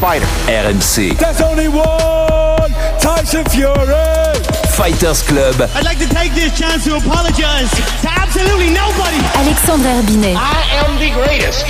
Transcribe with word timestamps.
fighter? 0.00 0.26
RMC 0.46 1.18
There's 1.18 1.40
only 1.40 1.68
one 1.68 2.70
Tyson 2.98 3.44
Fury. 3.46 4.63
Fighters 4.76 5.22
Club. 5.22 5.54
I'd 5.76 5.84
like 5.84 5.98
to 5.98 6.08
take 6.08 6.34
this 6.34 6.58
chance 6.58 6.84
to 6.86 6.96
apologize 6.96 7.70
to 8.02 8.08
absolutely 8.10 8.70
nobody. 8.70 9.18
Alexandre 9.38 9.86
Herbinet. 9.86 10.34
I 10.34 10.62
am 10.82 10.98
the 10.98 11.14
greatest. 11.14 11.64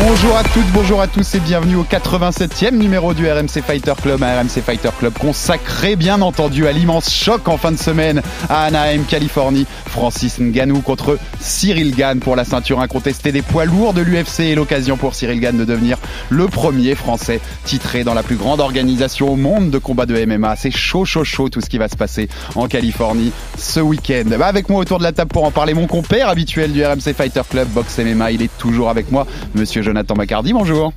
Bonjour 0.00 0.36
à 0.36 0.44
toutes, 0.44 0.70
bonjour 0.72 1.00
à 1.00 1.08
tous 1.08 1.34
et 1.34 1.40
bienvenue 1.40 1.74
au 1.74 1.82
87e 1.82 2.76
numéro 2.76 3.14
du 3.14 3.28
RMC 3.28 3.62
Fighter 3.66 3.94
Club, 4.00 4.22
un 4.22 4.40
RMC 4.40 4.62
Fighter 4.64 4.90
Club 4.96 5.12
consacré 5.18 5.96
bien 5.96 6.22
entendu 6.22 6.68
à 6.68 6.72
l'immense 6.72 7.12
choc 7.12 7.48
en 7.48 7.56
fin 7.56 7.72
de 7.72 7.76
semaine 7.76 8.22
à 8.48 8.64
Anaheim, 8.64 9.02
Californie. 9.02 9.66
Francis 9.88 10.38
Ngannou 10.38 10.80
contre 10.80 11.18
Cyril 11.40 11.94
Gann 11.94 12.20
pour 12.20 12.36
la 12.36 12.44
ceinture 12.44 12.80
incontestée 12.80 13.32
des 13.32 13.42
poids 13.42 13.66
lourds 13.66 13.92
de 13.92 14.00
l'UFC 14.00 14.40
et 14.40 14.54
l'occasion 14.54 14.96
pour 14.96 15.14
Cyril 15.14 15.40
Gann 15.40 15.58
de 15.58 15.64
devenir 15.64 15.98
le 16.30 16.46
premier 16.46 16.94
français 16.94 17.40
titré 17.64 18.04
dans 18.04 18.14
la 18.14 18.22
plus 18.22 18.36
grande 18.36 18.60
organisation 18.60 19.30
au 19.30 19.36
monde 19.36 19.70
de 19.70 19.78
combat 19.78 20.06
de 20.06 20.24
MMA. 20.24 20.56
C'est 20.56 20.70
chaud, 20.70 21.04
chaud, 21.04 21.24
chaud 21.24 21.48
tout 21.48 21.60
ce 21.60 21.68
qui 21.68 21.78
va 21.78 21.88
se 21.88 21.96
passer 21.96 22.21
en 22.54 22.66
Californie 22.66 23.32
ce 23.58 23.80
week-end. 23.80 24.24
Bah, 24.38 24.46
avec 24.46 24.68
moi 24.68 24.80
autour 24.80 24.98
de 24.98 25.04
la 25.04 25.12
table 25.12 25.30
pour 25.30 25.44
en 25.44 25.50
parler, 25.50 25.74
mon 25.74 25.86
compère 25.86 26.28
habituel 26.28 26.72
du 26.72 26.84
RMC 26.84 27.14
Fighter 27.16 27.42
Club, 27.48 27.68
Box 27.68 27.98
MMA, 27.98 28.32
il 28.32 28.42
est 28.42 28.58
toujours 28.58 28.90
avec 28.90 29.10
moi, 29.10 29.26
monsieur 29.54 29.82
Jonathan 29.82 30.14
Macardy, 30.14 30.52
bonjour. 30.52 30.92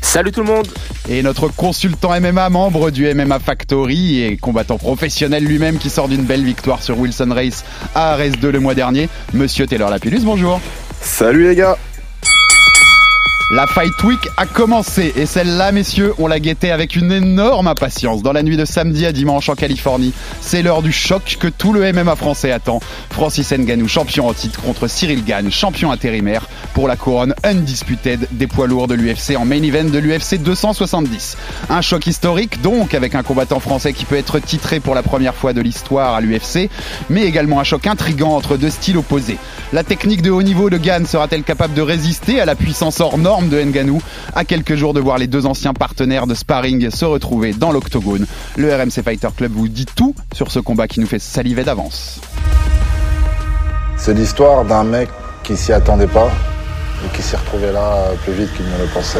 Salut 0.00 0.32
tout 0.32 0.40
le 0.40 0.46
monde 0.46 0.66
Et 1.08 1.22
notre 1.22 1.48
consultant 1.48 2.18
MMA, 2.18 2.48
membre 2.48 2.90
du 2.90 3.12
MMA 3.12 3.38
Factory 3.40 4.22
et 4.22 4.36
combattant 4.36 4.78
professionnel 4.78 5.44
lui-même 5.44 5.78
qui 5.78 5.90
sort 5.90 6.08
d'une 6.08 6.24
belle 6.24 6.44
victoire 6.44 6.82
sur 6.82 6.98
Wilson 6.98 7.28
Race 7.30 7.64
à 7.94 8.12
Ares 8.12 8.36
2 8.40 8.50
le 8.50 8.60
mois 8.60 8.74
dernier, 8.74 9.08
monsieur 9.34 9.66
Taylor 9.66 9.90
Lapillus, 9.90 10.20
bonjour. 10.24 10.60
Salut 11.00 11.44
les 11.44 11.56
gars 11.56 11.76
La 13.52 13.68
Fight 13.68 14.02
Week 14.02 14.18
a 14.38 14.44
commencé 14.44 15.12
et 15.14 15.24
celle-là, 15.24 15.70
messieurs, 15.70 16.14
on 16.18 16.26
l'a 16.26 16.40
guettée 16.40 16.72
avec 16.72 16.96
une 16.96 17.12
énorme 17.12 17.68
impatience. 17.68 18.20
Dans 18.20 18.32
la 18.32 18.42
nuit 18.42 18.56
de 18.56 18.64
samedi 18.64 19.06
à 19.06 19.12
dimanche 19.12 19.48
en 19.48 19.54
Californie, 19.54 20.12
c'est 20.40 20.62
l'heure 20.62 20.82
du 20.82 20.90
choc 20.90 21.36
que 21.38 21.46
tout 21.46 21.72
le 21.72 21.92
MMA 21.92 22.16
français 22.16 22.50
attend. 22.50 22.80
Francis 23.10 23.52
Ngannou, 23.52 23.86
champion 23.86 24.26
en 24.26 24.32
titre 24.32 24.60
contre 24.62 24.88
Cyril 24.88 25.24
Gann, 25.24 25.52
champion 25.52 25.92
intérimaire 25.92 26.48
pour 26.74 26.88
la 26.88 26.96
couronne 26.96 27.36
undisputed 27.44 28.26
des 28.32 28.48
poids 28.48 28.66
lourds 28.66 28.88
de 28.88 28.94
l'UFC 28.94 29.36
en 29.38 29.44
main 29.44 29.62
event 29.62 29.88
de 29.88 29.98
l'UFC 29.98 30.42
270. 30.42 31.36
Un 31.70 31.82
choc 31.82 32.08
historique 32.08 32.60
donc 32.62 32.94
avec 32.94 33.14
un 33.14 33.22
combattant 33.22 33.60
français 33.60 33.92
qui 33.92 34.06
peut 34.06 34.16
être 34.16 34.40
titré 34.40 34.80
pour 34.80 34.96
la 34.96 35.04
première 35.04 35.36
fois 35.36 35.52
de 35.52 35.60
l'histoire 35.60 36.14
à 36.14 36.20
l'UFC, 36.20 36.68
mais 37.10 37.22
également 37.22 37.60
un 37.60 37.64
choc 37.64 37.86
intrigant 37.86 38.34
entre 38.34 38.56
deux 38.56 38.70
styles 38.70 38.98
opposés. 38.98 39.38
La 39.72 39.84
technique 39.84 40.22
de 40.22 40.32
haut 40.32 40.42
niveau 40.42 40.68
de 40.68 40.78
Gann 40.78 41.06
sera-t-elle 41.06 41.44
capable 41.44 41.74
de 41.74 41.82
résister 41.82 42.40
à 42.40 42.44
la 42.44 42.56
puissance 42.56 42.98
hors 42.98 43.18
norme? 43.18 43.35
De 43.42 43.62
Ngannou 43.62 44.00
à 44.34 44.44
quelques 44.44 44.76
jours 44.76 44.94
de 44.94 45.00
voir 45.00 45.18
les 45.18 45.26
deux 45.26 45.44
anciens 45.44 45.74
partenaires 45.74 46.26
de 46.26 46.34
sparring 46.34 46.90
se 46.90 47.04
retrouver 47.04 47.52
dans 47.52 47.70
l'octogone 47.70 48.26
Le 48.56 48.74
RMC 48.74 49.02
Fighter 49.04 49.28
Club 49.36 49.52
vous 49.52 49.68
dit 49.68 49.84
tout 49.84 50.14
sur 50.32 50.50
ce 50.50 50.58
combat 50.58 50.88
qui 50.88 51.00
nous 51.00 51.06
fait 51.06 51.18
saliver 51.18 51.62
d'avance. 51.62 52.20
C'est 53.98 54.14
l'histoire 54.14 54.64
d'un 54.64 54.84
mec 54.84 55.08
qui 55.42 55.56
s'y 55.56 55.72
attendait 55.72 56.06
pas 56.06 56.30
et 57.04 57.14
qui 57.14 57.22
s'est 57.22 57.36
retrouvé 57.36 57.72
là 57.72 58.10
plus 58.24 58.32
vite 58.32 58.54
qu'il 58.56 58.64
ne 58.64 58.78
le 58.78 58.86
pensait. 58.92 59.18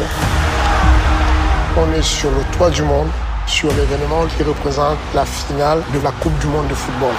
On 1.77 1.93
est 1.93 2.03
sur 2.03 2.31
le 2.31 2.57
toit 2.57 2.71
du 2.71 2.81
monde, 2.81 3.07
sur 3.45 3.69
l'événement 3.69 4.25
qui 4.35 4.43
représente 4.43 4.97
la 5.13 5.25
finale 5.25 5.83
de 5.93 5.99
la 6.03 6.11
Coupe 6.11 6.37
du 6.39 6.47
monde 6.47 6.67
de 6.67 6.73
football. 6.73 7.13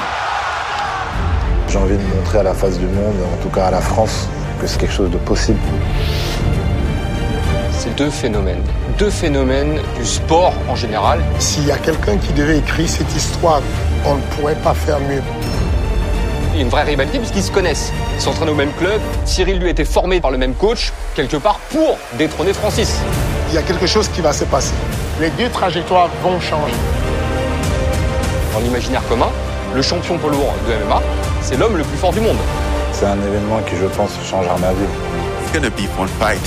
J'ai 1.69 1.79
envie 1.79 1.97
de 1.97 2.17
montrer 2.17 2.39
à 2.39 2.43
la 2.43 2.55
face 2.55 2.79
du 2.79 2.87
monde, 2.87 3.15
en 3.33 3.43
tout 3.43 3.51
cas 3.51 3.67
à 3.67 3.71
la 3.71 3.81
France, 3.81 4.29
que 4.61 4.67
c'est 4.67 4.81
quelque 4.81 4.95
chose 4.95 5.11
de 5.11 5.19
possible. 5.19 5.61
C'est 7.79 7.95
deux 7.95 8.11
phénomènes. 8.11 8.65
Deux 8.99 9.09
phénomènes 9.09 9.79
du 9.97 10.05
sport 10.05 10.53
en 10.69 10.75
général. 10.75 11.21
S'il 11.39 11.65
y 11.65 11.71
a 11.71 11.79
quelqu'un 11.79 12.17
qui 12.17 12.33
devait 12.33 12.59
écrire 12.59 12.89
cette 12.89 13.15
histoire, 13.15 13.63
on 14.05 14.17
ne 14.17 14.21
pourrait 14.33 14.57
pas 14.57 14.75
faire 14.75 14.99
mieux. 14.99 15.23
Il 16.51 16.57
y 16.57 16.59
a 16.59 16.63
une 16.63 16.71
vraie 16.71 16.83
rivalité 16.83 17.21
puisqu'ils 17.21 17.45
se 17.45 17.53
connaissent. 17.53 17.93
Ils 18.17 18.21
s'entraînent 18.21 18.49
au 18.49 18.57
même 18.57 18.73
club. 18.73 19.01
Cyril 19.25 19.61
lui 19.61 19.69
a 19.69 19.71
été 19.71 19.85
formé 19.85 20.21
par 20.21 20.33
le 20.33 20.39
même 20.39 20.55
coach, 20.55 20.93
quelque 21.15 21.37
part, 21.37 21.61
pour 21.71 21.97
détrôner 22.19 22.53
Francis. 22.53 22.97
Il 23.51 23.55
y 23.55 23.59
a 23.59 23.63
quelque 23.63 23.87
chose 23.87 24.09
qui 24.09 24.23
va 24.23 24.33
se 24.33 24.45
passer. 24.45 24.75
Les 25.21 25.31
deux 25.31 25.49
trajectoires 25.49 26.11
vont 26.25 26.41
changer. 26.41 26.75
Dans 28.55 28.59
l'imaginaire 28.59 29.07
commun, 29.09 29.31
le 29.73 29.83
champion 29.83 30.19
poids 30.19 30.33
lourd 30.33 30.53
de 30.67 30.85
MMA, 30.85 31.01
c'est 31.43 31.57
l'homme 31.57 31.77
le 31.77 31.85
plus 31.85 31.99
fort 31.99 32.13
du 32.13 32.21
monde. 32.21 32.39
C'est 32.91 33.07
un 33.07 33.19
événement 33.19 33.61
qui, 33.69 33.77
je 33.77 33.87
pense, 33.87 34.11
changera 34.29 34.59
ma 34.59 34.73
vie. 34.73 34.85
It's 35.45 35.53
gonna 35.53 35.71
be 35.71 35.87
fun 35.97 36.09
fight. 36.19 36.41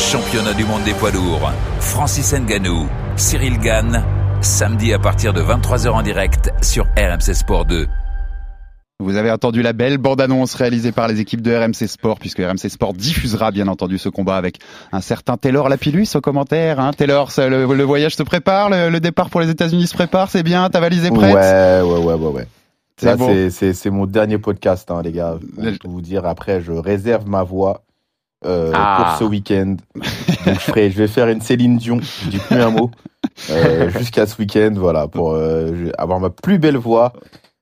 Championnat 0.00 0.54
du 0.54 0.64
monde 0.64 0.82
des 0.84 0.94
poids 0.94 1.10
lourds. 1.10 1.52
Francis 1.78 2.32
Ngannou, 2.34 2.88
Cyril 3.16 3.58
Gann. 3.58 4.02
Samedi 4.40 4.92
à 4.94 4.98
partir 4.98 5.32
de 5.34 5.42
23h 5.42 5.88
en 5.90 6.02
direct 6.02 6.50
sur 6.62 6.84
RMC 6.96 7.34
Sport 7.34 7.66
2. 7.66 7.86
Vous 8.98 9.16
avez 9.16 9.30
entendu 9.30 9.60
la 9.62 9.72
belle 9.74 9.98
bande-annonce 9.98 10.54
réalisée 10.54 10.90
par 10.92 11.06
les 11.06 11.20
équipes 11.20 11.42
de 11.42 11.54
RMC 11.54 11.86
Sport, 11.86 12.18
puisque 12.18 12.38
RMC 12.38 12.68
Sport 12.70 12.94
diffusera 12.94 13.50
bien 13.50 13.68
entendu 13.68 13.98
ce 13.98 14.08
combat 14.08 14.36
avec 14.36 14.58
un 14.92 15.00
certain 15.02 15.36
Taylor 15.36 15.68
Lapillus 15.68 16.08
au 16.14 16.20
commentaire. 16.22 16.80
Hein. 16.80 16.92
Taylor, 16.96 17.30
ça, 17.30 17.48
le, 17.48 17.66
le 17.72 17.84
voyage 17.84 18.16
se 18.16 18.22
prépare, 18.22 18.70
le, 18.70 18.88
le 18.88 19.00
départ 19.00 19.28
pour 19.30 19.40
les 19.40 19.50
États-Unis 19.50 19.86
se 19.86 19.94
prépare, 19.94 20.30
c'est 20.30 20.42
bien, 20.42 20.68
ta 20.70 20.80
valise 20.80 21.04
est 21.04 21.10
prête? 21.10 21.34
Ouais, 21.34 21.82
ouais, 21.82 22.04
ouais, 22.04 22.14
ouais, 22.14 22.30
ouais. 22.32 22.46
C'est 22.96 23.16
bon. 23.90 23.96
mon 23.96 24.06
dernier 24.06 24.38
podcast, 24.38 24.90
hein, 24.90 25.00
les 25.02 25.12
gars. 25.12 25.36
Pour 25.54 25.64
Le- 25.64 25.78
tout 25.78 25.90
vous 25.90 26.02
dire, 26.02 26.26
après, 26.26 26.60
je 26.60 26.72
réserve 26.72 27.26
ma 27.28 27.42
voix 27.42 27.82
euh, 28.44 28.72
Ah. 28.74 29.04
pour 29.18 29.18
ce 29.18 29.24
week-end. 29.30 29.76
Donc, 29.94 30.04
je, 30.54 30.60
ferai, 30.60 30.90
je 30.90 30.96
vais 30.98 31.08
faire 31.08 31.28
une 31.28 31.40
Céline 31.40 31.76
Dion, 31.76 32.00
je 32.00 32.28
dis 32.30 32.38
plus 32.38 32.60
un 32.60 32.70
mot, 32.70 32.90
euh, 33.50 33.90
jusqu'à 33.98 34.26
ce 34.26 34.36
week-end, 34.40 34.72
voilà, 34.74 35.08
pour 35.08 35.32
euh, 35.32 35.90
avoir 35.98 36.20
ma 36.20 36.30
plus 36.30 36.58
belle 36.58 36.76
voix 36.76 37.12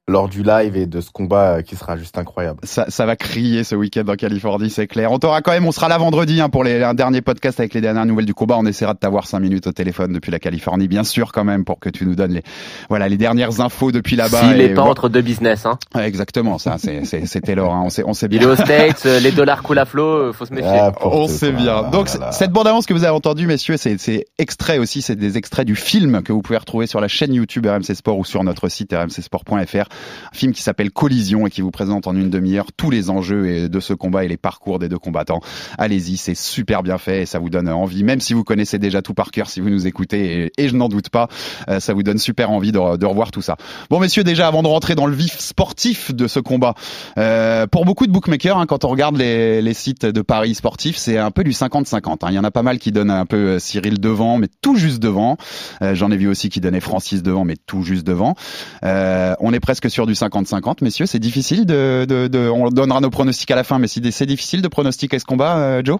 lors 0.09 0.29
du 0.29 0.43
live 0.43 0.77
et 0.77 0.87
de 0.87 1.01
ce 1.01 1.11
combat 1.11 1.59
euh, 1.59 1.63
qui 1.63 1.77
sera 1.77 1.97
juste 1.97 2.19
incroyable. 2.19 2.61
Ça, 2.65 2.87
ça 2.89 3.07
va 3.07 3.15
crier 3.15 3.63
ce 3.63 3.75
week-end 3.75 4.05
en 4.09 4.15
Californie, 4.15 4.71
c'est 4.71 4.87
clair. 4.87 5.13
On 5.13 5.19
t'aura 5.19 5.43
quand 5.43 5.53
même, 5.53 5.67
on 5.67 5.73
sera 5.73 5.89
là 5.89 5.99
vendredi 5.99 6.41
hein, 6.41 6.49
pour 6.49 6.65
les, 6.65 6.83
un 6.83 6.95
dernier 6.95 7.21
podcast 7.21 7.61
avec 7.61 7.75
les 7.75 7.81
dernières 7.81 8.07
nouvelles 8.07 8.25
du 8.25 8.35
combat. 8.35 8.57
On 8.59 8.67
essaiera 8.67 8.95
de 8.95 8.99
t'avoir 8.99 9.27
cinq 9.27 9.41
minutes 9.41 9.67
au 9.67 9.73
téléphone 9.73 10.13
depuis 10.13 10.33
la 10.33 10.39
Californie, 10.39 10.89
bien 10.89 11.05
sûr 11.05 11.31
quand 11.33 11.45
même, 11.45 11.65
pour 11.65 11.79
que 11.79 11.91
tu 11.91 12.07
nous 12.07 12.15
donnes 12.15 12.33
les, 12.33 12.43
voilà, 12.89 13.09
les 13.09 13.17
dernières 13.19 13.61
infos 13.61 13.93
depuis 13.93 14.17
là-bas. 14.17 14.41
S'il 14.41 14.61
Et 14.61 14.65
est 14.65 14.75
pas 14.75 14.83
entre 14.83 15.09
deux 15.09 15.23
business, 15.23 15.67
hein. 15.67 15.79
Ouais, 15.95 16.09
Exactement, 16.09 16.59
ça, 16.59 16.77
c'est, 16.79 17.41
Taylor, 17.43 17.73
hein, 17.73 17.83
on 17.85 17.91
sait, 17.91 18.03
on 18.07 18.15
sait 18.15 18.27
Il 18.27 18.39
bien. 18.39 18.41
est 18.43 18.47
aux 18.47 18.57
States, 18.57 19.03
euh, 19.07 19.21
les 19.21 19.31
dollars 19.31 19.63
coulent 19.63 19.79
à 19.79 19.85
flot, 19.85 20.05
euh, 20.05 20.33
faut 20.33 20.47
se 20.47 20.55
méfier. 20.55 20.71
Ah, 20.73 20.93
On 21.03 21.29
sait 21.29 21.53
bien. 21.53 21.75
voilà, 21.75 21.91
Donc 21.91 22.09
cette 22.33 22.51
bande-annonce 22.51 22.87
que 22.87 22.95
vous 22.95 23.05
avez 23.05 23.15
entendue, 23.15 23.47
messieurs, 23.47 23.77
c'est 23.77 23.99
c'est 23.99 24.25
extrait 24.39 24.79
aussi, 24.79 25.03
c'est 25.03 25.17
des 25.17 25.37
extraits 25.37 25.67
du 25.67 25.77
film 25.77 26.23
que 26.23 26.33
vous 26.33 26.41
pouvez 26.43 26.59
retrouver 26.59 26.87
sur 26.87 27.01
la 27.01 27.09
chaîne 27.09 27.35
YouTube 27.35 27.67
RMC 27.67 27.95
Sport 27.95 28.19
ou 28.19 28.25
sur 28.25 28.43
notre 28.43 28.69
site 28.69 28.93
rmcsport.fr. 28.93 29.89
Un 30.32 30.36
film 30.36 30.53
qui 30.53 30.62
s'appelle 30.62 30.91
Collision 30.91 31.47
et 31.47 31.50
qui 31.50 31.60
vous 31.60 31.70
présente 31.70 32.06
en 32.06 32.14
une 32.14 32.31
demi-heure 32.31 32.66
tous 32.76 32.91
les 32.91 33.10
enjeux 33.10 33.69
de 33.69 33.81
ce 33.81 33.94
combat 33.94 34.25
et 34.25 34.28
les 34.28 34.36
parcours 34.36 34.78
des 34.78 34.88
deux 34.88 34.98
combattants. 34.98 35.41
Allez-y, 35.78 36.16
c'est 36.16 36.34
super 36.34 36.82
bien 36.82 36.98
fait 36.98 37.22
et 37.22 37.26
ça 37.26 37.38
vous 37.38 37.50
donne 37.50 37.69
envie, 37.69 38.04
même 38.04 38.20
si 38.20 38.34
vous 38.34 38.44
connaissez 38.44 38.78
déjà 38.78 39.03
tout 39.03 39.14
par 39.14 39.31
cœur, 39.31 39.48
si 39.48 39.60
vous 39.60 39.70
nous 39.70 39.86
écoutez, 39.86 40.50
et, 40.56 40.69
je 40.69 40.76
n'en 40.76 40.88
doute 40.88 41.09
pas, 41.09 41.28
euh, 41.69 41.81
ça 41.81 41.94
vous 41.94 42.03
donne 42.03 42.19
super 42.19 42.50
envie 42.50 42.72
de, 42.72 42.78
revoir 42.78 43.31
tout 43.31 43.42
ça. 43.42 43.56
Bon, 43.91 44.00
messieurs, 44.00 44.24
déjà 44.24 44.47
avant 44.47 44.62
de 44.62 44.68
rentrer 44.68 44.95
dans 44.95 45.06
le 45.06 45.15
vif 45.15 45.39
sportif 45.39 46.15
de 46.15 46.27
ce 46.27 46.41
combat, 46.41 46.74
euh, 47.16 47.66
pour 47.66 47.84
beaucoup 47.84 48.06
de 48.06 48.12
bookmakers, 48.12 48.59
hein, 48.59 48.66
quand 48.66 48.84
on 48.84 48.89
regarde 48.89 49.16
les, 49.16 49.74
sites 49.74 50.06
de 50.06 50.22
paris 50.22 50.54
sportifs, 50.54 50.97
c'est 50.97 51.18
un 51.18 51.30
peu 51.30 51.44
du 51.44 51.53
50-50. 51.53 52.18
hein. 52.22 52.28
Il 52.30 52.34
y 52.34 52.39
en 52.39 52.44
a 52.44 52.51
pas 52.51 52.62
mal 52.62 52.78
qui 52.78 52.91
donnent 52.91 53.10
un 53.10 53.27
peu 53.27 53.36
euh, 53.36 53.59
Cyril 53.59 54.01
devant, 54.01 54.39
mais 54.39 54.48
tout 54.60 54.77
juste 54.77 54.98
devant. 54.98 55.36
J'en 55.80 56.10
ai 56.10 56.16
vu 56.16 56.28
aussi 56.28 56.48
qui 56.48 56.60
donnaient 56.60 56.80
Francis 56.80 57.22
devant, 57.22 57.44
mais 57.44 57.56
tout 57.66 57.83
juste 57.83 58.06
devant. 58.06 58.34
On 58.83 59.53
est 59.53 59.60
presque 59.60 59.88
sur 59.89 60.07
du 60.07 60.13
50-50, 60.15 60.83
messieurs. 60.83 61.07
C'est 61.07 61.19
difficile 61.19 61.67
de, 61.67 62.51
On 62.51 62.69
donnera 62.69 63.01
nos 63.01 63.11
pronostics 63.11 63.51
à 63.51 63.57
la 63.57 63.65
fin, 63.65 63.79
mais 63.79 63.89
c'est 63.89 64.27
difficile 64.27 64.63
de 64.63 64.69
pronostiquer 64.69 65.19
ce 65.19 65.25
combat, 65.25 65.59
euh, 65.59 65.83
Joe? 65.85 65.99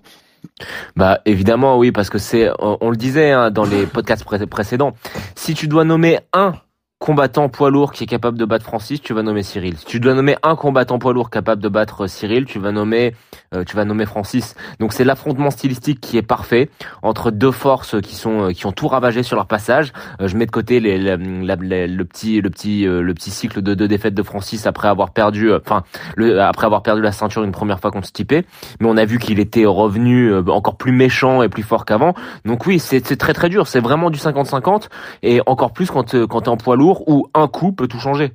Bah 0.95 1.19
évidemment 1.25 1.77
oui 1.79 1.91
parce 1.91 2.11
que 2.11 2.19
c'est 2.19 2.49
on, 2.61 2.91
le 2.91 2.97
disait 2.97 3.33
hein, 3.33 3.51
dans 3.51 3.65
les 3.65 3.87
podcasts 3.87 4.23
pré- 4.23 4.47
précédents. 4.47 4.93
Si 5.35 5.55
tu 5.55 5.67
dois 5.67 5.83
nommer 5.85 6.21
un 6.33 6.55
combattant 6.99 7.49
poids 7.49 7.71
lourd 7.71 7.93
qui 7.93 8.05
est 8.05 8.09
capable 8.09 8.37
de 8.39 8.45
battre 8.45 8.65
Francis, 8.65 9.01
tu 9.01 9.15
vas 9.15 9.23
nommer 9.23 9.45
Cyril. 9.45 9.77
Si 9.77 9.85
tu 9.85 10.01
dois 10.01 10.15
nommer 10.15 10.37
un 10.43 10.57
combattant 10.57 10.99
poids 10.99 11.13
lourd 11.13 11.31
capable 11.31 11.63
de 11.63 11.69
battre 11.69 12.09
Cyril, 12.09 12.45
tu 12.45 12.59
vas 12.59 12.73
nommer 12.73 13.15
euh, 13.55 13.63
tu 13.65 13.77
vas 13.77 13.85
nommer 13.85 14.05
Francis. 14.05 14.57
Donc 14.81 14.93
c'est 14.93 15.05
l'affrontement 15.05 15.51
stylistique 15.51 16.01
qui 16.01 16.19
est 16.19 16.23
parfait 16.23 16.71
entre 17.03 17.31
deux 17.31 17.53
forces 17.53 18.01
qui 18.01 18.17
sont 18.17 18.49
qui 18.53 18.67
ont 18.67 18.73
tout 18.73 18.89
ravagé 18.89 19.23
sur 19.23 19.37
leur 19.37 19.47
passage. 19.47 19.93
je 20.21 20.37
mets 20.37 20.47
de 20.47 20.51
côté 20.51 20.81
les, 20.81 20.99
le 20.99 22.05
petit 22.05 22.41
le 22.41 22.51
petit 22.51 22.85
le 22.85 23.15
petit 23.15 23.31
cycle 23.31 23.63
de 23.63 23.75
deux 23.75 23.89
défaites 23.89 24.15
de 24.15 24.23
Francis 24.25 24.67
après 24.67 24.89
avoir 24.89 25.11
perdu 25.11 25.55
enfin 25.55 25.85
le, 26.17 26.41
après 26.41 26.67
avoir 26.67 26.83
perdu 26.83 27.01
la 27.01 27.13
ceinture 27.13 27.45
une 27.45 27.53
première 27.53 27.79
fois 27.79 27.93
contre 27.93 28.09
Stipe, 28.09 28.33
mais 28.33 28.45
on 28.89 28.97
a 28.97 29.05
vu 29.05 29.19
qu'il 29.19 29.39
était 29.39 29.67
revenu 29.67 30.37
encore 30.49 30.77
plus 30.77 30.93
méchant 30.93 31.43
et 31.43 31.49
plus 31.49 31.63
fort 31.63 31.85
qu'avant. 31.85 32.15
Donc 32.45 32.67
oui, 32.67 32.81
c'est 32.81 33.01
très 33.17 33.35
très 33.35 33.49
dur, 33.49 33.69
c'est 33.69 33.81
vraiment 33.81 34.11
du 34.11 34.19
50-50 34.19 34.89
et 35.23 35.41
encore 35.47 35.73
plus 35.73 35.91
quand 35.91 36.17
quand 36.27 36.41
tu 36.43 36.47
es 36.47 36.49
en 36.49 36.57
poids 36.57 36.77
lourd 36.77 36.88
où 37.07 37.29
un 37.35 37.49
coup 37.49 37.73
peut 37.73 37.89
tout 37.89 37.99
changer. 37.99 38.33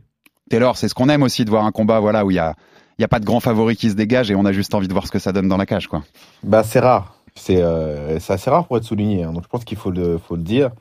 Taylor, 0.50 0.78
c'est 0.78 0.88
ce 0.88 0.96
qu'on 0.96 1.10
aime 1.10 1.24
aussi 1.24 1.46
de 1.46 1.50
voir 1.50 1.66
un 1.66 1.72
combat 1.72 2.00
voilà 2.00 2.26
où 2.26 2.32
il 2.32 2.36
y 2.36 2.40
a 2.40 2.56
il 3.00 3.02
y 3.02 3.06
a 3.06 3.08
pas 3.08 3.20
de 3.20 3.26
grand 3.26 3.40
favori 3.40 3.76
qui 3.76 3.90
se 3.90 3.96
dégage 3.96 4.30
et 4.30 4.36
on 4.36 4.46
a 4.46 4.52
juste 4.52 4.76
envie 4.76 4.88
de 4.88 4.94
voir 4.94 5.08
ce 5.08 5.12
que 5.12 5.20
ça 5.20 5.32
donne 5.32 5.48
dans 5.48 5.58
la 5.58 5.66
cage 5.66 5.88
quoi. 5.88 6.04
Bah 6.44 6.64
c'est 6.64 6.80
rare, 6.80 7.16
c'est 7.36 7.58
euh, 7.60 8.18
assez 8.28 8.50
rare 8.50 8.68
pour 8.68 8.78
être 8.78 8.84
souligné. 8.84 9.24
Hein. 9.24 9.34
Donc 9.34 9.44
je 9.44 9.50
pense 9.50 9.66
qu'il 9.66 9.78
faut 9.78 9.92
le 9.92 10.18
faut 10.18 10.36
le 10.36 10.44
dire. 10.44 10.72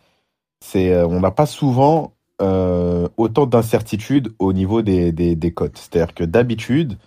C'est 0.60 0.92
euh, 0.92 1.06
on 1.06 1.20
n'a 1.20 1.30
pas 1.30 1.46
souvent 1.46 2.12
euh, 2.40 3.08
autant 3.16 3.46
d'incertitudes 3.46 4.34
au 4.38 4.52
niveau 4.52 4.82
des 4.82 5.12
des, 5.12 5.36
des 5.36 5.52
cotes. 5.52 5.78
C'est-à-dire 5.78 6.14
que 6.14 6.24
d'habitude 6.24 6.98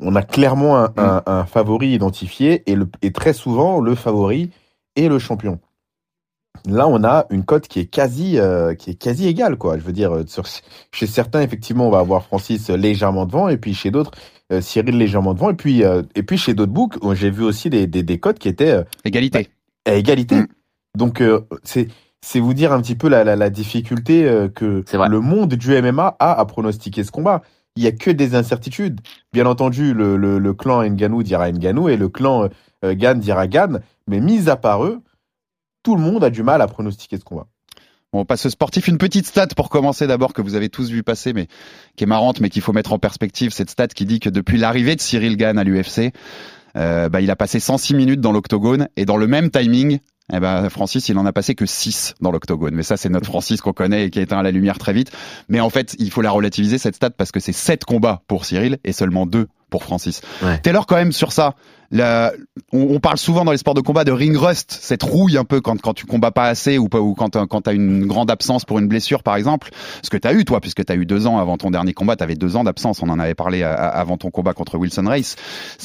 on 0.00 0.16
a 0.16 0.22
clairement 0.22 0.76
un, 0.76 0.92
un, 0.96 1.22
un, 1.24 1.46
favori 1.46 1.94
identifié 1.94 2.68
et, 2.70 2.74
le, 2.74 2.88
et 3.00 3.12
très 3.12 3.32
souvent 3.32 3.80
le 3.80 3.94
favori 3.94 4.50
est 4.96 5.08
le 5.08 5.18
champion. 5.18 5.60
Là, 6.66 6.88
on 6.88 7.04
a 7.04 7.26
une 7.28 7.44
cote 7.44 7.68
qui 7.68 7.80
est 7.80 7.86
quasi, 7.86 8.38
euh, 8.38 8.74
qui 8.74 8.90
est 8.90 8.94
quasi 8.94 9.28
égale, 9.28 9.56
quoi. 9.56 9.76
Je 9.76 9.82
veux 9.82 9.92
dire, 9.92 10.14
euh, 10.14 10.24
sur, 10.26 10.44
chez 10.92 11.06
certains, 11.06 11.42
effectivement, 11.42 11.88
on 11.88 11.90
va 11.90 11.98
avoir 11.98 12.24
Francis 12.24 12.70
légèrement 12.70 13.26
devant, 13.26 13.48
et 13.48 13.58
puis 13.58 13.74
chez 13.74 13.90
d'autres, 13.90 14.12
euh, 14.50 14.60
Cyril 14.62 14.96
légèrement 14.96 15.34
devant, 15.34 15.50
et 15.50 15.54
puis, 15.54 15.82
et 15.82 16.22
puis 16.22 16.38
chez 16.38 16.54
d'autres 16.54 16.72
books, 16.72 16.96
j'ai 17.14 17.30
vu 17.30 17.44
aussi 17.44 17.68
des, 17.68 17.86
des, 17.86 18.02
des 18.02 18.18
cotes 18.18 18.38
qui 18.38 18.48
étaient 18.48 18.82
égalité. 19.04 19.48
Bah, 19.84 19.92
à 19.92 19.94
égalité. 19.94 20.36
Mm. 20.36 20.46
Donc, 20.96 21.22
c'est 21.62 21.88
c'est 22.22 22.40
vous 22.40 22.54
dire 22.54 22.72
un 22.72 22.80
petit 22.80 22.94
peu 22.94 23.08
la, 23.08 23.22
la, 23.22 23.36
la 23.36 23.50
difficulté 23.50 24.24
que 24.54 24.82
le 24.92 25.20
monde 25.20 25.54
du 25.54 25.82
MMA 25.82 26.16
a 26.18 26.40
à 26.40 26.44
pronostiquer 26.46 27.04
ce 27.04 27.10
combat. 27.10 27.42
Il 27.76 27.82
y 27.82 27.86
a 27.86 27.92
que 27.92 28.10
des 28.10 28.34
incertitudes. 28.34 29.00
Bien 29.34 29.44
entendu, 29.44 29.92
le, 29.92 30.16
le, 30.16 30.38
le 30.38 30.54
clan 30.54 30.82
Nganou 30.88 31.22
dira 31.22 31.52
Nganou 31.52 31.90
et 31.90 31.98
le 31.98 32.08
clan 32.08 32.48
Gan 32.82 33.16
dira 33.16 33.46
Gan, 33.46 33.80
mais 34.06 34.20
mis 34.20 34.48
à 34.48 34.56
part 34.56 34.84
eux 34.86 35.02
tout 35.84 35.94
le 35.94 36.02
monde 36.02 36.24
a 36.24 36.30
du 36.30 36.42
mal 36.42 36.60
à 36.60 36.66
pronostiquer 36.66 37.18
ce 37.18 37.24
combat. 37.24 37.46
Bon, 38.12 38.20
on 38.20 38.24
passe 38.24 38.48
sportif. 38.48 38.88
Une 38.88 38.98
petite 38.98 39.26
stat 39.26 39.48
pour 39.56 39.68
commencer 39.68 40.06
d'abord 40.08 40.32
que 40.32 40.42
vous 40.42 40.56
avez 40.56 40.68
tous 40.68 40.90
vu 40.90 41.04
passer, 41.04 41.32
mais 41.32 41.46
qui 41.94 42.04
est 42.04 42.06
marrante, 42.08 42.40
mais 42.40 42.48
qu'il 42.48 42.62
faut 42.62 42.72
mettre 42.72 42.92
en 42.92 42.98
perspective. 42.98 43.52
Cette 43.52 43.70
stat 43.70 43.88
qui 43.88 44.06
dit 44.06 44.18
que 44.18 44.30
depuis 44.30 44.58
l'arrivée 44.58 44.96
de 44.96 45.00
Cyril 45.00 45.36
Gann 45.36 45.58
à 45.58 45.64
l'UFC, 45.64 46.12
euh, 46.76 47.08
bah, 47.08 47.20
il 47.20 47.30
a 47.30 47.36
passé 47.36 47.60
106 47.60 47.94
minutes 47.94 48.20
dans 48.20 48.32
l'octogone 48.32 48.88
et 48.96 49.04
dans 49.04 49.16
le 49.16 49.26
même 49.26 49.50
timing, 49.50 49.98
eh 50.32 50.40
ben, 50.40 50.70
Francis, 50.70 51.08
il 51.08 51.18
en 51.18 51.26
a 51.26 51.32
passé 51.32 51.54
que 51.54 51.66
6 51.66 52.14
dans 52.20 52.30
l'octogone. 52.30 52.74
Mais 52.74 52.82
ça, 52.82 52.96
c'est 52.96 53.10
notre 53.10 53.26
Francis 53.26 53.60
qu'on 53.60 53.72
connaît 53.72 54.06
et 54.06 54.10
qui 54.10 54.20
a 54.20 54.22
éteint 54.22 54.38
à 54.38 54.42
la 54.42 54.52
lumière 54.52 54.78
très 54.78 54.92
vite. 54.92 55.10
Mais 55.48 55.60
en 55.60 55.68
fait, 55.68 55.94
il 55.98 56.10
faut 56.10 56.22
la 56.22 56.30
relativiser, 56.30 56.78
cette 56.78 56.96
stat, 56.96 57.10
parce 57.10 57.30
que 57.30 57.40
c'est 57.40 57.52
7 57.52 57.84
combats 57.84 58.22
pour 58.26 58.46
Cyril 58.46 58.78
et 58.84 58.92
seulement 58.92 59.26
2 59.26 59.48
pour 59.68 59.82
Francis. 59.82 60.22
Ouais. 60.42 60.58
Taylor, 60.60 60.86
quand 60.86 60.96
même, 60.96 61.12
sur 61.12 61.32
ça, 61.32 61.56
on, 62.72 63.00
parle 63.00 63.18
souvent 63.18 63.44
dans 63.44 63.52
les 63.52 63.58
sports 63.58 63.74
de 63.74 63.80
combat 63.80 64.04
de 64.04 64.12
ring 64.12 64.36
rust, 64.36 64.76
cette 64.80 65.02
rouille 65.02 65.36
un 65.36 65.44
peu 65.44 65.60
quand, 65.60 65.80
quand 65.80 65.94
tu 65.94 66.06
combats 66.06 66.30
pas 66.30 66.46
assez 66.46 66.78
ou, 66.78 66.88
ou 66.92 67.14
quand, 67.14 67.46
quand 67.46 67.62
tu 67.62 67.70
as 67.70 67.72
une 67.72 68.06
grande 68.06 68.30
absence 68.30 68.64
pour 68.64 68.78
une 68.78 68.88
blessure 68.88 69.22
par 69.22 69.36
exemple. 69.36 69.70
Ce 70.02 70.10
que 70.10 70.16
tu 70.16 70.26
as 70.26 70.32
eu 70.32 70.44
toi, 70.44 70.60
puisque 70.60 70.84
tu 70.84 70.92
as 70.92 70.96
eu 70.96 71.06
deux 71.06 71.26
ans 71.26 71.38
avant 71.38 71.56
ton 71.56 71.70
dernier 71.70 71.92
combat, 71.92 72.16
tu 72.16 72.24
avais 72.24 72.34
deux 72.34 72.56
ans 72.56 72.64
d'absence, 72.64 73.02
on 73.02 73.08
en 73.10 73.18
avait 73.18 73.34
parlé 73.34 73.62
avant 73.62 74.16
ton 74.16 74.30
combat 74.30 74.52
contre 74.52 74.78
Wilson 74.78 75.04
Race. 75.06 75.36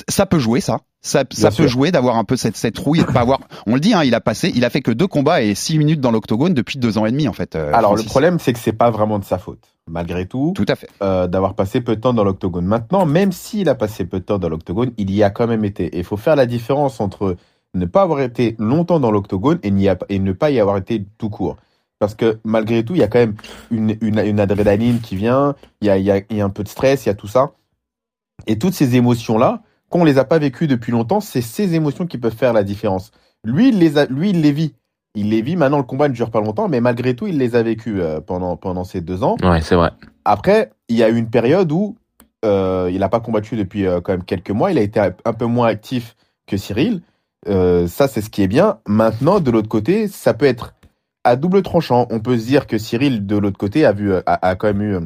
Ça 0.08 0.26
peut 0.26 0.40
jouer 0.40 0.62
ça 0.62 0.80
ça, 1.02 1.24
ça 1.32 1.50
peut 1.50 1.68
jouer 1.68 1.92
d'avoir 1.92 2.18
un 2.18 2.26
peu 2.26 2.36
cette, 2.36 2.58
cette 2.58 2.78
rouille 2.78 3.00
et 3.00 3.04
de 3.04 3.12
pas 3.12 3.22
avoir. 3.22 3.40
On 3.66 3.74
le 3.74 3.80
dit, 3.80 3.94
hein, 3.94 4.04
il 4.04 4.14
a 4.14 4.20
passé, 4.20 4.52
il 4.54 4.66
a 4.66 4.70
fait 4.70 4.82
que 4.82 4.92
deux 4.92 5.08
combats 5.08 5.42
et 5.42 5.56
six 5.56 5.78
minutes 5.78 6.02
dans 6.02 6.12
l'octogone 6.12 6.54
depuis 6.54 6.78
deux 6.78 6.98
ans 6.98 7.06
et 7.06 7.12
demi 7.12 7.28
en 7.28 7.34
fait. 7.34 7.56
Euh, 7.56 7.72
Alors 7.74 7.96
le 7.96 8.04
problème, 8.04 8.38
c'est 8.40 8.52
que 8.52 8.60
c'est 8.60 8.74
pas 8.74 8.92
vraiment 8.92 9.18
de 9.18 9.24
sa 9.24 9.38
faute 9.38 9.64
malgré 9.90 10.26
tout. 10.26 10.54
Tout 10.56 10.66
à 10.68 10.76
fait. 10.76 10.90
Euh, 11.02 11.28
d'avoir 11.28 11.56
passé 11.56 11.82
peu 11.82 11.96
de 11.96 12.02
temps 12.02 12.14
dans 12.14 12.24
l'octogone. 12.24 12.66
Maintenant, 12.66 13.06
même 13.06 13.32
s'il 13.32 13.68
a 13.70 13.76
passé 13.76 14.06
peu 14.06 14.20
de 14.20 14.26
temps 14.26 14.40
dans 14.40 14.50
l'octogone, 14.50 14.92
il 14.98 15.12
y 15.12 15.24
a 15.24 15.30
quand 15.30 15.48
même 15.48 15.66
été. 15.66 15.86
Et 15.88 16.00
il 16.00 16.04
faut 16.04 16.18
faire 16.18 16.36
la 16.36 16.46
différence 16.46 17.00
entre 17.00 17.36
ne 17.74 17.86
pas 17.86 18.04
avoir 18.04 18.22
été 18.22 18.56
longtemps 18.60 19.00
dans 19.00 19.12
l'octogone 19.12 19.60
et, 19.64 19.72
et 20.10 20.20
ne 20.20 20.32
pas 20.32 20.52
y 20.52 20.60
avoir 20.60 20.78
été 20.78 21.06
tout 21.18 21.30
court. 21.30 21.58
Parce 22.00 22.16
que 22.16 22.40
malgré 22.46 22.84
tout, 22.86 22.96
il 22.96 23.00
y 23.00 23.04
a 23.04 23.08
quand 23.08 23.20
même 23.20 23.36
une, 23.72 23.98
une, 24.02 24.20
une 24.20 24.40
adrénaline 24.40 25.02
qui 25.02 25.18
vient, 25.18 25.56
il 25.82 25.88
y, 25.88 25.90
a, 25.90 25.98
il, 25.98 26.06
y 26.06 26.12
a, 26.12 26.22
il 26.30 26.38
y 26.38 26.42
a 26.42 26.46
un 26.46 26.50
peu 26.50 26.64
de 26.64 26.70
stress, 26.70 27.06
il 27.06 27.10
y 27.10 27.12
a 27.12 27.16
tout 27.16 27.28
ça. 27.28 27.52
Et 28.48 28.58
toutes 28.58 28.74
ces 28.74 28.96
émotions-là, 28.96 29.64
qu'on 29.90 30.06
les 30.06 30.18
a 30.18 30.24
pas 30.24 30.40
vécues 30.40 30.68
depuis 30.68 30.92
longtemps, 30.92 31.20
c'est 31.20 31.42
ces 31.42 31.76
émotions 31.76 32.08
qui 32.08 32.18
peuvent 32.18 32.36
faire 32.36 32.54
la 32.54 32.64
différence. 32.64 33.12
Lui, 33.44 33.70
il 33.70 33.80
les, 33.80 33.98
a, 33.98 34.06
lui, 34.06 34.30
il 34.30 34.42
les 34.42 34.52
vit 34.52 34.76
il 35.20 35.30
les 35.30 35.42
vit. 35.42 35.56
Maintenant, 35.56 35.78
le 35.78 35.84
combat 35.84 36.08
ne 36.08 36.14
dure 36.14 36.32
pas 36.32 36.40
longtemps, 36.40 36.70
mais 36.70 36.80
malgré 36.80 37.16
tout, 37.16 37.28
il 37.28 37.38
les 37.38 37.56
a 37.56 37.64
vécus 37.64 37.98
euh, 37.98 38.22
pendant, 38.22 38.56
pendant 38.56 38.84
ces 38.84 39.02
deux 39.02 39.24
ans. 39.24 39.36
Ouais, 39.44 39.62
c'est 39.62 39.76
vrai. 39.76 39.92
Après, 40.26 40.72
il 40.88 40.96
y 40.96 41.04
a 41.04 41.10
eu 41.10 41.18
une 41.18 41.30
période 41.30 41.72
où 41.72 41.98
euh, 42.46 42.90
il 42.92 43.00
n'a 43.00 43.10
pas 43.10 43.20
combattu 43.20 43.58
depuis 43.58 43.86
euh, 43.86 44.00
quand 44.00 44.14
même 44.14 44.24
quelques 44.24 44.52
mois. 44.52 44.72
Il 44.72 44.78
a 44.78 44.82
été 44.82 45.00
un 45.00 45.34
peu 45.34 45.46
moins 45.46 45.68
actif 45.68 46.16
que 46.48 46.58
Cyril. 46.58 47.02
ça, 47.46 48.08
c'est 48.08 48.22
ce 48.22 48.30
qui 48.30 48.42
est 48.42 48.48
bien. 48.48 48.80
Maintenant, 48.88 49.40
de 49.40 49.52
l'autre 49.52 49.70
côté, 49.70 50.08
ça 50.08 50.34
peut 50.34 50.46
être 50.46 50.74
à 51.26 51.36
double 51.36 51.62
tranchant. 51.64 52.08
On 52.10 52.22
peut 52.22 52.38
se 52.38 52.46
dire 52.46 52.66
que 52.66 52.78
Cyril, 52.78 53.28
de 53.28 53.38
l'autre 53.38 53.58
côté, 53.58 53.86
a, 53.86 53.92
vu, 53.92 54.14
a, 54.26 54.56
quand 54.56 54.68
même 54.68 54.82
eu 54.82 54.98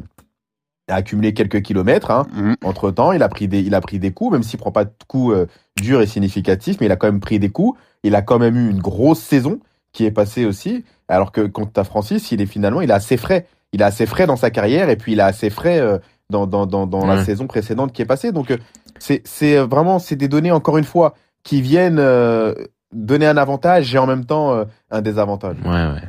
a 0.88 0.96
accumulé 0.96 1.34
quelques 1.34 1.62
kilomètres. 1.62 2.10
Hein. 2.10 2.26
Mhm. 2.34 2.56
Entre 2.62 2.90
temps, 2.90 3.12
il 3.12 3.22
a 3.22 3.28
pris 3.28 3.48
des, 3.48 3.60
il 3.60 3.74
a 3.74 3.80
pris 3.80 3.98
des 3.98 4.12
coups, 4.12 4.32
même 4.32 4.42
s'il 4.42 4.60
prend 4.60 4.70
pas 4.70 4.84
de 4.84 4.92
coups 5.08 5.34
durs 5.76 6.00
et 6.02 6.06
significatifs, 6.06 6.76
mais 6.80 6.86
il 6.86 6.92
a 6.92 6.96
quand 6.96 7.08
même 7.08 7.20
pris 7.20 7.38
des 7.38 7.48
coups. 7.48 7.78
Il 8.04 8.14
a 8.14 8.22
quand 8.22 8.38
même 8.38 8.56
eu 8.56 8.70
une 8.70 8.80
grosse 8.80 9.20
saison 9.20 9.58
qui 9.94 10.04
est 10.04 10.10
passé 10.10 10.44
aussi. 10.44 10.84
Alors 11.08 11.32
que 11.32 11.40
quand 11.40 11.78
as 11.78 11.84
Francis, 11.84 12.30
il 12.32 12.42
est 12.42 12.46
finalement, 12.46 12.82
il 12.82 12.90
est 12.90 12.94
assez 12.94 13.16
frais. 13.16 13.46
Il 13.72 13.80
est 13.80 13.84
assez 13.84 14.04
frais 14.04 14.26
dans 14.26 14.36
sa 14.36 14.50
carrière 14.50 14.90
et 14.90 14.96
puis 14.96 15.12
il 15.12 15.20
est 15.20 15.22
assez 15.22 15.48
frais 15.48 15.80
euh, 15.80 15.98
dans, 16.28 16.46
dans, 16.46 16.66
dans, 16.66 16.86
dans 16.86 17.06
la 17.06 17.24
saison 17.24 17.46
précédente 17.46 17.92
qui 17.92 18.02
est 18.02 18.06
passée. 18.06 18.30
Donc 18.32 18.50
euh, 18.50 18.58
c'est 18.98 19.22
c'est 19.24 19.56
vraiment 19.56 19.98
c'est 19.98 20.16
des 20.16 20.28
données 20.28 20.52
encore 20.52 20.78
une 20.78 20.84
fois 20.84 21.14
qui 21.42 21.62
viennent 21.62 21.98
euh, 21.98 22.54
donner 22.92 23.26
un 23.26 23.36
avantage 23.36 23.94
et 23.94 23.98
en 23.98 24.06
même 24.06 24.24
temps 24.24 24.64
un 24.90 25.02
désavantage. 25.02 25.56
Ouais 25.64 25.70
ouais. 25.70 26.02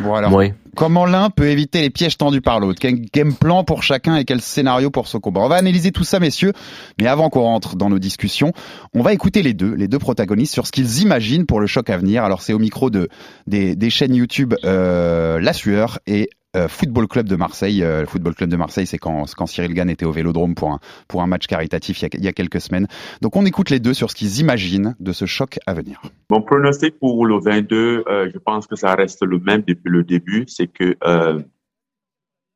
Bon 0.00 0.14
alors, 0.14 0.42
comment 0.76 1.06
l'un 1.06 1.28
peut 1.30 1.48
éviter 1.48 1.80
les 1.80 1.90
pièges 1.90 2.16
tendus 2.16 2.40
par 2.40 2.60
l'autre? 2.60 2.78
Quel 2.80 3.00
game 3.00 3.34
plan 3.34 3.64
pour 3.64 3.82
chacun 3.82 4.16
et 4.16 4.24
quel 4.24 4.40
scénario 4.40 4.90
pour 4.90 5.08
ce 5.08 5.18
combat? 5.18 5.40
On 5.40 5.48
va 5.48 5.56
analyser 5.56 5.90
tout 5.90 6.04
ça, 6.04 6.20
messieurs. 6.20 6.52
Mais 7.00 7.08
avant 7.08 7.30
qu'on 7.30 7.42
rentre 7.42 7.74
dans 7.74 7.88
nos 7.88 7.98
discussions, 7.98 8.52
on 8.94 9.02
va 9.02 9.12
écouter 9.12 9.42
les 9.42 9.54
deux, 9.54 9.74
les 9.74 9.88
deux 9.88 9.98
protagonistes 9.98 10.52
sur 10.52 10.66
ce 10.66 10.72
qu'ils 10.72 11.02
imaginent 11.02 11.46
pour 11.46 11.60
le 11.60 11.66
choc 11.66 11.90
à 11.90 11.96
venir. 11.96 12.22
Alors 12.22 12.42
c'est 12.42 12.52
au 12.52 12.58
micro 12.58 12.90
de 12.90 13.08
des, 13.46 13.74
des 13.74 13.90
chaînes 13.90 14.14
YouTube 14.14 14.54
euh, 14.64 15.40
La 15.40 15.52
Sueur 15.52 15.98
et 16.06 16.30
Football 16.66 17.06
Club 17.06 17.28
de 17.28 17.36
Marseille. 17.36 17.84
Euh, 17.84 18.00
le 18.00 18.06
Football 18.06 18.34
Club 18.34 18.50
de 18.50 18.56
Marseille, 18.56 18.86
c'est 18.86 18.98
quand, 18.98 19.24
quand 19.36 19.46
Cyril 19.46 19.74
Gann 19.74 19.88
était 19.88 20.06
au 20.06 20.12
Vélodrome 20.12 20.54
pour 20.54 20.72
un, 20.72 20.80
pour 21.06 21.22
un 21.22 21.26
match 21.26 21.46
caritatif 21.46 22.00
il 22.00 22.02
y, 22.02 22.06
a, 22.06 22.08
il 22.14 22.24
y 22.24 22.28
a 22.28 22.32
quelques 22.32 22.60
semaines. 22.60 22.86
Donc 23.20 23.36
on 23.36 23.44
écoute 23.44 23.70
les 23.70 23.80
deux 23.80 23.94
sur 23.94 24.10
ce 24.10 24.16
qu'ils 24.16 24.40
imaginent 24.40 24.96
de 24.98 25.12
ce 25.12 25.26
choc 25.26 25.58
à 25.66 25.74
venir. 25.74 26.02
Mon 26.30 26.42
pronostic 26.42 26.98
pour 26.98 27.26
le 27.26 27.38
22, 27.38 28.04
euh, 28.08 28.30
je 28.32 28.38
pense 28.38 28.66
que 28.66 28.76
ça 28.76 28.94
reste 28.94 29.22
le 29.24 29.38
même 29.38 29.62
depuis 29.66 29.90
le 29.90 30.02
début, 30.02 30.44
c'est 30.48 30.66
que 30.66 30.96
euh, 31.04 31.40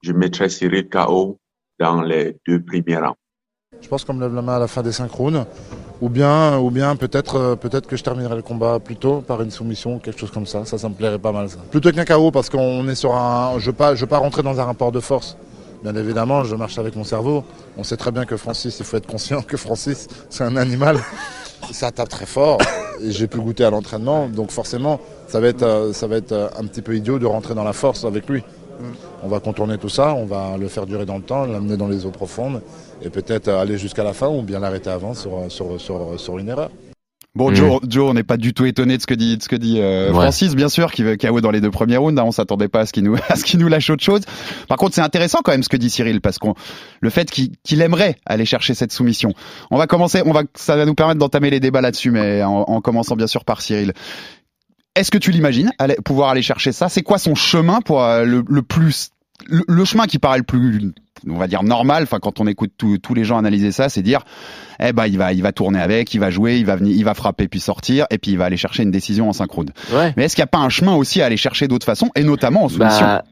je 0.03 0.13
mettrai 0.13 0.49
Cyril 0.49 0.89
KO 0.89 1.39
dans 1.79 2.03
les 2.03 2.37
deux 2.47 2.63
premiers 2.63 2.99
rangs. 2.99 3.17
Je 3.81 3.89
pense 3.89 4.05
qu'on 4.05 4.15
me 4.15 4.21
lève 4.21 4.35
la 4.35 4.43
main 4.43 4.57
à 4.57 4.59
la 4.59 4.69
fin 4.69 4.83
des 4.83 4.93
synchrones. 4.93 5.45
Ou 6.03 6.09
bien, 6.09 6.59
ou 6.59 6.73
bien 6.73 6.97
peut-être 6.97 7.37
euh, 7.37 7.55
peut-être 7.55 7.87
que 7.87 7.97
je 7.97 8.03
terminerai 8.03 8.35
le 8.35 8.43
combat 8.43 8.81
plus 8.81 8.97
tôt 8.97 9.23
par 9.25 9.41
une 9.41 9.53
soumission, 9.53 10.01
quelque 10.01 10.19
chose 10.19 10.33
comme 10.33 10.47
ça. 10.47 10.65
Ça, 10.65 10.77
ça 10.77 10.89
me 10.89 10.95
plairait 10.95 11.21
pas 11.21 11.31
mal. 11.31 11.49
Ça. 11.49 11.59
Plutôt 11.71 11.93
qu'un 11.93 12.05
KO 12.05 12.33
parce 12.33 12.51
qu'on 12.51 12.89
est 12.89 12.97
sur 12.97 13.15
un. 13.15 13.55
Je 13.61 13.71
ne 13.71 13.77
pas, 13.77 13.95
je 13.95 14.01
veux 14.01 14.09
pas 14.09 14.19
rentrer 14.19 14.43
dans 14.43 14.59
un 14.59 14.65
rapport 14.65 14.91
de 14.91 14.99
force. 14.99 15.37
Bien 15.85 15.95
évidemment, 15.95 16.43
je 16.43 16.57
marche 16.57 16.77
avec 16.77 16.97
mon 16.97 17.05
cerveau. 17.05 17.45
On 17.79 17.85
sait 17.85 17.97
très 17.97 18.11
bien 18.11 18.25
que 18.25 18.37
Francis, 18.37 18.81
il 18.81 18.85
faut 18.85 18.97
être 18.97 19.07
conscient 19.07 19.43
que 19.43 19.57
Francis, 19.57 20.09
c'est 20.29 20.43
un 20.43 20.57
animal. 20.57 20.99
Ça 21.71 21.93
tape 21.93 22.09
très 22.09 22.27
fort. 22.27 22.59
Et 23.01 23.13
j'ai 23.13 23.29
pu 23.29 23.39
goûter 23.39 23.65
à 23.65 23.71
l'entraînement, 23.71 24.29
donc 24.29 24.51
forcément, 24.51 24.99
ça 25.29 25.39
va 25.39 25.47
être, 25.47 25.63
euh, 25.63 25.93
ça 25.93 26.09
va 26.09 26.17
être 26.17 26.33
euh, 26.33 26.49
un 26.59 26.67
petit 26.67 26.83
peu 26.83 26.97
idiot 26.97 27.21
de 27.21 27.27
rentrer 27.27 27.55
dans 27.55 27.65
la 27.65 27.73
force 27.73 28.05
avec 28.05 28.29
lui. 28.29 28.43
On 29.23 29.29
va 29.29 29.39
contourner 29.39 29.79
tout 29.79 29.89
ça, 29.89 30.15
on 30.15 30.25
va 30.25 30.57
le 30.59 30.67
faire 30.67 30.87
durer 30.87 31.07
dans 31.07 31.17
le 31.17 31.23
temps, 31.23 31.47
l'amener 31.47 31.77
dans 31.77 31.87
les 31.87 32.05
eaux 32.05 32.11
profondes 32.11 32.61
et 33.05 33.11
peut-être 33.11 33.49
aller 33.49 33.79
jusqu'à 33.79 34.05
la 34.05 34.13
fin 34.13 34.29
ou 34.29 34.43
bien 34.43 34.61
l'arrêter 34.61 34.91
avant 34.91 35.15
sur, 35.15 35.45
sur, 35.49 35.81
sur, 35.81 36.21
sur 36.21 36.39
une 36.39 36.49
erreur. 36.49 36.71
Bon. 37.35 37.55
Joe, 37.55 37.81
Joe, 37.89 38.11
on 38.11 38.15
n'est 38.15 38.25
pas 38.25 38.37
du 38.37 38.53
tout 38.53 38.67
étonné 38.67 38.99
de 38.99 39.03
ce 39.03 39.07
que 39.07 39.15
dit, 39.15 39.39
de 39.39 39.43
ce 39.43 39.49
que 39.49 39.57
dit 39.57 39.81
euh, 39.81 40.13
Francis, 40.13 40.55
bien 40.55 40.69
sûr, 40.69 40.93
qui 40.93 41.03
veut 41.03 41.17
KO 41.17 41.41
dans 41.41 41.51
les 41.51 41.63
deux 41.63 41.71
premiers 41.71 41.97
rounds. 41.97 42.21
Hein, 42.21 42.25
on 42.27 42.31
s'attendait 42.31 42.69
pas 42.69 42.81
à 42.81 42.87
ce 42.87 42.93
qu'il 42.93 43.05
nous, 43.05 43.17
à 43.29 43.37
ce 43.37 43.45
qu'il 43.45 43.59
nous 43.59 43.69
lâche 43.69 43.89
autre 43.89 44.05
chose. 44.05 44.21
Par 44.69 44.77
contre, 44.77 44.95
c'est 44.95 45.01
intéressant 45.01 45.41
quand 45.43 45.53
même 45.53 45.63
ce 45.63 45.71
que 45.71 45.79
dit 45.79 45.89
Cyril, 45.89 46.21
parce 46.21 46.39
qu'on, 46.39 46.55
le 47.01 47.09
fait 47.09 47.31
qu'il 47.31 47.81
aimerait 47.81 48.17
aller 48.27 48.45
chercher 48.45 48.75
cette 48.75 48.93
soumission. 48.93 49.33
On 49.71 49.79
va 49.79 49.87
commencer, 49.87 50.23
on 50.27 50.33
va, 50.33 50.43
ça 50.55 50.77
va 50.77 50.85
nous 50.85 50.95
permettre 50.95 51.21
d'entamer 51.21 51.49
les 51.49 51.61
débats 51.61 51.81
là-dessus, 51.81 52.11
mais 52.11 52.43
en, 52.43 52.65
en, 52.69 52.81
commençant 52.83 53.17
bien 53.17 53.27
sûr 53.27 53.47
par 53.47 53.63
Cyril. 53.63 53.95
Est-ce 54.95 55.11
que 55.11 55.17
tu 55.17 55.31
l'imagines 55.31 55.71
pouvoir 56.05 56.29
aller 56.29 56.43
chercher 56.43 56.73
ça? 56.73 56.91
C'est 56.91 57.03
quoi 57.03 57.17
son 57.17 57.35
chemin 57.35 57.81
pour 57.81 58.03
euh, 58.03 58.25
le, 58.25 58.45
le 58.47 58.61
plus 58.61 59.09
le, 59.47 59.65
le 59.67 59.85
chemin 59.87 60.07
qui 60.07 60.19
paraît 60.19 60.39
le 60.39 60.45
plus 60.45 60.93
on 61.29 61.37
va 61.37 61.47
dire 61.47 61.63
normal 61.63 62.03
enfin 62.05 62.19
quand 62.21 62.41
on 62.41 62.47
écoute 62.47 62.73
tous 62.77 62.99
tous 62.99 63.15
les 63.15 63.25
gens 63.25 63.39
analyser 63.39 63.73
ça 63.73 63.89
c'est 63.89 64.03
dire 64.03 64.23
eh 64.81 64.93
ben 64.93 65.07
il 65.07 65.19
va 65.19 65.33
il 65.33 65.43
va 65.43 65.53
tourner 65.53 65.81
avec 65.81 66.13
il 66.15 66.19
va 66.21 66.31
jouer 66.31 66.59
il 66.59 66.67
va 66.67 66.77
venir 66.77 66.95
il 66.97 67.05
va 67.05 67.15
frapper 67.15 67.49
puis 67.49 67.61
sortir 67.61 68.07
et 68.11 68.19
puis 68.19 68.33
il 68.33 68.39
va 68.39 68.45
aller 68.47 68.57
chercher 68.57 68.83
une 68.83 68.91
décision 68.91 69.29
en 69.29 69.33
synchrone 69.33 69.71
Ouais. 69.93 70.13
mais 70.17 70.25
est-ce 70.25 70.35
qu'il 70.35 70.43
n'y 70.43 70.49
a 70.49 70.49
pas 70.49 70.59
un 70.59 70.69
chemin 70.69 70.95
aussi 70.95 71.21
à 71.23 71.27
aller 71.27 71.37
chercher 71.37 71.69
d'autres 71.69 71.87
façons 71.87 72.11
et 72.15 72.25
notamment 72.25 72.65
en 72.65 72.69
soumission 72.69 73.07
Bah, 73.07 73.25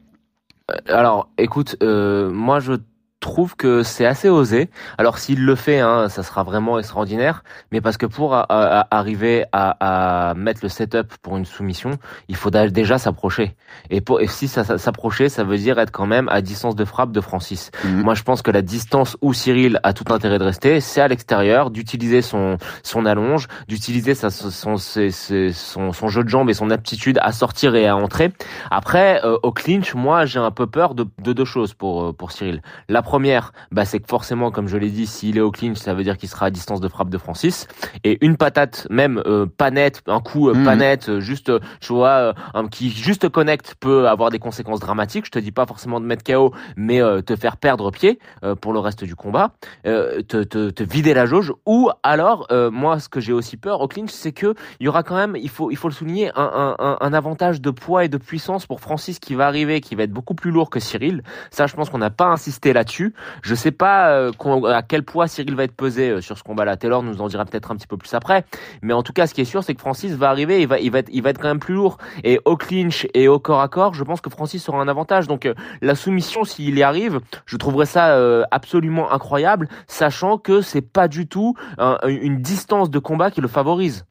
euh, 0.71 0.75
alors, 0.87 1.29
écoute, 1.37 1.75
euh, 1.83 2.29
moi 2.31 2.59
je 2.61 2.73
trouve 3.21 3.55
que 3.55 3.83
c'est 3.83 4.05
assez 4.05 4.27
osé. 4.27 4.69
Alors 4.97 5.17
s'il 5.17 5.45
le 5.45 5.55
fait, 5.55 5.79
hein, 5.79 6.09
ça 6.09 6.23
sera 6.23 6.43
vraiment 6.43 6.77
extraordinaire. 6.79 7.43
Mais 7.71 7.79
parce 7.79 7.95
que 7.95 8.05
pour 8.05 8.33
a- 8.35 8.45
a- 8.49 8.87
arriver 8.91 9.45
à, 9.53 10.29
à 10.31 10.33
mettre 10.33 10.59
le 10.63 10.67
setup 10.69 11.13
pour 11.21 11.37
une 11.37 11.45
soumission, 11.45 11.91
il 12.27 12.35
faudra 12.35 12.67
déjà 12.67 12.97
s'approcher. 12.97 13.55
Et, 13.89 14.01
pour, 14.01 14.19
et 14.19 14.27
si 14.27 14.49
ça, 14.49 14.65
ça- 14.65 14.77
s'approcher, 14.77 15.29
ça 15.29 15.43
veut 15.45 15.57
dire 15.57 15.79
être 15.79 15.91
quand 15.91 16.07
même 16.07 16.27
à 16.29 16.41
distance 16.41 16.75
de 16.75 16.83
frappe 16.83 17.11
de 17.13 17.21
Francis. 17.21 17.71
Mhm. 17.85 18.01
Moi, 18.01 18.13
je 18.15 18.23
pense 18.23 18.41
que 18.41 18.51
la 18.51 18.61
distance 18.61 19.15
où 19.21 19.33
Cyril 19.33 19.79
a 19.83 19.93
tout 19.93 20.11
intérêt 20.13 20.39
de 20.39 20.43
rester, 20.43 20.81
c'est 20.81 20.99
à 20.99 21.07
l'extérieur, 21.07 21.69
d'utiliser 21.71 22.21
son 22.21 22.57
son 22.83 23.05
allonge, 23.05 23.47
d'utiliser 23.67 24.15
sa, 24.15 24.29
son, 24.31 24.77
ses- 24.77 25.11
ses- 25.11 25.53
son 25.53 25.93
son 25.93 26.07
jeu 26.09 26.23
de 26.23 26.29
jambes 26.29 26.49
et 26.49 26.53
son 26.55 26.69
aptitude 26.71 27.19
à 27.21 27.31
sortir 27.31 27.75
et 27.75 27.87
à 27.87 27.95
entrer. 27.95 28.33
Après, 28.71 29.23
euh, 29.23 29.37
au 29.43 29.51
clinch, 29.51 29.93
moi, 29.93 30.25
j'ai 30.25 30.39
un 30.39 30.51
peu 30.51 30.65
peur 30.67 30.95
de, 30.95 31.05
de 31.19 31.33
deux 31.33 31.45
choses 31.45 31.73
pour 31.75 32.03
euh, 32.05 32.13
pour 32.13 32.31
Cyril. 32.31 32.61
La 32.89 33.01
première, 33.11 33.51
bah, 33.73 33.83
c'est 33.83 33.99
que 33.99 34.07
forcément, 34.07 34.51
comme 34.51 34.69
je 34.69 34.77
l'ai 34.77 34.89
dit, 34.89 35.05
s'il 35.05 35.37
est 35.37 35.41
au 35.41 35.51
clinch, 35.51 35.75
ça 35.75 35.93
veut 35.93 36.03
dire 36.05 36.17
qu'il 36.17 36.29
sera 36.29 36.45
à 36.45 36.49
distance 36.49 36.79
de 36.79 36.87
frappe 36.87 37.09
de 37.09 37.17
Francis. 37.17 37.67
Et 38.05 38.17
une 38.25 38.37
patate, 38.37 38.87
même 38.89 39.21
euh, 39.25 39.45
pas 39.45 39.69
nette, 39.69 40.01
un 40.07 40.21
coup 40.21 40.47
euh, 40.47 40.53
Mhm. 40.53 40.63
pas 40.63 40.77
net, 40.77 41.09
euh, 41.09 41.19
juste, 41.19 41.49
euh, 41.49 41.59
tu 41.81 41.91
vois, 41.91 42.09
euh, 42.09 42.33
un, 42.53 42.69
qui 42.69 42.89
juste 42.89 43.27
connecte 43.27 43.75
peut 43.81 44.07
avoir 44.07 44.29
des 44.29 44.39
conséquences 44.39 44.79
dramatiques. 44.79 45.25
Je 45.25 45.31
te 45.31 45.39
dis 45.39 45.51
pas 45.51 45.65
forcément 45.65 45.99
de 45.99 46.05
mettre 46.05 46.23
KO, 46.23 46.53
mais 46.77 47.01
euh, 47.01 47.21
te 47.21 47.35
faire 47.35 47.57
perdre 47.57 47.91
pied 47.91 48.17
euh, 48.45 48.55
pour 48.55 48.71
le 48.71 48.79
reste 48.79 49.03
du 49.03 49.17
combat, 49.17 49.51
euh, 49.85 50.21
te, 50.21 50.41
te, 50.43 50.69
te 50.69 50.81
vider 50.83 51.13
la 51.13 51.25
jauge. 51.25 51.51
Ou 51.65 51.89
alors, 52.03 52.47
euh, 52.51 52.71
moi, 52.71 52.97
ce 52.99 53.09
que 53.09 53.19
j'ai 53.19 53.33
aussi 53.33 53.57
peur 53.57 53.81
au 53.81 53.89
clinch, 53.89 54.11
c'est 54.11 54.31
que 54.31 54.55
il 54.79 54.85
y 54.85 54.87
aura 54.87 55.03
quand 55.03 55.17
même, 55.17 55.35
il 55.35 55.49
faut, 55.49 55.69
il 55.69 55.75
faut 55.75 55.89
le 55.89 55.93
souligner, 55.93 56.31
un, 56.37 56.41
un, 56.43 56.75
un, 56.79 56.97
un 57.01 57.13
avantage 57.13 57.59
de 57.59 57.71
poids 57.71 58.05
et 58.05 58.07
de 58.09 58.17
puissance 58.17 58.65
pour 58.67 58.79
Francis 58.79 59.19
qui 59.19 59.35
va 59.35 59.47
arriver, 59.47 59.81
qui 59.81 59.95
va 59.95 60.03
être 60.03 60.13
beaucoup 60.13 60.33
plus 60.33 60.51
lourd 60.51 60.69
que 60.69 60.79
Cyril. 60.79 61.23
Ça, 61.51 61.67
je 61.67 61.75
pense 61.75 61.89
qu'on 61.89 61.97
n'a 61.97 62.09
pas 62.09 62.27
insisté 62.27 62.71
là-dessus. 62.71 63.00
Je 63.41 63.55
sais 63.55 63.71
pas 63.71 64.11
euh, 64.11 64.31
à 64.65 64.81
quel 64.81 65.03
poids 65.03 65.27
Cyril 65.27 65.55
va 65.55 65.63
être 65.63 65.75
pesé 65.75 66.09
euh, 66.09 66.21
sur 66.21 66.37
ce 66.37 66.43
combat-là. 66.43 66.77
Taylor 66.77 67.03
nous 67.03 67.21
en 67.21 67.27
dira 67.27 67.45
peut-être 67.45 67.71
un 67.71 67.75
petit 67.75 67.87
peu 67.87 67.97
plus 67.97 68.13
après. 68.13 68.45
Mais 68.81 68.93
en 68.93 69.03
tout 69.03 69.13
cas, 69.13 69.27
ce 69.27 69.33
qui 69.33 69.41
est 69.41 69.45
sûr, 69.45 69.63
c'est 69.63 69.73
que 69.73 69.81
Francis 69.81 70.13
va 70.13 70.29
arriver, 70.29 70.61
il 70.61 70.67
va, 70.67 70.99
être, 70.99 71.39
quand 71.41 71.47
même 71.47 71.59
plus 71.59 71.73
lourd. 71.73 71.97
Et 72.23 72.39
au 72.45 72.57
clinch 72.57 73.07
et 73.13 73.27
au 73.27 73.39
corps 73.39 73.61
à 73.61 73.67
corps, 73.67 73.93
je 73.93 74.03
pense 74.03 74.21
que 74.21 74.29
Francis 74.29 74.67
aura 74.69 74.81
un 74.81 74.87
avantage. 74.87 75.27
Donc 75.27 75.45
euh, 75.45 75.53
la 75.81 75.95
soumission, 75.95 76.43
s'il 76.43 76.77
y 76.77 76.83
arrive, 76.83 77.19
je 77.45 77.57
trouverais 77.57 77.85
ça 77.85 78.17
absolument 78.51 79.11
incroyable, 79.11 79.67
sachant 79.87 80.37
que 80.37 80.61
c'est 80.61 80.81
pas 80.81 81.07
du 81.07 81.27
tout 81.27 81.55
un- 81.77 81.97
une 82.07 82.41
distance 82.41 82.89
de 82.89 82.99
combat 82.99 83.31
qui 83.31 83.41
le 83.41 83.47
favorise. 83.47 84.05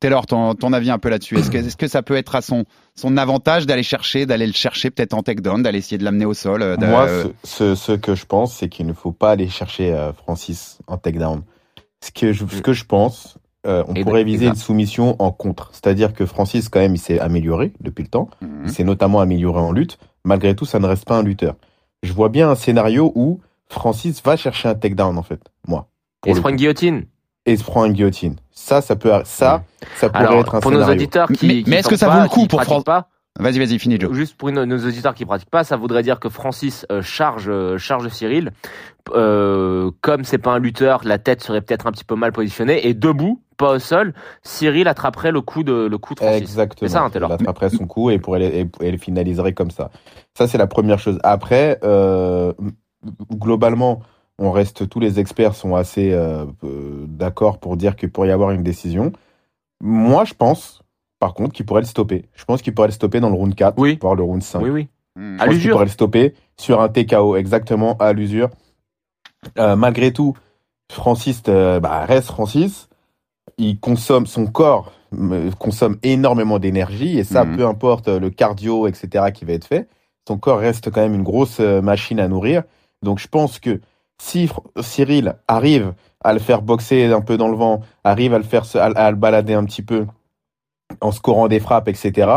Taylor, 0.00 0.26
ton, 0.26 0.72
avis 0.72 0.90
un 0.90 0.98
peu 0.98 1.08
là-dessus. 1.08 1.34
Que, 1.34 1.56
est-ce 1.56 1.76
que 1.76 1.88
ça 1.88 2.02
peut 2.02 2.14
être 2.14 2.36
à 2.36 2.40
son, 2.40 2.64
son 2.98 3.16
avantage 3.16 3.66
d'aller 3.66 3.82
chercher, 3.82 4.26
d'aller 4.26 4.46
le 4.46 4.52
chercher 4.52 4.90
peut-être 4.90 5.14
en 5.14 5.22
takedown, 5.22 5.62
d'aller 5.62 5.78
essayer 5.78 5.98
de 5.98 6.04
l'amener 6.04 6.24
au 6.24 6.34
sol 6.34 6.62
euh, 6.62 6.76
Moi, 6.78 7.08
ce, 7.08 7.28
ce, 7.44 7.74
ce 7.74 7.92
que 7.92 8.14
je 8.14 8.26
pense, 8.26 8.54
c'est 8.54 8.68
qu'il 8.68 8.86
ne 8.86 8.92
faut 8.92 9.12
pas 9.12 9.30
aller 9.30 9.48
chercher 9.48 9.92
euh, 9.92 10.12
Francis 10.12 10.78
en 10.88 10.98
takedown. 10.98 11.42
Ce 12.00 12.10
que 12.10 12.32
je, 12.32 12.44
ce 12.46 12.60
que 12.60 12.72
je 12.72 12.84
pense, 12.84 13.38
euh, 13.66 13.84
on 13.88 13.94
Et 13.94 14.02
pourrait 14.02 14.24
viser 14.24 14.46
une 14.46 14.56
soumission 14.56 15.16
en 15.20 15.30
contre. 15.30 15.70
C'est-à-dire 15.72 16.12
que 16.12 16.26
Francis, 16.26 16.68
quand 16.68 16.80
même, 16.80 16.94
il 16.94 17.00
s'est 17.00 17.18
amélioré 17.18 17.72
depuis 17.80 18.02
le 18.02 18.08
temps. 18.08 18.30
Mhm. 18.40 18.62
Il 18.64 18.70
s'est 18.70 18.84
notamment 18.84 19.20
amélioré 19.20 19.60
en 19.60 19.72
lutte. 19.72 19.98
Malgré 20.24 20.54
tout, 20.54 20.64
ça 20.64 20.78
ne 20.78 20.86
reste 20.86 21.04
pas 21.04 21.16
un 21.16 21.22
lutteur. 21.22 21.54
Je 22.02 22.12
vois 22.12 22.28
bien 22.28 22.50
un 22.50 22.54
scénario 22.54 23.12
où 23.14 23.40
Francis 23.68 24.22
va 24.22 24.36
chercher 24.36 24.68
un 24.68 24.74
takedown, 24.74 25.16
en 25.16 25.22
fait. 25.22 25.40
Moi. 25.66 25.88
Et 26.26 26.34
se 26.34 26.40
prend 26.40 26.50
une 26.50 26.56
guillotine. 26.56 27.04
Et 27.46 27.56
se 27.56 27.64
prend 27.64 27.84
une 27.84 27.92
guillotine. 27.92 28.36
Ça, 28.60 28.80
ça 28.80 28.96
peut, 28.96 29.12
ça, 29.24 29.62
ça 29.96 30.08
pourrait 30.08 30.24
Alors, 30.26 30.40
être 30.40 30.54
un 30.56 30.60
pour 30.60 30.70
scénario. 30.72 30.86
nos 30.94 30.98
auditeurs 31.00 31.28
qui, 31.28 31.64
Mais- 31.66 31.76
est-ce 31.78 31.88
que 31.88 31.96
ça 31.96 32.06
vaut 32.08 32.12
pas- 32.18 32.22
le 32.24 32.28
coup 32.28 32.46
pour 32.46 32.58
pratiquent 32.58 32.74
Fran- 32.74 32.82
pas, 32.82 33.08
Vas-y, 33.40 33.60
vas-y, 33.60 33.78
finis, 33.78 34.00
Joe. 34.00 34.12
Juste 34.12 34.36
pour 34.36 34.50
nos, 34.50 34.66
nos 34.66 34.78
auditeurs 34.84 35.14
qui 35.14 35.24
pratiquent 35.24 35.48
pas, 35.50 35.62
ça 35.62 35.76
voudrait 35.76 36.02
dire 36.02 36.18
que 36.18 36.28
Francis 36.28 36.84
euh, 36.90 37.02
charge 37.02 37.44
euh, 37.48 37.78
charge 37.78 38.08
Cyril. 38.08 38.50
Euh, 39.14 39.92
comme 40.00 40.24
c'est 40.24 40.38
pas 40.38 40.50
un 40.54 40.58
lutteur, 40.58 41.02
la 41.04 41.18
tête 41.18 41.40
serait 41.42 41.60
peut-être 41.60 41.86
un 41.86 41.92
petit 41.92 42.02
peu 42.04 42.16
mal 42.16 42.32
positionnée 42.32 42.88
et 42.88 42.94
debout, 42.94 43.40
pas 43.56 43.74
au 43.74 43.78
sol, 43.78 44.12
Cyril 44.42 44.88
attraperait 44.88 45.30
le 45.30 45.40
coup 45.40 45.62
de 45.62 45.86
le 45.86 45.98
coup 45.98 46.14
de 46.14 46.18
Francis. 46.18 46.42
Exactement. 46.42 46.88
C'est 46.88 46.92
ça, 46.94 47.02
hein, 47.04 47.10
Taylor. 47.10 47.30
Il 47.30 47.34
attraperait 47.34 47.70
son 47.70 47.86
coup 47.86 48.10
et 48.10 48.18
pourrait 48.18 48.42
et, 48.44 48.68
et 48.80 48.90
le 48.90 48.98
finaliserait 48.98 49.52
comme 49.52 49.70
ça. 49.70 49.90
Ça, 50.36 50.48
c'est 50.48 50.58
la 50.58 50.66
première 50.66 50.98
chose. 50.98 51.20
Après, 51.22 51.78
euh, 51.84 52.52
globalement, 53.32 54.00
on 54.38 54.50
reste, 54.52 54.88
tous 54.88 55.00
les 55.00 55.18
experts 55.18 55.54
sont 55.54 55.74
assez 55.74 56.12
euh, 56.12 56.44
euh, 56.64 57.04
d'accord 57.08 57.58
pour 57.58 57.76
dire 57.76 57.96
qu'il 57.96 58.10
pourrait 58.10 58.28
y 58.28 58.32
avoir 58.32 58.50
une 58.52 58.62
décision. 58.62 59.12
Moi, 59.82 60.24
je 60.24 60.34
pense, 60.34 60.82
par 61.18 61.34
contre, 61.34 61.52
qu'il 61.52 61.66
pourrait 61.66 61.80
le 61.82 61.86
stopper. 61.86 62.26
Je 62.34 62.44
pense 62.44 62.62
qu'il 62.62 62.74
pourrait 62.74 62.88
le 62.88 62.92
stopper 62.92 63.20
dans 63.20 63.28
le 63.30 63.34
round 63.34 63.54
4, 63.54 63.74
Oui. 63.78 63.98
voire 64.00 64.14
le 64.14 64.22
round 64.22 64.42
5. 64.42 64.62
Oui, 64.62 64.70
oui. 64.70 64.88
Mhm. 65.16 65.36
Je 65.38 65.42
À 65.42 65.46
pense 65.46 65.58
qu'il 65.58 65.70
pourrait 65.70 65.84
le 65.84 65.90
stopper 65.90 66.34
sur 66.56 66.80
un 66.80 66.88
TKO, 66.88 67.36
exactement, 67.36 67.96
à 67.98 68.12
l'usure. 68.12 68.50
Euh, 69.58 69.76
malgré 69.76 70.12
tout, 70.12 70.34
Francis 70.90 71.42
euh, 71.48 71.80
bah, 71.80 72.04
reste 72.04 72.28
Francis. 72.28 72.88
Il 73.56 73.78
consomme, 73.80 74.26
son 74.26 74.46
corps 74.46 74.92
consomme 75.58 75.96
énormément 76.02 76.58
d'énergie 76.58 77.18
et 77.18 77.24
ça, 77.24 77.44
Mhm. 77.46 77.56
peu 77.56 77.66
importe 77.66 78.08
le 78.08 78.28
cardio, 78.28 78.86
etc., 78.86 79.32
qui 79.32 79.46
va 79.46 79.54
être 79.54 79.64
fait, 79.64 79.88
son 80.28 80.36
corps 80.36 80.58
reste 80.58 80.90
quand 80.90 81.00
même 81.00 81.14
une 81.14 81.22
grosse 81.22 81.60
machine 81.60 82.20
à 82.20 82.28
nourrir. 82.28 82.62
Donc 83.02 83.18
je 83.18 83.26
pense 83.26 83.58
que 83.58 83.80
si 84.20 84.50
Cyril 84.80 85.34
arrive 85.46 85.94
à 86.24 86.32
le 86.32 86.38
faire 86.40 86.62
boxer 86.62 87.06
un 87.12 87.20
peu 87.20 87.36
dans 87.36 87.48
le 87.48 87.56
vent, 87.56 87.80
arrive 88.04 88.34
à 88.34 88.38
le 88.38 88.44
faire 88.44 88.64
se- 88.64 88.78
à, 88.78 88.86
à 88.86 89.10
le 89.10 89.16
balader 89.16 89.54
un 89.54 89.64
petit 89.64 89.82
peu 89.82 90.06
en 91.00 91.12
scorant 91.12 91.48
des 91.48 91.60
frappes, 91.60 91.88
etc., 91.88 92.28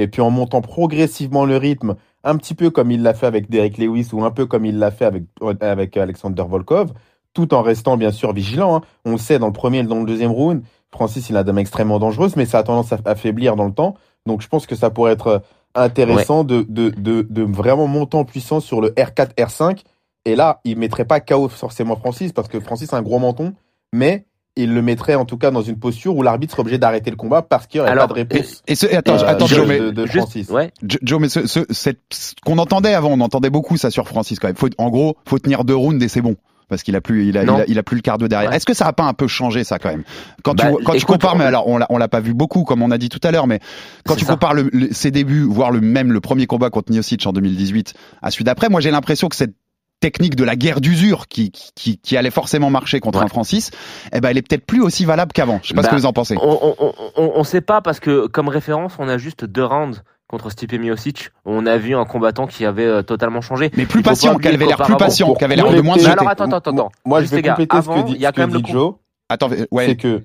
et 0.00 0.06
puis 0.06 0.22
en 0.22 0.30
montant 0.30 0.60
progressivement 0.60 1.44
le 1.44 1.56
rythme, 1.56 1.96
un 2.22 2.36
petit 2.36 2.54
peu 2.54 2.70
comme 2.70 2.90
il 2.92 3.02
l'a 3.02 3.14
fait 3.14 3.26
avec 3.26 3.50
Derek 3.50 3.78
Lewis 3.78 4.08
ou 4.12 4.24
un 4.24 4.30
peu 4.30 4.46
comme 4.46 4.64
il 4.64 4.78
l'a 4.78 4.90
fait 4.92 5.04
avec, 5.04 5.24
avec 5.60 5.96
Alexander 5.96 6.44
Volkov, 6.48 6.92
tout 7.34 7.52
en 7.52 7.62
restant 7.62 7.96
bien 7.96 8.12
sûr 8.12 8.32
vigilant. 8.32 8.76
hein. 8.76 8.80
On 9.04 9.12
le 9.12 9.18
sait, 9.18 9.38
dans 9.40 9.46
le 9.48 9.52
premier 9.52 9.78
et 9.78 9.82
dans 9.82 9.98
le 9.98 10.06
deuxième 10.06 10.30
round, 10.30 10.62
Francis, 10.92 11.28
il 11.30 11.36
a 11.36 11.42
des 11.44 11.52
mains 11.52 11.60
extrêmement 11.60 11.98
dangereuses, 11.98 12.36
mais 12.36 12.46
ça 12.46 12.58
a 12.58 12.62
tendance 12.62 12.92
à 12.92 12.98
affaiblir 13.04 13.56
dans 13.56 13.66
le 13.66 13.72
temps. 13.72 13.94
Donc 14.26 14.40
je 14.40 14.48
pense 14.48 14.66
que 14.66 14.74
ça 14.76 14.90
pourrait 14.90 15.12
être 15.12 15.26
euh, 15.26 15.38
intéressant 15.74 16.44
de, 16.44 16.64
de, 16.68 16.90
de, 16.90 17.26
de 17.28 17.42
vraiment 17.42 17.86
monter 17.88 18.16
en 18.16 18.24
puissance 18.24 18.64
sur 18.64 18.80
le 18.80 18.90
R4, 18.90 19.34
R5. 19.36 19.82
Et 20.28 20.36
là, 20.36 20.60
il 20.64 20.76
mettrait 20.78 21.04
pas 21.06 21.20
KO 21.20 21.48
forcément 21.48 21.96
Francis, 21.96 22.32
parce 22.32 22.48
que 22.48 22.60
Francis 22.60 22.92
a 22.92 22.96
un 22.98 23.02
gros 23.02 23.18
menton, 23.18 23.54
mais 23.92 24.26
il 24.56 24.74
le 24.74 24.82
mettrait 24.82 25.14
en 25.14 25.24
tout 25.24 25.38
cas 25.38 25.50
dans 25.50 25.62
une 25.62 25.78
posture 25.78 26.14
où 26.16 26.22
l'arbitre 26.22 26.50
serait 26.52 26.62
obligé 26.62 26.78
d'arrêter 26.78 27.10
le 27.10 27.16
combat 27.16 27.42
parce 27.42 27.66
qu'il 27.66 27.78
n'y 27.78 27.82
aurait 27.82 27.92
Alors, 27.92 28.08
pas 28.08 28.14
de 28.14 28.18
réponse. 28.18 28.62
Et 28.66 28.74
ce, 28.74 28.86
attends, 28.94 29.14
euh, 29.14 29.26
attends, 29.26 29.44
de- 29.46 29.50
Joe, 29.50 29.66
mais 29.68 29.78
de, 29.78 29.90
de 29.90 30.02
Juste- 30.06 30.16
Francis. 30.18 30.50
ouais. 30.50 30.72
Jo- 30.86 30.98
Joe, 31.02 31.20
mais 31.20 31.28
ce, 31.28 31.46
ce, 31.46 31.60
cette- 31.70 32.00
ce 32.12 32.32
qu'on 32.44 32.58
entendait 32.58 32.92
avant, 32.92 33.10
on 33.10 33.20
entendait 33.20 33.50
beaucoup 33.50 33.76
ça 33.76 33.90
sur 33.90 34.06
Francis 34.08 34.38
quand 34.38 34.48
même. 34.48 34.56
Faut, 34.56 34.68
en 34.78 34.90
gros, 34.90 35.16
faut 35.26 35.38
tenir 35.38 35.64
deux 35.64 35.76
rounds 35.76 36.02
et 36.04 36.08
c'est 36.08 36.20
bon. 36.22 36.36
Parce 36.68 36.82
qu'il 36.82 36.94
a 36.96 37.00
plus, 37.00 37.26
il 37.26 37.38
a, 37.38 37.44
il 37.44 37.46
Non. 37.46 37.60
a, 37.60 37.64
il 37.66 37.78
a 37.78 37.82
plus 37.82 37.96
le 37.96 38.02
cardio 38.02 38.28
derrière. 38.28 38.50
Ouais. 38.50 38.56
Est-ce 38.56 38.66
que 38.66 38.74
ça 38.74 38.86
a 38.86 38.92
pas 38.92 39.04
un 39.04 39.14
peu 39.14 39.26
changé 39.26 39.64
ça 39.64 39.78
quand 39.78 39.88
même? 39.88 40.02
Quand 40.42 40.54
Bah, 40.54 40.70
tu, 40.98 41.06
compares, 41.06 41.34
mais 41.36 41.44
on- 41.44 41.46
alors 41.48 41.66
on 41.68 41.78
l'a, 41.78 41.86
on 41.88 41.96
l'a 41.96 42.08
pas 42.08 42.20
vu 42.20 42.34
beaucoup 42.34 42.64
comme 42.64 42.82
on 42.82 42.90
a 42.90 42.98
dit 42.98 43.08
tout 43.08 43.20
à 43.22 43.30
l'heure, 43.30 43.46
mais 43.46 43.60
quand 44.04 44.16
tu 44.16 44.26
ça. 44.26 44.32
compares 44.34 44.52
le- 44.52 44.68
le- 44.74 44.88
ses 44.92 45.10
débuts, 45.10 45.44
voire 45.48 45.70
le 45.70 45.80
même 45.80 46.12
le 46.12 46.20
premier 46.20 46.46
combat 46.46 46.68
contre 46.68 46.92
Miocic 46.92 47.26
en 47.26 47.32
2018 47.32 47.94
à 48.20 48.30
celui 48.30 48.44
d'après, 48.44 48.68
moi 48.68 48.82
j'ai 48.82 48.90
l'impression 48.90 49.28
que 49.28 49.36
cette 49.36 49.54
technique 50.00 50.36
de 50.36 50.44
la 50.44 50.56
guerre 50.56 50.80
d'usure 50.80 51.26
qui, 51.28 51.50
qui, 51.50 51.98
qui 51.98 52.16
allait 52.16 52.30
forcément 52.30 52.70
marcher 52.70 53.00
contre 53.00 53.18
Ouais. 53.18 53.24
un 53.24 53.28
Francis, 53.28 53.70
eh 54.12 54.20
ben 54.20 54.28
elle 54.30 54.38
est 54.38 54.42
peut-être 54.48 54.64
plus 54.66 54.80
aussi 54.80 55.04
valable 55.04 55.32
qu'avant. 55.32 55.58
Je 55.62 55.68
sais 55.68 55.74
pas 55.74 55.82
ce 55.82 55.86
Bah, 55.88 55.90
que 55.92 55.96
vous 56.00 56.06
en 56.06 56.12
pensez. 56.12 56.36
On, 56.40 56.74
on, 56.78 56.92
on, 57.16 57.32
on- 57.34 57.44
sait 57.44 57.60
pas 57.60 57.80
parce 57.80 57.98
que 58.00 58.26
comme 58.26 58.48
référence, 58.48 58.92
on 58.98 59.08
a 59.08 59.18
juste 59.18 59.44
deux 59.44 59.64
rounds 59.64 60.02
contre 60.28 60.50
Stipe 60.50 60.72
Miocic. 60.74 61.30
On 61.44 61.66
a 61.66 61.78
vu 61.78 61.96
un 61.96 62.04
combattant 62.04 62.46
qui 62.46 62.64
avait 62.64 62.84
euh, 62.84 63.02
totalement 63.02 63.40
changé. 63.40 63.70
Mais 63.76 63.86
plus 63.86 64.02
patient, 64.02 64.36
qui 64.36 64.46
avait 64.48 64.66
l'air 64.66 64.76
plus 64.76 64.96
patient, 64.96 65.34
qui 65.34 65.42
avait 65.44 65.56
l'air 65.56 65.70
de 65.72 65.80
moins 65.80 65.96
Mais 65.96 66.02
jeté. 66.02 66.12
alors 66.12 66.28
attends, 66.28 66.44
attends, 66.50 66.70
attends. 66.70 66.92
Moi, 67.04 67.20
Juste, 67.20 67.30
je 67.32 67.36
vais 67.36 67.42
gars, 67.42 67.52
compléter 67.52 67.76
ce 67.76 67.78
avant, 67.90 68.02
que 68.02 68.08
dit, 68.08 68.18
y 68.18 68.26
a 68.26 68.28
ce 68.28 68.32
que 68.34 68.40
quand 68.42 68.48
même 68.52 68.62
dit 68.62 68.70
Joe. 68.72 68.94
Attends, 69.30 69.50
ouais. 69.72 69.86
c'est 69.86 69.96
que 69.96 70.22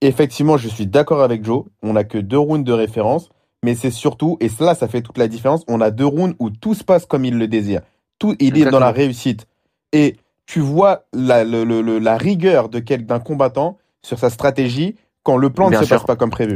effectivement, 0.00 0.56
je 0.56 0.68
suis 0.68 0.86
d'accord 0.86 1.22
avec 1.22 1.44
Joe. 1.44 1.64
On 1.82 1.92
n'a 1.94 2.04
que 2.04 2.18
deux 2.18 2.38
rounds 2.38 2.64
de 2.64 2.72
référence, 2.72 3.28
mais 3.62 3.74
c'est 3.74 3.90
surtout, 3.90 4.36
et 4.40 4.48
cela, 4.48 4.74
ça 4.74 4.88
fait 4.88 5.02
toute 5.02 5.18
la 5.18 5.28
différence. 5.28 5.62
On 5.68 5.80
a 5.80 5.90
deux 5.90 6.06
rounds 6.06 6.34
où 6.38 6.50
tout 6.50 6.74
se 6.74 6.84
passe 6.84 7.06
comme 7.06 7.24
il 7.24 7.36
le 7.38 7.48
désire. 7.48 7.80
Tout, 8.22 8.36
il 8.38 8.56
est 8.56 8.70
dans 8.70 8.78
la 8.78 8.92
réussite. 8.92 9.46
Et 9.92 10.16
tu 10.46 10.60
vois 10.60 11.06
la, 11.12 11.42
le- 11.42 11.64
le- 11.64 11.82
le- 11.82 11.98
la 11.98 12.16
rigueur 12.16 12.68
de 12.68 12.78
d'un 12.78 13.18
combattant 13.18 13.78
sur 14.00 14.16
sa 14.16 14.30
stratégie 14.30 14.94
quand 15.24 15.36
le 15.36 15.50
plan 15.50 15.70
Bien 15.70 15.80
ne 15.80 15.82
se 15.84 15.88
sûr. 15.88 15.96
passe 15.96 16.06
pas 16.06 16.14
comme 16.14 16.30
prévu. 16.30 16.54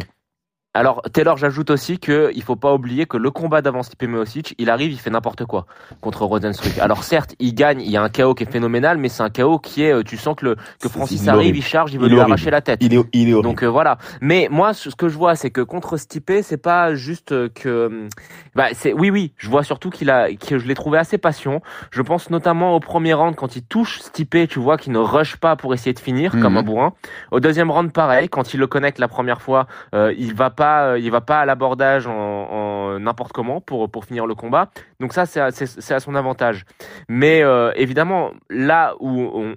Alors 0.76 1.00
Taylor, 1.12 1.37
j'ajoute 1.38 1.71
aussi 1.71 1.99
que 1.99 2.30
il 2.35 2.42
faut 2.42 2.54
pas 2.56 2.75
oublier 2.75 3.06
que 3.06 3.16
le 3.16 3.30
combat 3.30 3.62
d'avant 3.62 3.83
Stipe 3.83 4.02
Miocic, 4.02 4.54
il 4.59 4.68
arrive, 4.68 4.92
il 4.92 4.99
fait 4.99 5.09
n'importe 5.11 5.45
quoi 5.47 5.64
contre 6.02 6.25
Rosenstruck. 6.25 6.78
Alors 6.78 7.02
certes, 7.02 7.35
il 7.38 7.54
gagne, 7.54 7.80
il 7.80 7.90
y 7.90 7.97
a 7.97 8.02
un 8.02 8.11
chaos 8.11 8.35
qui 8.35 8.42
est 8.45 8.50
phénoménal, 8.50 8.99
mais 8.99 9.09
c'est 9.09 9.23
un 9.23 9.30
chaos 9.30 9.59
qui 9.59 9.83
est, 9.85 9.92
euh, 9.95 10.02
tu 10.02 10.18
sens 10.18 10.37
que 10.37 10.45
le 10.45 10.56
que 10.83 10.88
Francis 10.90 11.23
il 11.23 11.30
arrive, 11.30 11.56
il 11.56 11.62
charge, 11.62 11.95
il 11.95 11.99
veut 11.99 12.06
Il 12.06 12.11
lui 12.11 12.16
horrible. 12.18 12.33
arracher 12.33 12.50
la 12.50 12.61
tête. 12.61 12.78
Il 12.83 12.92
est, 12.92 13.00
il 13.14 13.28
est 13.30 13.33
horrible. 13.33 13.49
Donc 13.49 13.62
euh, 13.62 13.66
voilà. 13.68 13.97
Mais 14.21 14.49
moi, 14.50 14.75
ce 14.75 14.90
que 14.90 15.09
je 15.09 15.16
vois, 15.16 15.35
c'est 15.35 15.50
que 15.50 15.62
contre 15.62 15.97
Stipe, 15.97 16.30
c'est 16.42 16.56
pas 16.62 16.95
juste 16.95 17.33
euh, 17.33 17.49
que, 17.49 17.87
hum, 17.87 18.09
bah 18.54 18.66
c'est, 18.75 18.92
oui, 18.92 19.09
oui, 19.11 19.33
je 19.38 19.49
vois 19.49 19.62
surtout 19.64 19.88
qu'il 19.88 20.11
a, 20.11 20.28
que 20.35 20.59
je 20.59 20.66
l'ai 20.66 20.75
trouvé 20.75 20.99
assez 20.99 21.16
patient. 21.16 21.62
Je 21.90 22.02
pense 22.02 22.28
notamment 22.28 22.75
au 22.76 22.80
premier 22.80 23.14
round 23.14 23.35
quand 23.35 23.56
il 23.56 23.62
touche 23.62 24.00
Stipe, 24.00 24.37
tu 24.49 24.59
vois, 24.59 24.76
qu'il 24.76 24.92
ne 24.92 24.99
rush 24.99 25.37
pas 25.37 25.56
pour 25.56 25.73
essayer 25.73 25.95
de 25.95 26.00
finir 26.00 26.35
Mhm. 26.35 26.42
comme 26.42 26.56
un 26.59 26.62
bourrin. 26.62 26.92
Au 27.30 27.40
deuxième 27.40 27.71
round, 27.71 27.92
pareil, 27.92 28.28
quand 28.28 28.52
il 28.52 28.61
le 28.61 28.66
connecte 28.66 28.99
la 28.99 29.09
première 29.09 29.40
fois, 29.40 29.66
euh, 29.95 30.12
il 30.18 30.35
va 30.35 30.50
pas, 30.50 30.65
euh, 30.66 30.99
il 30.99 31.11
va 31.11 31.20
pas 31.20 31.40
à 31.40 31.44
l'abordage 31.44 32.06
en, 32.06 32.99
n'importe 32.99 33.32
comment 33.32 33.61
pour 33.61 33.90
pour 33.90 34.04
finir 34.04 34.26
le 34.26 34.35
combat. 34.35 34.70
Donc 35.00 35.12
ça, 35.12 35.26
c'est 35.26 35.40
à, 35.40 35.46
à 35.46 36.00
son 36.00 36.14
avantage. 36.14 36.64
Mais 37.08 37.42
euh, 37.42 37.73
évidemment, 37.76 38.30
là 38.50 38.94
où 39.00 39.11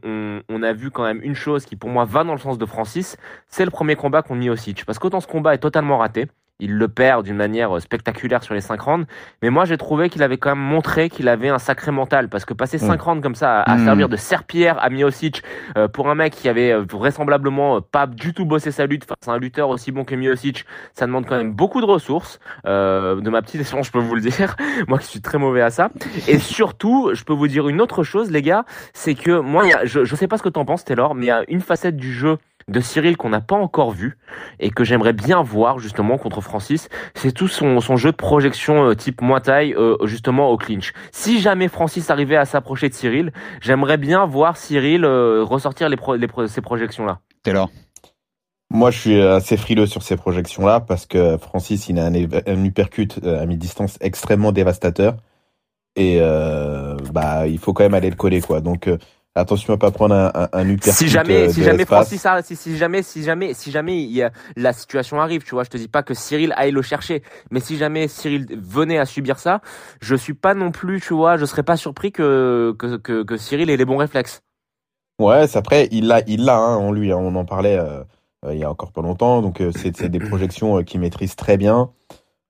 on, 0.03 0.63
a 0.63 0.73
vu 0.73 0.91
quand 0.91 1.03
même 1.03 1.21
une 1.23 1.35
chose 1.35 1.65
qui 1.65 1.75
pour 1.75 1.89
moi 1.89 2.05
va 2.05 2.23
dans 2.23 2.33
le 2.33 2.39
sens 2.39 2.57
de 2.57 2.65
Francis, 2.65 3.17
c'est 3.47 3.65
le 3.65 3.71
premier 3.71 3.95
combat 3.95 4.21
qu'on 4.21 4.35
mit 4.35 4.49
aussi. 4.49 4.73
Parce 4.85 4.99
qu'autant 4.99 5.21
ce 5.21 5.27
combat 5.27 5.53
est 5.53 5.59
totalement 5.59 5.97
raté, 5.97 6.27
il 6.59 6.75
le 6.77 6.87
perd 6.87 7.23
d'une 7.25 7.35
manière 7.35 7.75
euh, 7.75 7.79
spectaculaire 7.79 8.43
sur 8.43 8.53
les 8.53 8.61
5 8.61 8.79
rounds, 8.81 9.07
mais 9.41 9.49
moi 9.49 9.65
j'ai 9.65 9.77
trouvé 9.77 10.09
qu'il 10.09 10.23
avait 10.23 10.37
quand 10.37 10.49
même 10.49 10.63
montré 10.63 11.09
qu'il 11.09 11.27
avait 11.27 11.49
un 11.49 11.59
sacré 11.59 11.91
mental, 11.91 12.29
parce 12.29 12.45
que 12.45 12.53
passer 12.53 12.77
5 12.77 13.01
rounds 13.01 13.21
comme 13.23 13.35
ça, 13.35 13.61
à, 13.61 13.71
à 13.71 13.75
Mm. 13.77 13.85
servir 13.85 14.09
de 14.09 14.17
serpillère 14.17 14.77
à 14.83 14.89
Miocic, 14.89 15.41
euh, 15.77 15.87
pour 15.87 16.09
un 16.09 16.15
mec 16.15 16.33
qui 16.33 16.49
avait 16.49 16.71
euh, 16.73 16.83
vraisemblablement 16.91 17.77
euh, 17.77 17.79
pas 17.81 18.07
du 18.07 18.33
tout 18.33 18.45
bossé 18.45 18.71
sa 18.71 18.85
lutte 18.85 19.05
face 19.05 19.27
à 19.27 19.31
un 19.31 19.37
lutteur 19.39 19.69
aussi 19.69 19.91
bon 19.91 20.03
que 20.03 20.15
Miocic, 20.15 20.65
ça 20.93 21.05
demande 21.05 21.25
quand 21.25 21.37
même 21.37 21.53
beaucoup 21.53 21.79
de 21.81 21.85
ressources, 21.85 22.39
euh, 22.65 23.21
de 23.21 23.29
ma 23.29 23.41
petite 23.41 23.61
expérience 23.61 23.87
je 23.87 23.91
peux 23.91 23.99
vous 23.99 24.15
le 24.15 24.21
dire, 24.21 24.55
moi 24.87 24.97
qui 24.99 25.07
suis 25.07 25.21
très 25.21 25.37
mauvais 25.37 25.61
à 25.61 25.69
ça, 25.69 25.89
et 26.27 26.37
surtout, 26.39 27.11
je 27.13 27.23
peux 27.23 27.33
vous 27.33 27.47
dire 27.47 27.69
une 27.69 27.79
autre 27.81 28.03
chose 28.03 28.31
les 28.31 28.41
gars, 28.41 28.65
c'est 28.93 29.15
que 29.15 29.39
moi, 29.39 29.63
a- 29.73 29.85
je, 29.85 30.03
je 30.03 30.15
sais 30.15 30.27
pas 30.27 30.37
ce 30.37 30.43
que 30.43 30.49
t'en 30.49 30.65
penses 30.65 30.83
Taylor, 30.83 31.15
mais 31.15 31.25
il 31.25 31.29
y 31.29 31.31
a 31.31 31.43
une 31.47 31.61
facette 31.61 31.95
du 31.95 32.11
jeu 32.13 32.37
de 32.69 32.79
Cyril 32.79 33.17
qu'on 33.17 33.29
n'a 33.29 33.41
pas 33.41 33.55
encore 33.55 33.91
vu 33.91 34.17
et 34.59 34.69
que 34.69 34.83
j'aimerais 34.83 35.13
bien 35.13 35.41
voir 35.41 35.79
justement 35.79 36.17
contre 36.17 36.41
Francis, 36.41 36.87
c'est 37.15 37.31
tout 37.31 37.47
son, 37.47 37.79
son 37.81 37.97
jeu 37.97 38.11
de 38.11 38.15
projection 38.15 38.89
euh, 38.89 38.95
type 38.95 39.21
Muay 39.21 39.41
Thai 39.41 39.73
euh, 39.75 39.97
justement 40.05 40.49
au 40.49 40.57
clinch. 40.57 40.93
Si 41.11 41.39
jamais 41.39 41.67
Francis 41.67 42.09
arrivait 42.09 42.37
à 42.37 42.45
s'approcher 42.45 42.89
de 42.89 42.93
Cyril, 42.93 43.31
j'aimerais 43.61 43.97
bien 43.97 44.25
voir 44.25 44.55
Cyril 44.55 45.03
euh, 45.03 45.43
ressortir 45.43 45.89
les, 45.89 45.97
pro- 45.97 46.15
les 46.15 46.27
pro- 46.27 46.47
ces 46.47 46.61
projections 46.61 47.05
là. 47.05 47.19
Taylor. 47.43 47.69
Moi, 48.71 48.91
je 48.91 48.99
suis 48.99 49.19
assez 49.21 49.57
frileux 49.57 49.87
sur 49.87 50.03
ces 50.03 50.15
projections-là 50.15 50.79
parce 50.79 51.07
que 51.07 51.37
Francis, 51.37 51.89
il 51.89 51.97
a 51.97 52.05
un, 52.05 52.13
un 52.13 52.65
uppercut 52.65 53.19
à 53.23 53.45
mi-distance 53.47 53.97
extrêmement 53.99 54.51
dévastateur. 54.51 55.17
Et 55.95 56.19
euh, 56.21 56.95
bah, 57.11 57.47
il 57.47 57.57
faut 57.57 57.73
quand 57.73 57.83
même 57.83 57.95
aller 57.95 58.11
le 58.11 58.15
coller, 58.15 58.41
quoi. 58.41 58.61
Donc, 58.61 58.87
euh, 58.87 58.99
attention 59.39 59.73
à 59.73 59.77
pas 59.77 59.91
prendre 59.91 60.15
un, 60.15 60.31
un, 60.53 60.77
Si 60.81 61.07
jamais, 61.07 61.49
si 61.49 61.63
jamais 61.63 61.77
l'espace. 61.79 62.07
Francis, 62.07 62.25
a- 62.25 62.41
si, 62.41 62.55
si 62.55 62.77
jamais, 62.77 63.01
si 63.03 63.23
jamais, 63.23 63.53
si 63.53 63.71
jamais 63.71 64.01
il 64.01 64.11
y 64.11 64.21
a, 64.23 64.31
la 64.55 64.73
situation 64.73 65.19
arrive, 65.19 65.43
tu 65.43 65.51
vois, 65.51 65.63
je 65.63 65.69
te 65.69 65.77
dis 65.77 65.87
pas 65.87 66.03
que 66.03 66.13
Cyril 66.13 66.53
aille 66.57 66.71
le 66.71 66.81
chercher, 66.81 67.23
mais 67.51 67.59
si 67.59 67.77
jamais 67.77 68.07
Cyril 68.07 68.45
venait 68.61 68.97
à 68.97 69.05
subir 69.05 69.39
ça, 69.39 69.61
je 70.01 70.15
suis 70.15 70.33
pas 70.33 70.53
non 70.53 70.71
plus, 70.71 71.01
tu 71.01 71.13
vois, 71.13 71.37
je 71.37 71.45
serais 71.45 71.63
pas 71.63 71.77
surpris 71.77 72.11
que 72.11 72.75
que, 72.77 72.97
que, 72.97 73.23
que 73.23 73.37
Cyril 73.37 73.69
ait 73.69 73.77
les 73.77 73.85
bons 73.85 73.97
réflexes. 73.97 74.41
Ouais, 75.19 75.47
c'est 75.47 75.57
après, 75.57 75.89
il 75.91 76.07
l'a, 76.07 76.21
il 76.27 76.45
l'a 76.45 76.57
hein, 76.57 76.77
en 76.77 76.91
lui. 76.91 77.11
hein. 77.11 77.17
on 77.17 77.35
en 77.35 77.45
parlait 77.45 77.77
euh, 77.77 78.03
euh, 78.45 78.53
il 78.53 78.59
y 78.59 78.63
a 78.63 78.69
encore 78.71 78.91
pas 78.93 79.01
longtemps. 79.01 79.41
Donc, 79.41 79.59
euh, 79.59 79.71
c'est, 79.75 79.95
c'est 79.95 80.07
des 80.09 80.19
projections 80.19 80.79
euh, 80.79 80.83
qu'il 80.83 81.01
maîtrise 81.01 81.35
très 81.35 81.57
bien. 81.57 81.91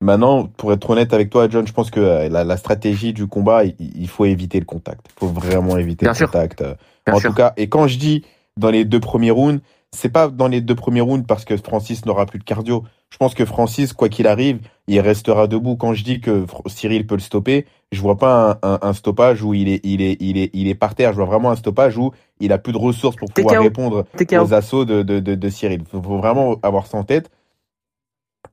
Maintenant, 0.02 0.46
pour 0.46 0.72
être 0.72 0.88
honnête 0.88 1.12
avec 1.12 1.28
toi, 1.28 1.48
John, 1.50 1.66
je 1.66 1.72
pense 1.72 1.90
que 1.90 2.00
euh, 2.00 2.28
la, 2.30 2.42
la 2.44 2.56
stratégie 2.56 3.12
du 3.12 3.26
combat, 3.26 3.64
il, 3.64 3.74
il 3.78 4.08
faut 4.08 4.24
éviter 4.24 4.58
le 4.58 4.64
contact. 4.64 5.06
Il 5.16 5.18
faut 5.20 5.28
vraiment 5.28 5.76
éviter 5.76 6.06
Bien 6.06 6.12
le 6.12 6.16
sûr. 6.18 6.30
contact. 6.30 6.62
euh, 6.62 6.74
Bien 7.06 7.14
en 7.14 7.20
sûr. 7.20 7.30
tout 7.30 7.36
cas, 7.36 7.52
et 7.58 7.68
quand 7.68 7.86
je 7.86 7.98
dis 7.98 8.24
dans 8.56 8.70
les 8.70 8.84
deux 8.86 9.00
premiers 9.00 9.30
rounds, 9.30 9.60
c'est 9.92 10.08
pas 10.08 10.28
dans 10.28 10.48
les 10.48 10.60
deux 10.60 10.74
premiers 10.76 11.00
rounds 11.00 11.26
parce 11.26 11.44
que 11.44 11.56
Francis 11.56 12.06
n'aura 12.06 12.24
plus 12.24 12.38
de 12.38 12.44
cardio. 12.44 12.84
Je 13.10 13.16
pense 13.18 13.34
que 13.34 13.44
Francis, 13.44 13.92
quoi 13.92 14.08
qu'il 14.08 14.26
arrive, 14.28 14.60
il 14.86 15.00
restera 15.00 15.48
debout. 15.48 15.76
Quand 15.76 15.94
je 15.94 16.04
dis 16.04 16.20
que 16.20 16.46
Cyril 16.66 17.06
peut 17.06 17.16
le 17.16 17.20
stopper, 17.20 17.66
je 17.90 18.00
vois 18.00 18.16
pas 18.16 18.58
un, 18.62 18.74
un- 18.74 18.78
un 18.82 18.92
stoppage 18.92 19.42
où 19.42 19.52
il 19.52 19.68
est, 19.68 19.80
il 19.84 20.00
est, 20.00 20.16
il 20.20 20.38
est, 20.38 20.50
il 20.54 20.68
est 20.68 20.74
par 20.76 20.94
terre. 20.94 21.10
Je 21.12 21.16
vois 21.16 21.26
vraiment 21.26 21.50
un 21.50 21.56
stoppage 21.56 21.98
où 21.98 22.12
il 22.38 22.52
a 22.52 22.58
plus 22.58 22.72
de 22.72 22.78
ressources 22.78 23.16
pour 23.16 23.32
pouvoir 23.32 23.56
répondre 23.64 24.04
aux 24.44 24.54
assauts 24.54 24.84
de, 24.84 25.02
de, 25.02 25.18
de, 25.18 25.34
de 25.34 25.48
Cyril. 25.48 25.82
Faut 25.90 26.00
vraiment 26.00 26.56
avoir 26.62 26.86
ça 26.86 26.96
en 26.96 27.02
tête. 27.04 27.30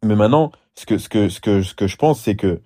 Mais 0.03 0.15
maintenant, 0.15 0.51
ce 0.77 0.85
que, 0.85 0.97
ce 0.97 1.09
que, 1.09 1.29
ce 1.29 1.39
que, 1.41 1.61
ce 1.63 1.73
que 1.73 1.87
je 1.87 1.95
pense, 1.97 2.21
c'est 2.21 2.35
que 2.35 2.61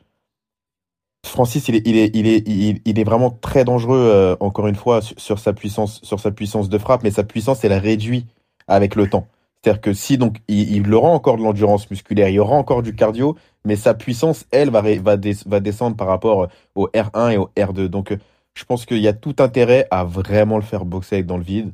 Francis, 1.25 1.67
il 1.67 1.75
est, 1.75 1.87
il 1.87 1.97
est, 1.97 2.11
il 2.15 2.27
est, 2.27 2.81
il, 2.85 2.99
est 2.99 3.03
vraiment 3.03 3.29
très 3.29 3.63
dangereux, 3.63 4.09
euh, 4.11 4.35
encore 4.39 4.67
une 4.67 4.75
fois, 4.75 5.01
sur, 5.01 5.19
sur 5.19 5.39
sa 5.39 5.53
puissance, 5.53 6.01
sur 6.03 6.19
sa 6.19 6.31
puissance 6.31 6.67
de 6.67 6.77
frappe, 6.77 7.03
mais 7.03 7.11
sa 7.11 7.23
puissance, 7.23 7.63
elle 7.63 7.73
réduit 7.73 8.25
avec 8.67 8.95
le 8.95 9.09
temps. 9.09 9.27
C'est-à-dire 9.63 9.81
que 9.81 9.93
si 9.93 10.17
donc 10.17 10.37
il, 10.47 10.75
il 10.75 10.93
aura 10.93 11.09
encore 11.09 11.37
de 11.37 11.43
l'endurance 11.43 11.89
musculaire, 11.91 12.29
il 12.29 12.39
aura 12.39 12.55
encore 12.55 12.81
du 12.81 12.95
cardio, 12.95 13.37
mais 13.63 13.75
sa 13.75 13.93
puissance, 13.93 14.45
elle, 14.51 14.71
va, 14.71 14.81
va, 14.81 15.17
des- 15.17 15.37
va 15.45 15.59
descendre 15.59 15.95
par 15.95 16.07
rapport 16.07 16.47
au 16.75 16.87
R1 16.87 17.31
et 17.33 17.37
au 17.37 17.49
R2. 17.55 17.87
Donc, 17.87 18.11
euh, 18.11 18.17
je 18.55 18.65
pense 18.65 18.85
qu'il 18.85 18.97
y 18.97 19.07
a 19.07 19.13
tout 19.13 19.35
intérêt 19.39 19.87
à 19.91 20.03
vraiment 20.03 20.57
le 20.57 20.63
faire 20.63 20.83
boxer 20.83 21.23
dans 21.23 21.37
le 21.37 21.43
vide, 21.43 21.71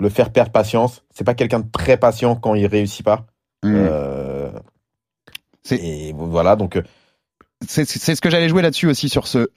le 0.00 0.08
faire 0.08 0.32
perdre 0.32 0.50
patience. 0.50 1.04
C'est 1.10 1.24
pas 1.24 1.34
quelqu'un 1.34 1.60
de 1.60 1.70
très 1.70 1.98
patient 1.98 2.34
quand 2.34 2.54
il 2.54 2.66
réussit 2.66 3.04
pas. 3.04 3.26
Mm. 3.62 3.74
Euh, 3.74 4.35
et 5.72 6.14
voilà, 6.16 6.56
donc 6.56 6.76
euh, 6.76 6.82
C'est 7.66 7.84
c'est 7.86 8.14
ce 8.14 8.20
que 8.20 8.30
j'allais 8.30 8.48
jouer 8.48 8.62
là-dessus 8.62 8.86
aussi 8.86 9.08
sur 9.08 9.26
ce. 9.26 9.48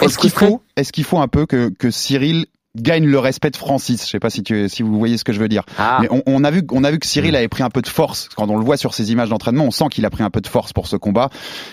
Est-ce 0.00 0.18
qu'il 0.18 0.30
faut, 0.30 0.62
est-ce 0.76 0.92
qu'il 0.92 1.04
faut 1.04 1.18
un 1.18 1.28
peu 1.28 1.46
que, 1.46 1.68
que 1.68 1.90
Cyril 1.90 2.46
gagne 2.76 3.06
le 3.06 3.18
respect 3.18 3.50
de 3.50 3.56
Francis? 3.56 4.04
Je 4.04 4.10
sais 4.10 4.18
pas 4.18 4.30
si 4.30 4.42
tu, 4.42 4.68
si 4.68 4.82
vous 4.82 4.98
voyez 4.98 5.18
ce 5.18 5.24
que 5.24 5.32
je 5.32 5.40
veux 5.40 5.48
dire. 5.48 5.64
Ah. 5.78 5.98
Mais 6.00 6.08
on, 6.10 6.22
on 6.26 6.42
a 6.42 6.50
vu, 6.50 6.62
on 6.72 6.84
a 6.84 6.90
vu 6.90 6.98
que 6.98 7.06
Cyril 7.06 7.36
avait 7.36 7.48
pris 7.48 7.62
un 7.62 7.70
peu 7.70 7.82
de 7.82 7.86
force 7.86 8.28
quand 8.34 8.48
on 8.48 8.56
le 8.56 8.64
voit 8.64 8.76
sur 8.76 8.94
ses 8.94 9.12
images 9.12 9.28
d'entraînement. 9.28 9.64
On 9.64 9.70
sent 9.70 9.86
qu'il 9.90 10.04
a 10.06 10.10
pris 10.10 10.22
un 10.22 10.30
peu 10.30 10.40
de 10.40 10.46
force 10.46 10.72
pour 10.72 10.86
ce 10.86 10.96
combat 10.96 11.28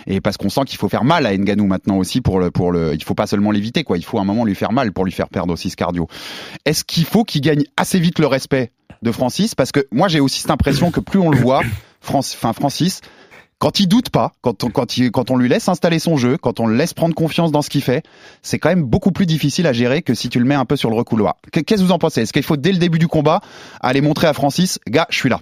et 0.08 0.22
parce 0.22 0.38
qu'on 0.38 0.50
sent 0.50 0.62
qu'il 0.66 0.78
faut 0.78 0.90
faire 0.90 1.04
mal 1.04 1.26
à 1.26 1.36
Nganou 1.36 1.68
maintenant 1.68 1.98
aussi 1.98 2.22
pour 2.22 2.40
le, 2.40 2.52
pour 2.52 2.72
le. 2.72 2.94
Il 2.94 3.04
faut 3.04 3.16
pas 3.16 3.28
seulement 3.28 3.52
l'éviter 3.52 3.84
quoi. 3.84 3.98
Il 3.98 4.04
faut 4.04 4.18
à 4.18 4.22
un 4.22 4.26
moment 4.26 4.46
lui 4.46 4.56
faire 4.56 4.74
mal 4.74 4.92
pour 4.92 5.06
lui 5.06 5.12
faire 5.12 5.30
perdre 5.30 5.54
aussi 5.54 5.70
ce 5.70 5.76
cardio. 5.76 6.08
Est-ce 6.66 6.84
qu'il 6.84 7.06
faut 7.06 7.24
qu'il 7.24 7.42
gagne 7.42 7.64
assez 7.78 8.00
vite 8.00 8.20
le 8.20 8.28
respect 8.28 8.72
de 9.02 9.12
Francis? 9.12 9.56
Parce 9.56 9.72
que 9.72 9.80
moi 9.92 10.08
j'ai 10.10 10.20
aussi 10.20 10.42
cette 10.42 10.52
impression 10.52 10.92
que 10.92 11.00
plus 11.00 11.20
on 11.20 11.30
le 11.30 11.38
voit, 11.38 11.62
France, 12.02 12.36
enfin 12.36 12.54
Francis. 12.54 13.02
Quand 13.62 13.80
il 13.80 13.86
doute 13.88 14.10
pas, 14.10 14.32
quand 14.42 14.64
on, 14.64 14.70
quand, 14.72 14.98
il, 14.98 15.12
quand 15.12 15.30
on 15.30 15.38
lui 15.38 15.48
laisse 15.48 15.70
installer 15.70 16.00
son 16.00 16.18
jeu, 16.18 16.36
quand 16.38 16.60
on 16.60 16.66
le 16.66 16.76
laisse 16.76 16.96
prendre 16.96 17.14
confiance 17.14 17.52
dans 17.52 17.62
ce 17.62 17.70
qu'il 17.70 17.84
fait, 17.84 18.04
c'est 18.42 18.58
quand 18.58 18.70
même 18.70 18.82
beaucoup 18.84 19.12
plus 19.12 19.28
difficile 19.28 19.68
à 19.68 19.72
gérer 19.74 20.02
que 20.02 20.16
si 20.16 20.30
tu 20.30 20.40
le 20.40 20.46
mets 20.46 20.56
un 20.56 20.66
peu 20.66 20.76
sur 20.76 20.90
le 20.90 20.96
recouloir. 20.96 21.36
Qu'est- 21.52 21.62
Qu'est-ce 21.64 21.82
que 21.82 21.86
vous 21.86 21.92
en 21.92 22.00
pensez? 22.00 22.22
Est-ce 22.22 22.34
qu'il 22.34 22.42
faut 22.42 22.58
dès 22.58 22.72
le 22.72 22.80
début 22.80 22.98
du 22.98 23.08
combat 23.08 23.40
aller 23.80 24.02
montrer 24.02 24.26
à 24.26 24.34
Francis, 24.34 24.80
gars, 24.88 25.06
je 25.12 25.18
suis 25.18 25.30
là 25.30 25.40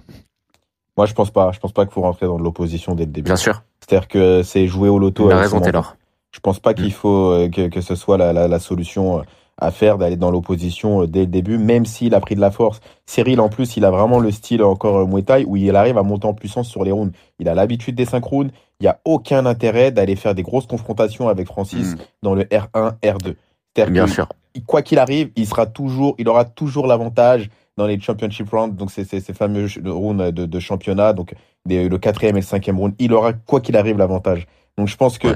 moi 0.96 1.06
je 1.06 1.14
pense 1.14 1.30
pas. 1.30 1.50
Je 1.52 1.60
pense 1.60 1.72
pas 1.72 1.86
qu'il 1.86 1.94
faut 1.94 2.02
rentrer 2.02 2.26
dans 2.26 2.36
de 2.38 2.42
l'opposition 2.44 2.94
dès 2.94 3.06
le 3.06 3.10
début. 3.10 3.24
Bien 3.24 3.36
sûr. 3.36 3.62
C'est-à-dire 3.80 4.06
que 4.06 4.42
c'est 4.42 4.66
jouer 4.66 4.90
au 4.90 4.98
loto. 4.98 5.24
Tu 5.28 5.32
as 5.32 5.36
avec 5.36 5.44
raison 5.44 5.56
son 5.58 5.62
Taylor. 5.64 5.96
Je 6.30 6.40
pense 6.40 6.60
pas 6.60 6.74
qu'il 6.74 6.92
faut 6.92 7.30
euh, 7.30 7.48
que, 7.48 7.68
que 7.68 7.80
ce 7.80 7.94
soit 7.94 8.18
la, 8.18 8.34
la, 8.34 8.48
la 8.48 8.58
solution 8.58 9.20
euh, 9.20 9.22
à 9.60 9.70
faire 9.70 9.98
d'aller 9.98 10.16
dans 10.16 10.30
l'opposition 10.30 11.02
euh, 11.02 11.06
dès 11.06 11.20
le 11.20 11.26
début, 11.26 11.58
même 11.58 11.84
s'il 11.86 12.14
a 12.14 12.20
pris 12.20 12.34
de 12.34 12.40
la 12.40 12.50
force. 12.50 12.80
Cyril, 13.06 13.40
en 13.40 13.48
plus, 13.48 13.76
il 13.76 13.84
a 13.84 13.90
vraiment 13.90 14.18
le 14.18 14.30
style 14.30 14.62
encore 14.62 14.98
euh, 14.98 15.06
Muay 15.06 15.22
Thai 15.22 15.44
où 15.46 15.56
il 15.56 15.74
arrive 15.76 15.98
à 15.98 16.02
monter 16.02 16.26
en 16.26 16.34
puissance 16.34 16.68
sur 16.68 16.84
les 16.84 16.92
rounds. 16.92 17.12
Il 17.38 17.48
a 17.48 17.54
l'habitude 17.54 17.94
des 17.94 18.04
5 18.06 18.24
rounds. 18.24 18.52
Il 18.80 18.84
n'y 18.84 18.88
a 18.88 18.98
aucun 19.04 19.44
intérêt 19.46 19.90
d'aller 19.92 20.16
faire 20.16 20.34
des 20.34 20.42
grosses 20.42 20.66
confrontations 20.66 21.28
avec 21.28 21.46
Francis 21.46 21.94
Mm. 21.94 21.98
dans 22.22 22.34
le 22.34 22.44
R1, 22.44 22.94
R2. 23.02 23.34
C'est-à-dire 23.76 23.92
Bien 23.92 24.06
sûr. 24.06 24.28
Quoi 24.66 24.82
qu'il 24.82 24.98
arrive, 24.98 25.30
il 25.36 25.46
sera 25.46 25.66
toujours, 25.66 26.14
il 26.18 26.28
aura 26.28 26.44
toujours 26.44 26.86
l'avantage 26.88 27.50
dans 27.76 27.86
les 27.86 28.00
championship 28.00 28.50
rounds, 28.50 28.74
donc 28.76 28.90
c'est 28.90 29.04
ces 29.04 29.20
fameux 29.32 29.66
rounds 29.86 30.32
de, 30.32 30.44
de 30.44 30.60
championnat, 30.60 31.12
donc 31.12 31.34
des- 31.66 31.88
le 31.88 31.98
quatrième 31.98 32.36
et 32.36 32.40
le 32.40 32.44
cinquième 32.46 32.78
round, 32.78 32.94
il 32.98 33.12
aura 33.14 33.32
quoi 33.32 33.60
qu'il 33.60 33.76
arrive 33.76 33.96
l'avantage. 33.96 34.46
Donc 34.76 34.88
je 34.88 34.96
pense 34.96 35.18
que 35.18 35.28
Ouais. 35.28 35.34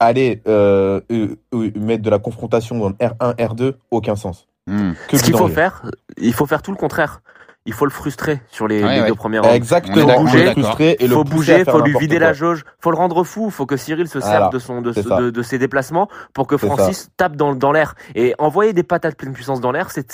Aller 0.00 0.42
euh, 0.48 1.00
euh, 1.10 1.36
euh, 1.54 1.70
mettre 1.76 2.02
de 2.02 2.10
la 2.10 2.18
confrontation 2.18 2.78
dans 2.78 2.88
le 2.88 2.94
R1, 2.94 3.34
R2, 3.36 3.74
aucun 3.90 4.16
sens. 4.16 4.46
Hmm. 4.66 4.92
Que 5.08 5.16
Ce 5.18 5.22
qu'il 5.22 5.36
faut 5.36 5.48
faire, 5.48 5.82
il 6.16 6.32
faut 6.32 6.46
faire 6.46 6.62
tout 6.62 6.70
le 6.70 6.76
contraire. 6.76 7.20
Il 7.66 7.72
faut 7.72 7.86
le 7.86 7.90
frustrer 7.90 8.42
sur 8.50 8.68
les, 8.68 8.84
Ouais, 8.84 8.94
les 8.96 9.00
ouais. 9.00 9.08
deux 9.08 9.14
premiers 9.14 9.38
rounds. 9.38 9.54
Exactement, 9.54 10.26
faut 10.26 10.38
frustrer 10.52 10.96
et 11.00 11.08
le 11.08 11.14
faut 11.14 11.24
bouger, 11.24 11.64
faut 11.64 11.80
lui 11.80 11.94
vider 11.98 12.18
quoi. 12.18 12.26
la 12.26 12.32
jauge, 12.34 12.62
faut 12.78 12.90
le 12.90 12.96
rendre 12.98 13.24
fou, 13.24 13.48
faut 13.48 13.64
que 13.64 13.78
Cyril 13.78 14.06
se 14.06 14.20
serve 14.20 14.32
Voilà, 14.34 14.48
de 14.50 14.58
son 14.58 14.82
de, 14.82 15.42
ses 15.42 15.58
déplacements 15.58 16.08
pour 16.34 16.46
que 16.46 16.58
Francis 16.58 17.08
tape 17.16 17.36
dans, 17.36 17.54
dans 17.54 17.72
l'air 17.72 17.94
et 18.14 18.34
envoyer 18.38 18.74
des 18.74 18.82
patates 18.82 19.16
pleine 19.16 19.32
puissance 19.32 19.62
dans 19.62 19.72
l'air, 19.72 19.90
c'est 19.90 20.04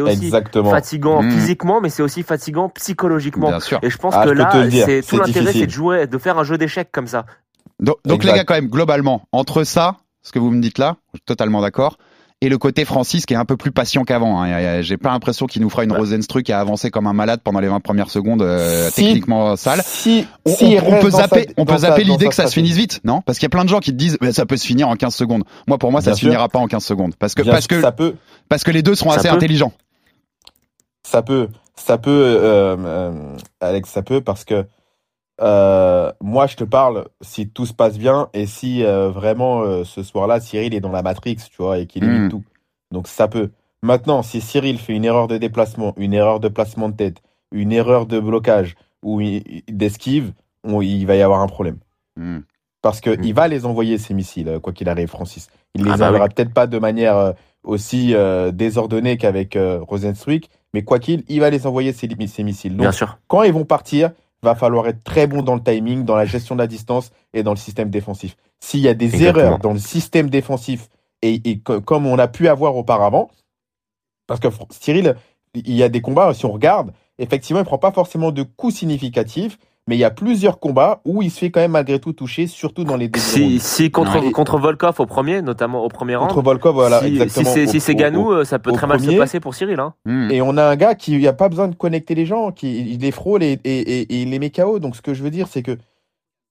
aussi 0.00 0.24
Exactement. 0.26 0.70
fatigant 0.70 1.20
Mm. 1.22 1.30
physiquement, 1.32 1.80
mais 1.80 1.88
c'est 1.88 2.02
aussi 2.04 2.22
fatigant 2.22 2.68
psychologiquement. 2.68 3.48
Bien 3.48 3.58
sûr. 3.60 3.80
Et 3.82 3.90
je 3.90 3.98
pense 3.98 4.14
Ah, 4.16 4.24
que 4.24 4.30
là, 4.30 4.50
c'est 4.70 5.02
tout 5.02 5.16
l'intérêt, 5.16 5.52
c'est 5.52 5.66
de 5.66 5.70
jouer, 5.72 6.06
de 6.06 6.18
faire 6.18 6.38
un 6.38 6.44
jeu 6.44 6.58
d'échecs 6.58 6.90
comme 6.92 7.08
ça. 7.08 7.26
Donc, 7.84 7.96
donc 8.04 8.24
les 8.24 8.32
gars, 8.32 8.44
quand 8.44 8.54
même, 8.54 8.68
globalement, 8.68 9.22
entre 9.32 9.64
ça, 9.64 9.96
ce 10.22 10.32
que 10.32 10.38
vous 10.38 10.50
me 10.50 10.60
dites 10.60 10.78
là, 10.78 10.96
je 11.12 11.18
suis 11.18 11.24
totalement 11.24 11.60
d'accord, 11.60 11.96
et 12.40 12.48
le 12.48 12.58
côté 12.58 12.84
Francis 12.84 13.24
qui 13.24 13.32
est 13.32 13.36
un 13.38 13.44
peu 13.46 13.56
plus 13.56 13.72
patient 13.72 14.04
qu'avant. 14.04 14.42
Hein. 14.42 14.82
J'ai 14.82 14.96
pas 14.98 15.10
l'impression 15.10 15.46
qu'il 15.46 15.62
nous 15.62 15.70
fera 15.70 15.84
une 15.84 15.92
Rosenstruck 15.92 16.50
à 16.50 16.60
avancer 16.60 16.90
comme 16.90 17.06
un 17.06 17.12
malade 17.14 17.40
pendant 17.42 17.60
les 17.60 17.68
20 17.68 17.80
premières 17.80 18.10
secondes 18.10 18.42
euh, 18.42 18.90
techniquement 18.94 19.56
sale. 19.56 19.80
Si, 19.84 20.26
on, 20.44 20.50
si 20.54 20.76
on, 20.82 20.94
on 20.94 21.00
peut 21.00 21.10
zapper, 21.10 21.44
sa, 21.44 21.52
on 21.56 21.64
peut 21.64 21.72
sa, 21.74 21.78
zapper 21.88 22.04
l'idée 22.04 22.28
que 22.28 22.34
ça 22.34 22.46
se 22.46 22.52
finisse 22.52 22.76
vite, 22.76 23.00
non? 23.04 23.22
Parce 23.22 23.38
qu'il 23.38 23.46
y 23.46 23.46
a 23.46 23.50
plein 23.50 23.64
de 23.64 23.70
gens 23.70 23.80
qui 23.80 23.92
te 23.92 23.96
disent 23.96 24.18
ça 24.32 24.44
peut 24.44 24.58
se 24.58 24.66
finir 24.66 24.88
en 24.88 24.96
15 24.96 25.14
secondes. 25.14 25.44
Moi 25.66 25.78
pour 25.78 25.90
moi 25.90 26.00
ça 26.02 26.10
Bien 26.10 26.14
se 26.14 26.20
sûr. 26.20 26.28
finira 26.28 26.48
pas 26.50 26.58
en 26.58 26.66
15 26.66 26.84
secondes 26.84 27.14
parce 27.18 27.34
que 27.34 27.42
Bien 27.42 27.52
parce 27.52 27.64
sûr, 27.66 27.76
que 27.76 27.80
ça 27.82 27.92
peut, 27.92 28.14
parce 28.50 28.62
que 28.64 28.70
les 28.72 28.82
deux 28.82 28.94
seront 28.94 29.10
Ça 29.10 29.20
assez 29.20 29.28
peut. 29.28 29.34
intelligents. 29.36 29.72
ça 31.02 31.22
peut, 31.22 31.48
ça 31.76 31.96
peut, 31.96 32.10
euh, 32.10 32.76
euh, 32.78 33.36
Alex, 33.60 33.88
ça 33.88 34.02
peut 34.02 34.20
parce 34.20 34.44
que 34.44 34.66
euh, 35.40 36.12
moi 36.20 36.46
je 36.46 36.56
te 36.56 36.64
parle 36.64 37.06
si 37.20 37.48
tout 37.48 37.66
se 37.66 37.72
passe 37.72 37.98
bien 37.98 38.28
et 38.34 38.46
si 38.46 38.84
euh, 38.84 39.10
vraiment 39.10 39.62
euh, 39.62 39.84
ce 39.84 40.02
soir-là 40.02 40.40
Cyril 40.40 40.74
est 40.74 40.80
dans 40.80 40.92
la 40.92 41.02
Matrix, 41.02 41.36
tu 41.50 41.56
vois, 41.62 41.78
et 41.78 41.86
qu'il 41.86 42.04
évite 42.04 42.22
Mm. 42.22 42.28
tout. 42.28 42.44
Donc 42.92 43.08
ça 43.08 43.26
peut. 43.28 43.50
Maintenant, 43.82 44.22
si 44.22 44.40
Cyril 44.40 44.78
fait 44.78 44.94
une 44.94 45.04
erreur 45.04 45.26
de 45.26 45.36
déplacement, 45.36 45.92
une 45.96 46.14
erreur 46.14 46.40
de 46.40 46.48
placement 46.48 46.88
de 46.88 46.94
tête, 46.94 47.22
une 47.52 47.72
erreur 47.72 48.06
de 48.06 48.18
blocage 48.20 48.76
ou 49.02 49.20
d'esquive, 49.68 50.32
il 50.64 51.04
va 51.06 51.16
y 51.16 51.22
avoir 51.22 51.40
un 51.40 51.46
problème. 51.48 51.78
Mm. 52.16 52.38
Parce 52.80 53.00
que 53.00 53.10
Mm. 53.10 53.24
il 53.24 53.34
va 53.34 53.48
les 53.48 53.66
envoyer 53.66 53.98
ces 53.98 54.14
missiles, 54.14 54.58
quoi 54.62 54.72
qu'il 54.72 54.88
arrive, 54.88 55.08
Francis. 55.08 55.48
Il 55.74 55.84
les 55.84 55.90
Ah 55.90 55.96
bah 55.96 56.08
enverra 56.08 56.28
peut-être 56.28 56.52
pas 56.54 56.66
de 56.66 56.78
manière 56.78 57.34
aussi 57.64 58.14
désordonnée 58.52 59.16
qu'avec 59.16 59.58
Rosenstruik, 59.80 60.50
mais 60.72 60.82
quoi 60.82 60.98
qu'il, 60.98 61.24
il 61.28 61.40
va 61.40 61.50
les 61.50 61.66
envoyer 61.66 61.92
ces 61.92 62.08
missiles. 62.44 62.72
Donc, 62.72 62.80
Bien 62.80 62.92
sûr. 62.92 63.18
quand 63.26 63.42
ils 63.42 63.52
vont 63.52 63.64
partir, 63.64 64.10
va 64.44 64.54
falloir 64.54 64.86
être 64.86 65.02
très 65.02 65.26
bon 65.26 65.42
dans 65.42 65.54
le 65.56 65.62
timing, 65.62 66.04
dans 66.04 66.16
la 66.16 66.26
gestion 66.26 66.54
de 66.54 66.60
la 66.60 66.66
distance 66.68 67.10
et 67.32 67.42
dans 67.42 67.52
le 67.52 67.56
système 67.58 67.90
défensif. 67.90 68.36
S'il 68.60 68.80
y 68.80 68.88
a 68.88 68.94
des 68.94 69.06
Exactement. 69.14 69.24
erreurs 69.24 69.58
dans 69.58 69.72
le 69.72 69.78
système 69.80 70.30
défensif 70.30 70.88
et, 71.22 71.40
et 71.50 71.58
co- 71.58 71.80
comme 71.80 72.06
on 72.06 72.18
a 72.18 72.28
pu 72.28 72.48
avoir 72.48 72.76
auparavant, 72.76 73.30
parce 74.26 74.40
que 74.40 74.48
Cyril, 74.70 75.16
il 75.54 75.74
y 75.74 75.82
a 75.82 75.88
des 75.88 76.00
combats, 76.00 76.32
si 76.34 76.46
on 76.46 76.52
regarde, 76.52 76.92
effectivement, 77.18 77.60
il 77.60 77.66
prend 77.66 77.78
pas 77.78 77.92
forcément 77.92 78.32
de 78.32 78.42
coups 78.42 78.76
significatifs, 78.76 79.58
mais 79.86 79.96
il 79.96 79.98
y 79.98 80.04
a 80.04 80.10
plusieurs 80.10 80.58
combats 80.60 81.00
où 81.04 81.20
il 81.22 81.30
se 81.30 81.38
fait 81.38 81.50
quand 81.50 81.60
même 81.60 81.72
malgré 81.72 81.98
tout 81.98 82.12
toucher, 82.12 82.46
surtout 82.46 82.84
dans 82.84 82.96
les 82.96 83.08
débuts 83.08 83.20
Si, 83.20 83.58
si 83.60 83.90
contre, 83.90 84.20
Non, 84.22 84.30
contre 84.30 84.58
Volkov 84.58 84.98
au 85.00 85.06
premier, 85.06 85.42
notamment 85.42 85.84
au 85.84 85.88
premier 85.88 86.16
round, 86.16 86.30
Contre 86.30 86.42
Volkov, 86.42 86.74
voilà, 86.74 87.00
si, 87.00 87.06
exactement. 87.08 87.50
si 87.52 87.68
c'est 87.68 87.80
si 87.80 87.94
Ganou, 87.94 88.28
au- 88.28 88.32
euh, 88.32 88.44
ça 88.44 88.58
peut 88.58 88.72
très 88.72 88.86
mal 88.86 88.98
se 89.00 89.10
passer 89.18 89.40
pour 89.40 89.54
Cyril. 89.54 89.78
Hein. 89.80 89.94
Mm. 90.06 90.30
Et 90.30 90.40
on 90.42 90.56
a 90.56 90.64
un 90.64 90.76
gars 90.76 90.94
qui 90.94 91.18
n'a 91.18 91.32
pas 91.34 91.48
besoin 91.48 91.68
de 91.68 91.74
connecter 91.74 92.14
les 92.14 92.24
gens, 92.26 92.50
qui 92.50 92.92
il 92.94 93.00
les 93.00 93.10
frôle 93.10 93.42
et, 93.42 93.58
et, 93.64 93.78
et, 93.78 94.00
et 94.02 94.22
il 94.22 94.30
les 94.30 94.38
met 94.38 94.50
KO. 94.50 94.78
Donc 94.78 94.96
ce 94.96 95.02
que 95.02 95.12
je 95.12 95.22
veux 95.22 95.30
dire, 95.30 95.48
c'est 95.48 95.62
que 95.62 95.76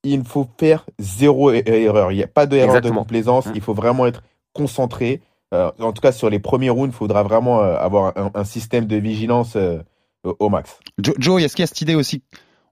il 0.04 0.24
faut 0.26 0.48
faire 0.60 0.86
zéro 1.00 1.52
er- 1.52 1.64
erreur. 1.68 2.12
Il 2.12 2.18
n'y 2.18 2.24
a 2.24 2.28
pas 2.28 2.46
d'erreur 2.46 2.82
de 2.82 2.90
complaisance. 2.90 3.48
Mm. 3.48 3.52
Il 3.56 3.62
faut 3.62 3.74
vraiment 3.74 4.06
être 4.06 4.22
concentré. 4.54 5.22
Euh, 5.56 5.72
en 5.80 5.92
tout 5.94 6.02
cas, 6.02 6.12
sur 6.12 6.30
les 6.30 6.40
premiers 6.40 6.70
rounds, 6.70 6.94
il 6.94 6.98
faudra 6.98 7.24
vraiment 7.24 7.62
euh, 7.62 7.76
avoir 7.78 8.14
un, 8.18 8.32
un 8.34 8.44
système 8.44 8.86
de 8.86 8.96
vigilance 8.98 9.56
euh, 9.56 9.80
au- 10.40 10.50
max. 10.50 10.80
Jo- 11.04 11.14
Joe, 11.18 11.42
est-ce 11.44 11.56
qu'il 11.56 11.64
y 11.64 11.66
a 11.66 11.68
cette 11.68 11.82
idée 11.82 11.96
aussi 11.96 12.22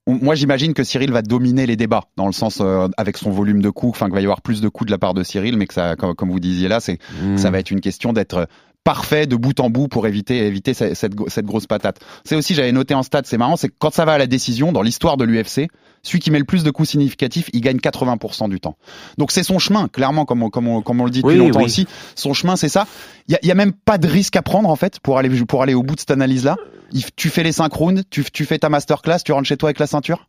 on- 0.08 0.16
moi, 0.22 0.36
j'imagine 0.36 0.74
que 0.74 0.84
Cyril 0.84 1.12
va 1.12 1.22
dominer 1.22 1.66
les 1.66 1.76
débats, 1.76 2.04
dans 2.18 2.26
le 2.26 2.32
sens 2.32 2.60
euh, 2.62 2.88
avec 2.98 3.18
son 3.18 3.30
volume 3.32 3.62
de 3.62 3.70
coups, 3.70 3.92
enfin 3.96 4.06
qu'il 4.08 4.16
va 4.16 4.22
y 4.22 4.26
avoir 4.26 4.42
plus 4.42 4.62
de 4.62 4.68
coups 4.70 4.88
de 4.88 4.92
la 4.92 4.98
part 4.98 5.14
de 5.14 5.24
Cyril, 5.24 5.58
mais 5.58 5.68
que 5.68 5.74
ça, 5.74 5.96
comme, 5.96 6.16
comme 6.16 6.32
vous 6.32 6.40
disiez 6.40 6.68
là, 6.68 6.80
c'est 6.80 6.98
Mm. 7.24 7.38
ça 7.38 7.52
va 7.52 7.60
être 7.60 7.72
une 7.72 7.82
question 7.82 8.12
d'être 8.14 8.48
parfait 8.84 9.28
de 9.28 9.36
bout 9.36 9.60
en 9.60 9.70
bout 9.70 9.88
pour 9.88 10.08
éviter 10.08 10.46
éviter 10.48 10.74
cette, 10.74 10.96
cette, 10.96 11.14
cette 11.30 11.46
grosse 11.46 11.68
patate. 11.68 12.00
C'est 12.26 12.36
aussi, 12.36 12.56
j'avais 12.56 12.72
noté 12.72 12.94
en 12.94 13.04
stat, 13.04 13.22
c'est 13.26 13.38
marrant, 13.38 13.56
c'est 13.56 13.70
que 13.70 13.76
quand 13.78 13.94
ça 13.94 14.06
va 14.06 14.14
à 14.14 14.18
la 14.18 14.28
décision, 14.28 14.72
dans 14.72 14.82
l'histoire 14.82 15.18
de 15.18 15.24
l'UFC, 15.24 15.68
celui 16.04 16.20
qui 16.20 16.32
met 16.32 16.40
le 16.40 16.46
plus 16.46 16.64
de 16.64 16.72
coups 16.72 16.90
significatifs, 16.90 17.50
il 17.54 17.62
gagne 17.62 17.78
80% 17.78 18.50
du 18.50 18.60
temps. 18.60 18.76
Donc 19.18 19.32
c'est 19.32 19.44
son 19.44 19.60
chemin, 19.60 19.88
clairement, 19.88 20.26
comme 20.26 20.42
on, 20.42 20.50
comme 20.50 20.68
on, 20.68 20.82
comme 20.82 21.00
on 21.00 21.06
le 21.06 21.12
dit 21.12 21.22
depuis 21.22 21.34
Oui, 21.40 21.46
longtemps 21.46 21.60
oui. 21.60 21.66
aussi. 21.66 21.88
Son 22.16 22.34
chemin, 22.34 22.56
c'est 22.56 22.70
ça. 22.70 22.88
Il 23.28 23.34
y 23.34 23.36
a, 23.36 23.40
il 23.44 23.48
y 23.48 23.52
a 23.52 23.56
même 23.56 23.74
pas 23.74 23.98
de 24.00 24.08
risque 24.08 24.36
à 24.36 24.42
prendre 24.42 24.70
en 24.70 24.76
fait 24.76 25.00
pour 25.00 25.18
aller 25.20 25.30
pour 25.46 25.62
aller 25.62 25.74
au 25.76 25.84
bout 25.84 25.96
de 25.96 26.00
cette 26.00 26.12
analyse-là. 26.12 26.56
Il- 26.92 27.06
Tu 27.16 27.30
fais 27.30 27.44
les 27.44 27.52
5 27.52 27.72
rounds, 27.72 28.04
tu, 28.10 28.24
tu 28.32 28.46
fais 28.46 28.58
ta 28.58 28.70
masterclass, 28.70 29.20
tu 29.24 29.32
rentres 29.32 29.48
chez 29.48 29.58
toi 29.58 29.68
avec 29.70 29.80
la 29.80 29.88
ceinture? 29.88 30.28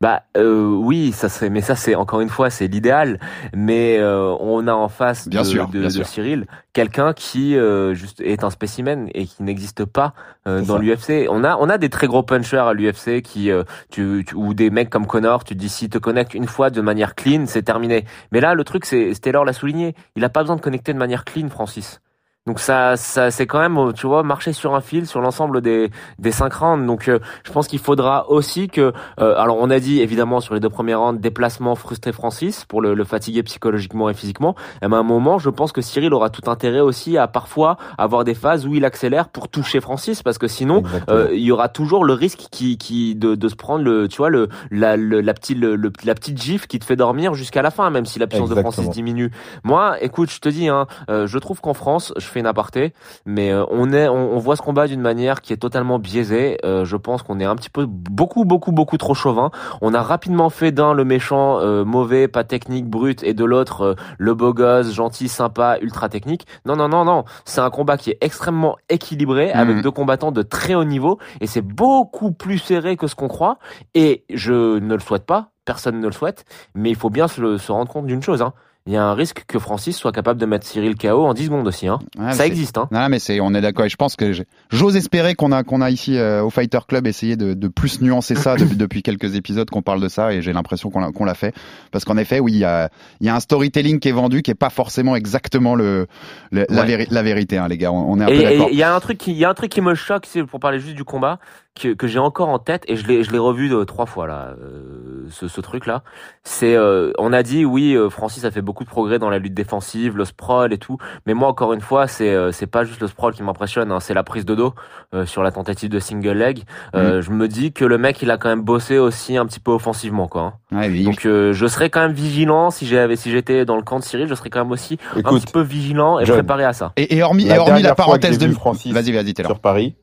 Bah 0.00 0.22
euh, 0.36 0.64
oui, 0.64 1.10
ça 1.10 1.28
serait, 1.28 1.50
mais 1.50 1.60
ça 1.60 1.74
c'est 1.74 1.96
encore 1.96 2.20
une 2.20 2.28
fois 2.28 2.50
c'est 2.50 2.68
l'idéal. 2.68 3.18
Mais 3.52 3.98
euh, 3.98 4.32
on 4.38 4.68
a 4.68 4.72
en 4.72 4.88
face 4.88 5.26
Bien 5.28 5.40
de, 5.42 5.46
sûr, 5.46 5.66
de, 5.66 5.80
bien 5.80 5.88
de 5.88 5.92
sûr. 5.92 6.06
Cyril 6.06 6.46
quelqu'un 6.72 7.12
qui 7.12 7.56
euh, 7.56 7.94
juste 7.94 8.20
est 8.20 8.44
un 8.44 8.50
spécimen 8.50 9.08
et 9.12 9.26
qui 9.26 9.42
n'existe 9.42 9.84
pas 9.84 10.14
euh, 10.46 10.60
dans 10.62 10.78
l'UFC. 10.78 11.26
On 11.28 11.42
a 11.42 11.56
on 11.56 11.68
a 11.68 11.78
des 11.78 11.88
très 11.88 12.06
gros 12.06 12.22
punchers 12.22 12.58
à 12.68 12.72
l'UFC 12.74 13.22
qui 13.22 13.50
euh, 13.50 13.64
tu, 13.90 14.24
tu- 14.24 14.36
ou 14.36 14.54
des 14.54 14.70
mecs 14.70 14.88
comme 14.88 15.08
Connor. 15.08 15.42
Tu 15.42 15.54
te 15.54 15.58
dis 15.58 15.68
si 15.68 15.88
te 15.88 15.98
connecte 15.98 16.32
une 16.32 16.46
fois 16.46 16.70
de 16.70 16.80
manière 16.80 17.16
clean, 17.16 17.46
c'est 17.46 17.62
terminé. 17.64 18.04
Mais 18.30 18.40
là 18.40 18.54
le 18.54 18.62
truc 18.62 18.84
c'est 18.84 19.10
Taylor 19.20 19.44
l'a 19.44 19.52
souligné, 19.52 19.96
il 20.14 20.24
a 20.24 20.28
pas 20.28 20.42
besoin 20.42 20.54
de 20.54 20.60
connecter 20.60 20.92
de 20.92 20.98
manière 20.98 21.24
clean, 21.24 21.48
Francis. 21.48 22.00
Donc 22.48 22.60
ça, 22.60 22.96
ça 22.96 23.30
c'est 23.30 23.46
quand 23.46 23.58
même, 23.60 23.92
tu 23.92 24.06
vois, 24.06 24.22
marcher 24.22 24.54
sur 24.54 24.74
un 24.74 24.80
fil 24.80 25.06
sur 25.06 25.20
l'ensemble 25.20 25.60
des 25.60 25.90
des 26.18 26.32
cinq 26.32 26.54
rounds. 26.54 26.86
Donc 26.86 27.08
euh, 27.08 27.18
je 27.44 27.52
pense 27.52 27.68
qu'il 27.68 27.78
faudra 27.78 28.28
aussi 28.30 28.68
que, 28.68 28.94
euh, 29.20 29.36
alors 29.36 29.58
on 29.60 29.68
a 29.68 29.78
dit 29.80 30.00
évidemment 30.00 30.40
sur 30.40 30.54
les 30.54 30.60
deux 30.60 30.70
premiers 30.70 30.94
rounds, 30.94 31.20
déplacement 31.20 31.74
frustré 31.74 32.10
Francis 32.12 32.64
pour 32.64 32.80
le, 32.80 32.94
le 32.94 33.04
fatiguer 33.04 33.42
psychologiquement 33.42 34.08
et 34.08 34.14
physiquement. 34.14 34.54
Et 34.80 34.86
à 34.86 34.88
un 34.88 35.02
moment, 35.02 35.38
je 35.38 35.50
pense 35.50 35.72
que 35.72 35.82
Cyril 35.82 36.14
aura 36.14 36.30
tout 36.30 36.50
intérêt 36.50 36.80
aussi 36.80 37.18
à 37.18 37.28
parfois 37.28 37.76
avoir 37.98 38.24
des 38.24 38.34
phases 38.34 38.66
où 38.66 38.74
il 38.74 38.84
accélère 38.86 39.28
pour 39.28 39.48
toucher 39.48 39.80
Francis, 39.82 40.22
parce 40.22 40.38
que 40.38 40.48
sinon 40.48 40.82
euh, 41.10 41.28
il 41.34 41.42
y 41.42 41.52
aura 41.52 41.68
toujours 41.68 42.02
le 42.04 42.14
risque 42.14 42.46
qui, 42.50 42.78
qui 42.78 43.14
de, 43.14 43.34
de 43.34 43.48
se 43.48 43.56
prendre 43.56 43.84
le, 43.84 44.08
tu 44.08 44.16
vois, 44.16 44.30
le 44.30 44.48
la, 44.70 44.96
le- 44.96 45.20
la 45.20 45.34
petite 45.34 45.58
le, 45.58 45.76
le- 45.76 45.92
la 46.04 46.14
petite 46.14 46.40
gifle 46.40 46.66
qui 46.66 46.78
te 46.78 46.86
fait 46.86 46.96
dormir 46.96 47.34
jusqu'à 47.34 47.60
la 47.60 47.70
fin, 47.70 47.90
même 47.90 48.06
si 48.06 48.18
la 48.18 48.26
puissance 48.26 48.48
de. 48.48 48.54
Francis 48.62 48.84
diminue. 48.92 49.30
Moi, 49.64 50.02
écoute, 50.02 50.30
je 50.30 50.40
te 50.40 50.48
dis, 50.48 50.68
hein, 50.68 50.86
euh, 51.10 51.26
je 51.26 51.38
trouve 51.38 51.60
qu'en 51.60 51.74
France, 51.74 52.14
je 52.16 52.24
fais 52.26 52.37
une 52.38 52.46
aparté, 52.46 52.92
mais 53.26 53.52
euh, 53.52 53.64
on 53.70 53.92
est, 53.92 54.08
on, 54.08 54.32
on 54.34 54.38
voit 54.38 54.56
ce 54.56 54.62
combat 54.62 54.86
d'une 54.86 55.00
manière 55.00 55.40
qui 55.42 55.52
est 55.52 55.56
totalement 55.58 55.98
biaisée. 55.98 56.58
Euh, 56.64 56.84
je 56.84 56.96
pense 56.96 57.22
qu'on 57.22 57.40
est 57.40 57.44
un 57.44 57.56
petit 57.56 57.70
peu, 57.70 57.86
beaucoup, 57.86 58.44
beaucoup, 58.44 58.72
beaucoup 58.72 58.96
trop 58.96 59.14
chauvin. 59.14 59.50
On 59.80 59.94
a 59.94 60.02
rapidement 60.02 60.50
fait 60.50 60.72
d'un 60.72 60.92
le 60.92 61.04
méchant, 61.04 61.58
euh, 61.60 61.84
mauvais, 61.84 62.28
pas 62.28 62.44
technique, 62.44 62.86
brut, 62.86 63.22
et 63.22 63.34
de 63.34 63.44
l'autre 63.44 63.82
euh, 63.82 63.94
le 64.18 64.34
beau 64.34 64.52
gosse, 64.54 64.92
gentil, 64.92 65.28
sympa, 65.28 65.78
ultra 65.82 66.08
technique. 66.08 66.46
Non, 66.64 66.76
non, 66.76 66.88
non, 66.88 67.04
non. 67.04 67.24
C'est 67.44 67.60
un 67.60 67.70
combat 67.70 67.96
qui 67.96 68.10
est 68.10 68.18
extrêmement 68.20 68.76
équilibré 68.88 69.52
avec 69.52 69.76
Mhm. 69.76 69.82
deux 69.82 69.90
combattants 69.90 70.32
de 70.32 70.42
très 70.42 70.74
haut 70.74 70.84
niveau, 70.84 71.18
et 71.40 71.46
c'est 71.46 71.62
beaucoup 71.62 72.32
plus 72.32 72.58
serré 72.58 72.96
que 72.96 73.06
ce 73.06 73.14
qu'on 73.14 73.28
croit. 73.28 73.58
Et 73.94 74.24
je 74.32 74.78
ne 74.78 74.94
le 74.94 75.00
souhaite 75.00 75.26
pas. 75.26 75.50
Personne 75.64 76.00
ne 76.00 76.06
le 76.06 76.12
souhaite, 76.12 76.46
mais 76.74 76.88
il 76.88 76.96
faut 76.96 77.10
bien 77.10 77.28
se, 77.28 77.40
le- 77.42 77.58
se 77.58 77.70
rendre 77.70 77.92
compte 77.92 78.06
d'une 78.06 78.22
chose. 78.22 78.40
Hein. 78.40 78.54
Il 78.88 78.94
y 78.94 78.96
a 78.96 79.04
un 79.04 79.12
risque 79.12 79.44
que 79.46 79.58
Francis 79.58 79.96
soit 79.98 80.12
capable 80.12 80.40
de 80.40 80.46
mettre 80.46 80.66
Cyril 80.66 80.96
KO 80.96 81.26
en 81.26 81.34
10 81.34 81.44
secondes 81.44 81.68
aussi. 81.68 81.88
Hein. 81.88 81.98
Ça 82.32 82.46
existe. 82.46 82.78
Hein. 82.78 82.88
Non, 82.90 83.06
mais 83.10 83.18
c'est, 83.18 83.38
on 83.38 83.52
est 83.52 83.60
d'accord. 83.60 83.84
Et 83.84 83.90
je 83.90 83.96
pense 83.96 84.16
que 84.16 84.32
j'ose 84.70 84.96
espérer 84.96 85.34
qu'on 85.34 85.52
a, 85.52 85.62
qu'on 85.62 85.82
a 85.82 85.90
ici 85.90 86.16
euh, 86.16 86.42
au 86.42 86.48
Fighter 86.48 86.78
Club 86.88 87.06
essayé 87.06 87.36
de, 87.36 87.52
de 87.52 87.68
plus 87.68 88.00
nuancer 88.00 88.34
ça 88.34 88.56
depuis, 88.56 88.76
depuis 88.78 89.02
quelques 89.02 89.34
épisodes 89.36 89.68
qu'on 89.68 89.82
parle 89.82 90.00
de 90.00 90.08
ça, 90.08 90.32
et 90.32 90.40
j'ai 90.40 90.54
l'impression 90.54 90.88
qu'on 90.88 91.00
l'a, 91.00 91.12
qu'on 91.12 91.26
l'a 91.26 91.34
fait. 91.34 91.54
Parce 91.92 92.06
qu'en 92.06 92.16
effet, 92.16 92.40
oui, 92.40 92.52
il 92.52 92.58
y 92.60 92.64
a, 92.64 92.88
y 93.20 93.28
a 93.28 93.34
un 93.36 93.40
storytelling 93.40 94.00
qui 94.00 94.08
est 94.08 94.12
vendu, 94.12 94.40
qui 94.40 94.50
est 94.50 94.54
pas 94.54 94.70
forcément 94.70 95.16
exactement 95.16 95.74
le, 95.74 96.06
le- 96.50 96.64
la, 96.70 96.80
Ouais. 96.82 96.88
véri- 96.96 97.08
la 97.10 97.22
vérité, 97.22 97.58
hein, 97.58 97.68
les 97.68 97.76
gars. 97.76 97.92
On, 97.92 98.12
on 98.12 98.20
est 98.20 98.24
un 98.24 98.26
peu 98.28 98.32
Et 98.32 98.42
d'accord. 98.42 98.68
et 98.68 98.72
il 98.72 98.78
y 98.78 98.82
a 98.82 98.94
un 98.94 99.00
truc 99.00 99.18
qui, 99.18 99.32
il 99.32 99.36
y 99.38 99.44
a 99.44 99.50
un 99.50 99.54
truc 99.54 99.70
qui 99.70 99.82
me 99.82 99.94
choque, 99.94 100.24
c'est 100.26 100.42
pour 100.44 100.60
parler 100.60 100.80
juste 100.80 100.94
du 100.96 101.04
combat 101.04 101.38
que, 101.78 101.94
que 101.94 102.06
j'ai 102.06 102.18
encore 102.18 102.48
en 102.48 102.58
tête 102.58 102.82
et 102.88 102.96
je 102.96 103.06
l'ai, 103.06 103.22
je 103.22 103.30
l'ai 103.32 103.38
revu 103.38 103.68
de, 103.68 103.84
trois 103.84 104.06
fois 104.06 104.26
là, 104.26 104.54
euh, 104.60 105.26
ce, 105.30 105.48
ce 105.48 105.60
truc 105.60 105.86
là. 105.86 106.02
C'est, 106.44 106.74
euh, 106.74 107.12
on 107.18 107.32
a 107.32 107.42
dit 107.42 107.64
oui, 107.64 107.94
euh, 107.94 108.10
Francis 108.10 108.44
a 108.44 108.50
fait 108.50 108.60
beaucoup 108.62 108.84
de 108.84 108.88
progrès 108.88 109.18
dans 109.18 109.30
la 109.30 109.38
lutte 109.38 109.54
défensive, 109.54 110.16
le 110.16 110.24
sprawl 110.24 110.72
et 110.72 110.78
tout. 110.78 110.98
Mais 111.26 111.34
moi 111.34 111.48
encore 111.48 111.72
une 111.72 111.80
fois, 111.80 112.06
c'est, 112.06 112.28
euh, 112.30 112.52
c'est 112.52 112.66
pas 112.66 112.84
juste 112.84 113.00
le 113.00 113.06
sprawl 113.06 113.32
qui 113.32 113.42
m'impressionne, 113.42 113.92
hein, 113.92 114.00
c'est 114.00 114.14
la 114.14 114.22
prise 114.24 114.44
de 114.44 114.54
dos 114.54 114.74
euh, 115.14 115.24
sur 115.26 115.42
la 115.42 115.50
tentative 115.50 115.88
de 115.90 115.98
single 115.98 116.32
leg. 116.32 116.64
Euh, 116.94 117.22
Je 117.22 117.30
me 117.30 117.48
dis 117.48 117.72
que 117.72 117.84
le 117.84 117.98
mec 117.98 118.20
il 118.22 118.30
a 118.30 118.36
quand 118.38 118.48
même 118.48 118.62
bossé 118.62 118.98
aussi 118.98 119.36
un 119.36 119.46
petit 119.46 119.60
peu 119.60 119.70
offensivement 119.70 120.26
quoi. 120.28 120.42
hein. 120.72 120.78
Ouais, 120.80 120.88
oui, 120.88 121.04
Donc 121.04 121.24
euh, 121.26 121.52
je 121.52 121.66
serais 121.66 121.90
quand 121.90 122.00
même 122.00 122.12
vigilant 122.12 122.70
si 122.70 122.86
j'avais, 122.86 123.16
si 123.16 123.30
j'étais 123.30 123.64
dans 123.64 123.76
le 123.76 123.82
camp 123.82 123.98
de 123.98 124.04
Cyril, 124.04 124.26
je 124.28 124.34
serais 124.34 124.50
quand 124.50 124.60
même 124.64 124.72
aussi 124.72 124.98
un 125.16 125.22
petit 125.22 125.52
peu 125.52 125.60
vigilant 125.60 126.18
et 126.18 126.24
John, 126.26 126.36
préparé 126.36 126.64
à 126.64 126.72
ça. 126.72 126.92
Et, 126.96 127.16
et 127.16 127.22
hormis, 127.22 127.44
La 127.44 127.56
et 127.56 127.58
hormis 127.58 127.82
la 127.82 127.94
parenthèse 127.94 128.38
de 128.38 128.48
Francis 128.50 128.92
Vas-y, 128.92 129.12
vas-y, 129.12 129.34
sur 129.44 129.60
Paris. 129.60 129.94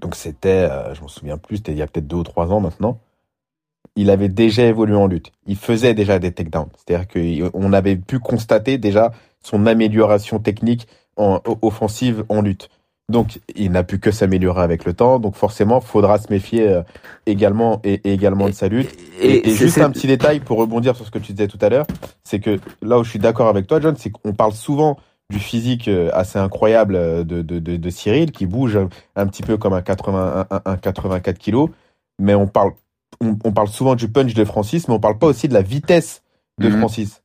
Donc 0.00 0.14
c'était, 0.14 0.68
euh, 0.70 0.94
je 0.94 1.00
m'en 1.00 1.08
souviens 1.08 1.38
plus, 1.38 1.58
c'était 1.58 1.72
il 1.72 1.78
y 1.78 1.82
a 1.82 1.86
peut-être 1.86 2.06
deux 2.06 2.16
ou 2.16 2.22
trois 2.22 2.52
ans 2.52 2.60
maintenant. 2.60 2.98
Il 3.96 4.10
avait 4.10 4.28
déjà 4.28 4.64
évolué 4.64 4.96
en 4.96 5.06
lutte. 5.06 5.30
Il 5.46 5.56
faisait 5.56 5.94
déjà 5.94 6.18
des 6.18 6.32
takedowns. 6.32 6.68
C'est-à-dire 6.76 7.06
qu'on 7.08 7.72
avait 7.72 7.96
pu 7.96 8.18
constater 8.18 8.76
déjà 8.76 9.12
son 9.40 9.66
amélioration 9.66 10.40
technique 10.40 10.88
en, 11.16 11.40
offensive 11.62 12.24
en 12.28 12.42
lutte. 12.42 12.70
Donc 13.08 13.38
il 13.54 13.70
n'a 13.70 13.84
pu 13.84 14.00
que 14.00 14.10
s'améliorer 14.10 14.62
avec 14.62 14.84
le 14.84 14.94
temps. 14.94 15.20
Donc 15.20 15.36
forcément, 15.36 15.80
faudra 15.80 16.18
se 16.18 16.32
méfier 16.32 16.68
euh, 16.68 16.82
également 17.26 17.80
et, 17.84 18.00
et 18.04 18.12
également 18.14 18.46
de 18.48 18.54
sa 18.54 18.66
lutte. 18.66 18.90
Et, 19.20 19.48
et 19.48 19.54
juste 19.54 19.78
un 19.78 19.90
petit 19.90 20.06
détail 20.06 20.40
pour 20.40 20.58
rebondir 20.58 20.96
sur 20.96 21.06
ce 21.06 21.10
que 21.10 21.18
tu 21.18 21.32
disais 21.32 21.46
tout 21.46 21.58
à 21.60 21.68
l'heure, 21.68 21.86
c'est 22.24 22.40
que 22.40 22.58
là 22.82 22.98
où 22.98 23.04
je 23.04 23.10
suis 23.10 23.18
d'accord 23.18 23.48
avec 23.48 23.66
toi, 23.66 23.80
John, 23.80 23.94
c'est 23.96 24.10
qu'on 24.10 24.32
parle 24.32 24.54
souvent 24.54 24.98
du 25.30 25.38
physique 25.38 25.88
euh, 25.88 26.10
assez 26.12 26.38
incroyable 26.38 26.96
euh, 26.96 27.24
de, 27.24 27.42
de, 27.42 27.58
de, 27.58 27.76
de 27.76 27.90
Cyril, 27.90 28.30
qui 28.30 28.46
bouge 28.46 28.76
un, 28.76 28.88
un 29.16 29.26
petit 29.26 29.42
peu 29.42 29.56
comme 29.56 29.72
un, 29.72 29.82
80, 29.82 30.46
un, 30.50 30.60
un 30.64 30.76
84 30.76 31.38
kilos, 31.38 31.70
mais 32.20 32.34
on 32.34 32.46
parle, 32.46 32.72
on, 33.20 33.36
on 33.44 33.52
parle 33.52 33.68
souvent 33.68 33.94
du 33.94 34.08
punch 34.08 34.34
de 34.34 34.44
Francis, 34.44 34.86
mais 34.88 34.94
on 34.94 35.00
parle 35.00 35.18
pas 35.18 35.26
aussi 35.26 35.48
de 35.48 35.54
la 35.54 35.62
vitesse 35.62 36.22
de 36.60 36.68
Mhm. 36.68 36.78
Francis. 36.78 37.20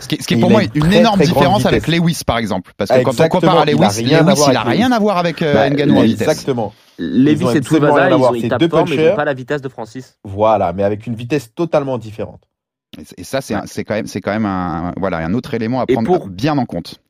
Ce 0.00 0.08
qui, 0.08 0.16
est- 0.16 0.22
ce 0.22 0.26
qui 0.26 0.34
est 0.34 0.40
pour 0.40 0.50
il 0.50 0.52
moi 0.52 0.62
une 0.62 0.70
une 0.74 0.82
très, 0.82 0.98
énorme 0.98 1.16
très 1.20 1.26
différence 1.26 1.64
avec. 1.64 1.86
Lewis 1.86 2.20
par 2.26 2.36
exemple. 2.36 2.72
Parce 2.76 2.90
que 2.90 3.02
quand 3.02 3.18
on 3.18 3.28
compare 3.28 3.58
à 3.60 3.64
il 3.64 3.70
a 3.70 3.72
Lewis, 3.72 4.04
rien 4.04 4.18
à 4.18 4.22
Lewis, 4.30 4.34
voir 4.36 4.50
il 4.52 4.56
a 4.56 4.62
rien 4.62 4.88
Lewis. 4.88 4.94
à 4.94 4.98
voir 4.98 5.16
avec 5.16 5.40
euh, 5.40 5.54
Bah, 5.54 5.70
Ngannou 5.70 5.96
en 5.96 6.02
vitesse. 6.02 6.20
Exactement. 6.28 6.66
Ont 6.66 6.72
et 6.98 8.00
à 8.02 8.10
ils, 8.10 8.16
voir. 8.16 8.32
ont, 8.32 8.48
tapent 8.48 8.60
deux 8.60 8.68
fort, 8.68 8.86
mais 8.86 8.96
ils 8.96 9.14
pas 9.14 9.24
la 9.24 9.32
vitesse 9.32 9.62
de 9.62 9.68
Francis. 9.70 10.18
Voilà, 10.24 10.74
mais 10.74 10.82
avec 10.82 11.06
une 11.06 11.14
vitesse 11.14 11.54
totalement 11.54 11.96
différente. 11.96 12.42
Et 13.16 13.24
ça, 13.24 13.40
c'est 13.40 13.84
quand 13.84 13.94
même, 13.94 14.06
c'est 14.06 14.20
quand 14.20 14.32
même 14.32 14.44
un, 14.46 14.92
voilà, 14.98 15.18
un 15.18 15.32
autre 15.32 15.54
élément 15.54 15.80
à 15.80 15.86
prendre 15.86 16.06
pour- 16.06 16.28
bien 16.28 16.58
en 16.58 16.66
compte. 16.66 17.00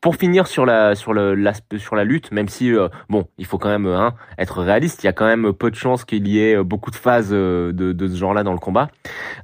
Pour 0.00 0.14
finir 0.14 0.46
sur 0.46 0.64
la 0.64 0.94
sur 0.94 1.12
le 1.12 1.36
sur 1.76 1.96
la 1.96 2.04
lutte, 2.04 2.30
même 2.30 2.48
si 2.48 2.72
euh, 2.72 2.88
bon, 3.08 3.24
il 3.36 3.46
faut 3.46 3.58
quand 3.58 3.68
même 3.68 3.86
euh, 3.86 3.98
hein, 3.98 4.14
être 4.38 4.62
réaliste, 4.62 5.02
il 5.02 5.06
y 5.06 5.08
a 5.08 5.12
quand 5.12 5.26
même 5.26 5.52
peu 5.52 5.72
de 5.72 5.74
chances 5.74 6.04
qu'il 6.04 6.28
y 6.28 6.38
ait 6.38 6.54
euh, 6.54 6.62
beaucoup 6.62 6.92
de 6.92 6.96
phases 6.96 7.30
de, 7.30 7.72
de 7.72 8.06
ce 8.06 8.14
genre-là 8.16 8.44
dans 8.44 8.52
le 8.52 8.60
combat. 8.60 8.90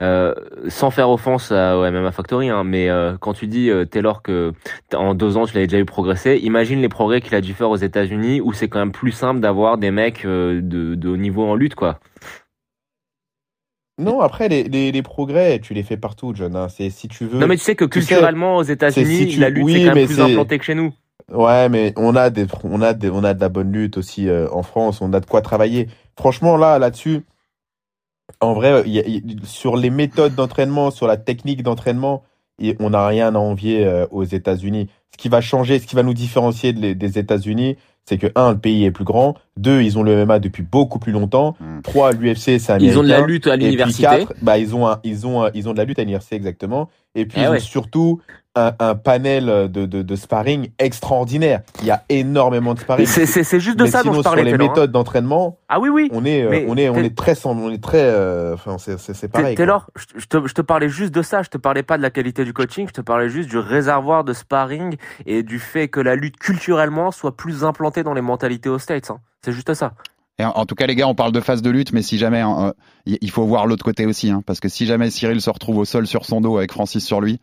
Euh, 0.00 0.32
sans 0.68 0.92
faire 0.92 1.10
offense 1.10 1.50
à, 1.50 1.74
MMA 1.90 2.12
Factory, 2.12 2.50
hein, 2.50 2.62
mais 2.62 2.88
euh, 2.88 3.16
quand 3.18 3.32
tu 3.32 3.48
dis 3.48 3.68
Taylor 3.90 4.22
que 4.22 4.52
en 4.94 5.14
deux 5.14 5.36
ans 5.36 5.44
tu 5.44 5.54
l'avais 5.54 5.66
déjà 5.66 5.80
eu 5.80 5.84
progresser, 5.84 6.38
imagine 6.40 6.80
les 6.80 6.88
progrès 6.88 7.20
qu'il 7.20 7.34
a 7.34 7.40
dû 7.40 7.52
faire 7.52 7.70
aux 7.70 7.76
États-Unis, 7.76 8.40
où 8.40 8.52
c'est 8.52 8.68
quand 8.68 8.78
même 8.78 8.92
plus 8.92 9.10
simple 9.10 9.40
d'avoir 9.40 9.76
des 9.76 9.90
mecs 9.90 10.24
de, 10.24 10.60
de 10.60 11.08
haut 11.08 11.16
niveau 11.16 11.44
en 11.44 11.56
lutte, 11.56 11.74
quoi. 11.74 11.98
Non, 13.98 14.20
après, 14.20 14.48
les, 14.48 14.64
les, 14.64 14.90
les 14.90 15.02
progrès, 15.02 15.60
tu 15.60 15.72
les 15.74 15.82
fais 15.84 15.96
partout, 15.96 16.32
John. 16.34 16.56
hein. 16.56 16.68
C'est 16.68 16.90
si 16.90 17.06
tu 17.08 17.26
veux. 17.26 17.38
Non 17.38 17.46
mais 17.46 17.56
tu 17.56 17.62
sais 17.62 17.76
que 17.76 17.84
tu 17.84 18.00
sais, 18.00 18.06
culturellement 18.06 18.56
aux 18.56 18.62
États-Unis, 18.64 19.16
si 19.16 19.28
tu- 19.28 19.40
la 19.40 19.50
lutte 19.50 19.64
oui, 19.64 19.72
c'est 19.74 19.88
quand 19.88 19.94
même 19.94 20.06
plus 20.06 20.20
implanté 20.20 20.58
que 20.58 20.64
chez 20.64 20.74
nous. 20.74 20.92
Ouais, 21.32 21.68
mais 21.68 21.92
on 21.96 22.16
a 22.16 22.28
des, 22.30 22.46
on 22.64 22.82
a 22.82 22.92
des, 22.92 23.08
on 23.08 23.22
a 23.24 23.34
de 23.34 23.40
la 23.40 23.48
bonne 23.48 23.72
lutte 23.72 23.96
aussi 23.96 24.28
euh, 24.28 24.48
en 24.50 24.62
France. 24.62 25.00
On 25.00 25.12
a 25.12 25.20
de 25.20 25.26
quoi 25.26 25.42
travailler. 25.42 25.88
Franchement, 26.18 26.56
là, 26.56 26.78
là-dessus, 26.78 27.20
en 28.40 28.52
vrai, 28.54 28.82
il 28.86 28.92
y 28.92 28.98
a- 28.98 29.06
il- 29.06 29.40
sur 29.44 29.76
les 29.76 29.90
méthodes 29.90 30.34
d'entraînement, 30.34 30.90
sur 30.90 31.06
la 31.06 31.16
technique 31.16 31.62
d'entraînement, 31.62 32.24
on 32.80 32.90
n'a 32.90 33.06
rien 33.06 33.34
à 33.34 33.38
envier 33.38 33.86
euh, 33.86 34.06
aux 34.10 34.24
États-Unis. 34.24 34.88
Ce 35.12 35.16
qui 35.18 35.28
va 35.28 35.40
changer, 35.40 35.78
ce 35.78 35.86
qui 35.86 35.94
va 35.96 36.02
nous 36.02 36.14
différencier 36.14 36.72
de 36.72 36.92
des 36.92 37.18
États-Unis, 37.18 37.76
c'est 38.04 38.18
que 38.18 38.26
un, 38.34 38.52
le 38.52 38.58
pays 38.58 38.84
est 38.84 38.90
plus 38.90 39.04
grand. 39.04 39.34
Deux, 39.56 39.82
ils 39.82 39.98
ont 39.98 40.02
le 40.02 40.24
MMA 40.26 40.38
depuis 40.38 40.62
beaucoup 40.62 40.98
plus 40.98 41.12
longtemps. 41.12 41.56
Mm. 41.60 41.80
Trois, 41.82 42.12
l'UFC, 42.12 42.58
c'est 42.58 42.70
américain. 42.70 42.92
Ils 42.92 42.98
ont 42.98 43.02
de 43.02 43.08
la 43.08 43.20
lutte 43.22 43.46
à 43.46 43.54
Et 43.54 43.58
puis 43.58 43.64
l'université. 43.66 44.02
quatre, 44.02 44.34
bah 44.42 44.58
ils 44.58 44.74
ont 44.74 44.86
un, 44.88 45.00
ils 45.04 45.26
ont 45.26 45.42
un- 45.44 45.50
ils 45.54 45.68
ont 45.68 45.72
de 45.72 45.78
la 45.78 45.84
lutte 45.84 45.98
à 45.98 46.02
l'université 46.02 46.36
exactement. 46.36 46.90
Et 47.14 47.24
puis 47.26 47.38
Eh 47.40 47.44
ils 47.44 47.48
ouais. 47.48 47.56
ont 47.56 47.60
surtout 47.60 48.20
un, 48.56 48.72
un 48.78 48.94
panel 48.94 49.46
de, 49.70 49.86
de, 49.86 50.02
de 50.02 50.16
sparring 50.16 50.70
extraordinaire. 50.78 51.62
Il 51.80 51.86
y 51.86 51.90
a 51.90 52.02
énormément 52.08 52.74
de 52.74 52.78
sparring. 52.80 53.06
C'est 53.06 53.60
juste 53.60 53.78
de 53.78 53.84
Mais 53.84 53.90
ça 53.90 53.98
dont 54.02 54.10
sinon, 54.10 54.14
je 54.18 54.22
parlais. 54.22 54.42
sur 54.42 54.44
les 54.46 54.50
Taylor, 54.52 54.66
hein. 54.66 54.70
méthodes 54.70 54.92
d'entraînement, 54.92 55.58
Ah 55.68 55.80
oui 55.80 55.88
oui. 55.88 56.08
on 56.12 56.24
est, 56.24 56.42
euh, 56.42 56.50
Mais 56.50 56.64
on 56.68 56.76
est, 56.76 56.88
on 56.88 56.96
est 56.98 57.16
très, 57.16 57.34
on 57.46 57.70
est 57.70 57.82
très, 57.82 58.02
euh, 58.02 58.54
enfin 58.54 58.76
c'est 58.78 58.98
c'est- 58.98 59.14
c'est 59.14 59.28
pareil. 59.28 59.54
Taylor, 59.56 59.90
je 59.96 60.04
je 60.20 60.26
te, 60.26 60.46
je 60.46 60.54
te 60.54 60.62
parlais 60.62 60.88
juste 60.88 61.12
de 61.14 61.22
ça, 61.22 61.42
je 61.42 61.48
te 61.50 61.58
parlais 61.58 61.82
pas 61.82 61.96
de 61.96 62.02
la 62.02 62.10
qualité 62.10 62.44
du 62.44 62.52
coaching, 62.52 62.86
je 62.88 62.92
te 62.92 63.00
parlais 63.00 63.28
juste 63.28 63.48
du 63.50 63.58
réservoir 63.58 64.24
de 64.24 64.32
sparring 64.32 64.96
et 65.26 65.42
du 65.42 65.58
fait 65.58 65.88
que 65.88 66.00
la 66.00 66.14
lutte 66.14 66.36
culturellement 66.38 67.10
soit 67.10 67.36
plus 67.36 67.64
implantée 67.64 68.02
dans 68.02 68.14
les 68.14 68.20
mentalités 68.22 68.68
aux 68.68 68.78
States. 68.78 69.10
hein. 69.10 69.18
C'est 69.44 69.52
juste 69.52 69.74
ça. 69.74 69.92
Et 70.40 70.44
en, 70.44 70.50
en 70.50 70.66
tout 70.66 70.74
cas, 70.74 70.86
les 70.86 70.96
gars, 70.96 71.06
on 71.06 71.14
parle 71.14 71.30
de 71.30 71.38
phase 71.40 71.62
de 71.62 71.70
lutte, 71.70 71.92
mais 71.92 72.02
si 72.02 72.18
jamais, 72.18 72.40
hein, 72.40 72.56
euh, 72.60 72.72
il 73.06 73.18
il 73.20 73.30
faut 73.30 73.44
voir 73.44 73.66
l'autre 73.68 73.84
côté 73.84 74.04
aussi, 74.04 74.30
hein, 74.30 74.42
parce 74.44 74.58
que 74.58 74.68
si 74.68 74.84
jamais 74.84 75.08
Cyril 75.10 75.40
se 75.40 75.48
retrouve 75.48 75.76
au 75.78 75.84
sol 75.84 76.08
sur 76.08 76.24
son 76.24 76.40
dos 76.40 76.56
avec 76.58 76.72
Francis 76.72 77.04
sur 77.04 77.20
lui, 77.20 77.38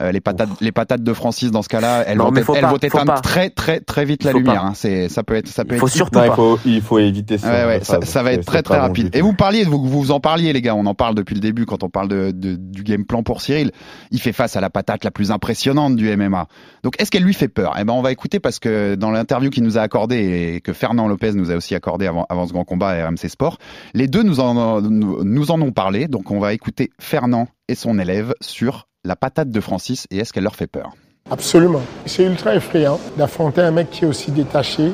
euh, 0.00 0.12
les 0.12 0.20
patates, 0.20 0.50
les 0.60 0.70
patates 0.70 1.02
de 1.02 1.12
Francis 1.12 1.50
dans 1.50 1.62
ce 1.62 1.68
cas-là, 1.68 2.04
elles 2.06 2.18
Non, 2.18 2.30
vont, 2.30 2.36
elles 2.36 2.44
pas, 2.44 2.68
vont 2.70 2.76
éteindre 2.76 3.20
très, 3.20 3.50
très, 3.50 3.80
très 3.80 4.04
vite 4.04 4.22
la 4.22 4.32
lumière. 4.32 4.64
hein. 4.64 4.72
C'est, 4.76 5.08
ça 5.08 5.24
peut 5.24 5.34
être, 5.34 5.48
ça 5.48 5.64
peut 5.64 5.74
Il 5.74 5.78
être 5.78 5.88
surtout 5.88 6.18
Non, 6.20 6.24
il 6.24 6.28
pas. 6.28 6.34
faut, 6.36 6.58
il 6.64 6.80
faut 6.82 6.98
éviter 7.00 7.36
ça. 7.38 7.50
Ouais, 7.50 7.64
ouais, 7.66 7.80
ça, 7.84 7.98
ça 8.02 8.22
va 8.22 8.32
être 8.32 8.44
très 8.46 8.62
très 8.62 8.78
rapide. 8.78 9.10
Et 9.14 9.22
vous 9.22 9.32
parliez, 9.32 9.64
vous, 9.64 9.82
vous 9.84 10.10
en 10.12 10.20
parliez 10.20 10.52
les 10.52 10.62
gars, 10.62 10.76
on 10.76 10.86
en 10.86 10.94
parle 10.94 11.16
depuis 11.16 11.34
le 11.34 11.40
début 11.40 11.66
quand 11.66 11.82
on 11.82 11.88
parle 11.88 12.06
de, 12.08 12.30
de- 12.30 12.54
du 12.56 12.84
game 12.84 13.04
plan 13.04 13.24
pour 13.24 13.40
Cyril. 13.40 13.72
Il 14.12 14.20
fait 14.20 14.32
face 14.32 14.54
à 14.56 14.60
la 14.60 14.70
patate 14.70 15.02
la 15.02 15.10
plus 15.10 15.32
impressionnante 15.32 15.96
du 15.96 16.14
MMA. 16.16 16.46
Donc 16.84 16.94
est-ce 17.00 17.10
qu'elle 17.10 17.24
lui 17.24 17.34
fait 17.34 17.48
peur? 17.48 17.74
Eh 17.80 17.82
ben 17.84 17.92
on 17.92 18.02
va 18.02 18.12
écouter 18.12 18.38
parce 18.38 18.60
que 18.60 18.94
dans 18.94 19.10
l'interview 19.10 19.50
qu'il 19.50 19.64
nous 19.64 19.78
a 19.78 19.80
accordé 19.80 20.52
et 20.56 20.60
que 20.60 20.72
Fernand 20.72 21.08
Lopez 21.08 21.32
nous 21.32 21.50
a 21.50 21.56
aussi 21.56 21.74
accordé 21.74 22.06
avant, 22.06 22.26
avant 22.28 22.35
ce 22.44 22.52
grand 22.52 22.64
combat 22.64 22.88
à 22.88 23.08
RMC 23.08 23.28
Sport, 23.28 23.58
les 23.94 24.08
deux 24.08 24.22
nous 24.22 24.40
en, 24.40 24.80
nous, 24.82 25.50
en 25.50 25.60
ont 25.62 25.72
parlé. 25.72 26.08
Donc 26.08 26.30
on 26.30 26.40
va 26.40 26.52
écouter 26.52 26.90
Fernand 26.98 27.48
et 27.68 27.74
son 27.74 27.98
élève 27.98 28.34
sur 28.40 28.88
la 29.04 29.16
patate 29.16 29.50
de 29.50 29.60
Francis 29.60 30.06
et 30.10 30.18
est-ce 30.18 30.32
qu'elle 30.32 30.44
leur 30.44 30.56
fait 30.56 30.66
peur? 30.66 30.90
Absolument. 31.30 31.82
C'est 32.04 32.24
ultra 32.24 32.54
effrayant 32.54 33.00
d'affronter 33.16 33.60
un 33.60 33.70
mec 33.70 33.90
qui 33.90 34.04
est 34.04 34.08
aussi 34.08 34.30
détaché. 34.30 34.92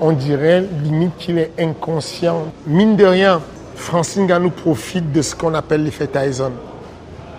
On 0.00 0.12
dirait 0.12 0.66
limite 0.82 1.16
qu'il 1.18 1.38
est 1.38 1.52
inconscient. 1.58 2.52
Mine 2.66 2.96
de 2.96 3.04
rien, 3.04 3.40
Francis 3.76 4.18
Ngannou 4.18 4.50
profite 4.50 5.12
de 5.12 5.22
ce 5.22 5.34
qu'on 5.34 5.54
appelle 5.54 5.84
l'effet 5.84 6.08
Tyson. 6.08 6.52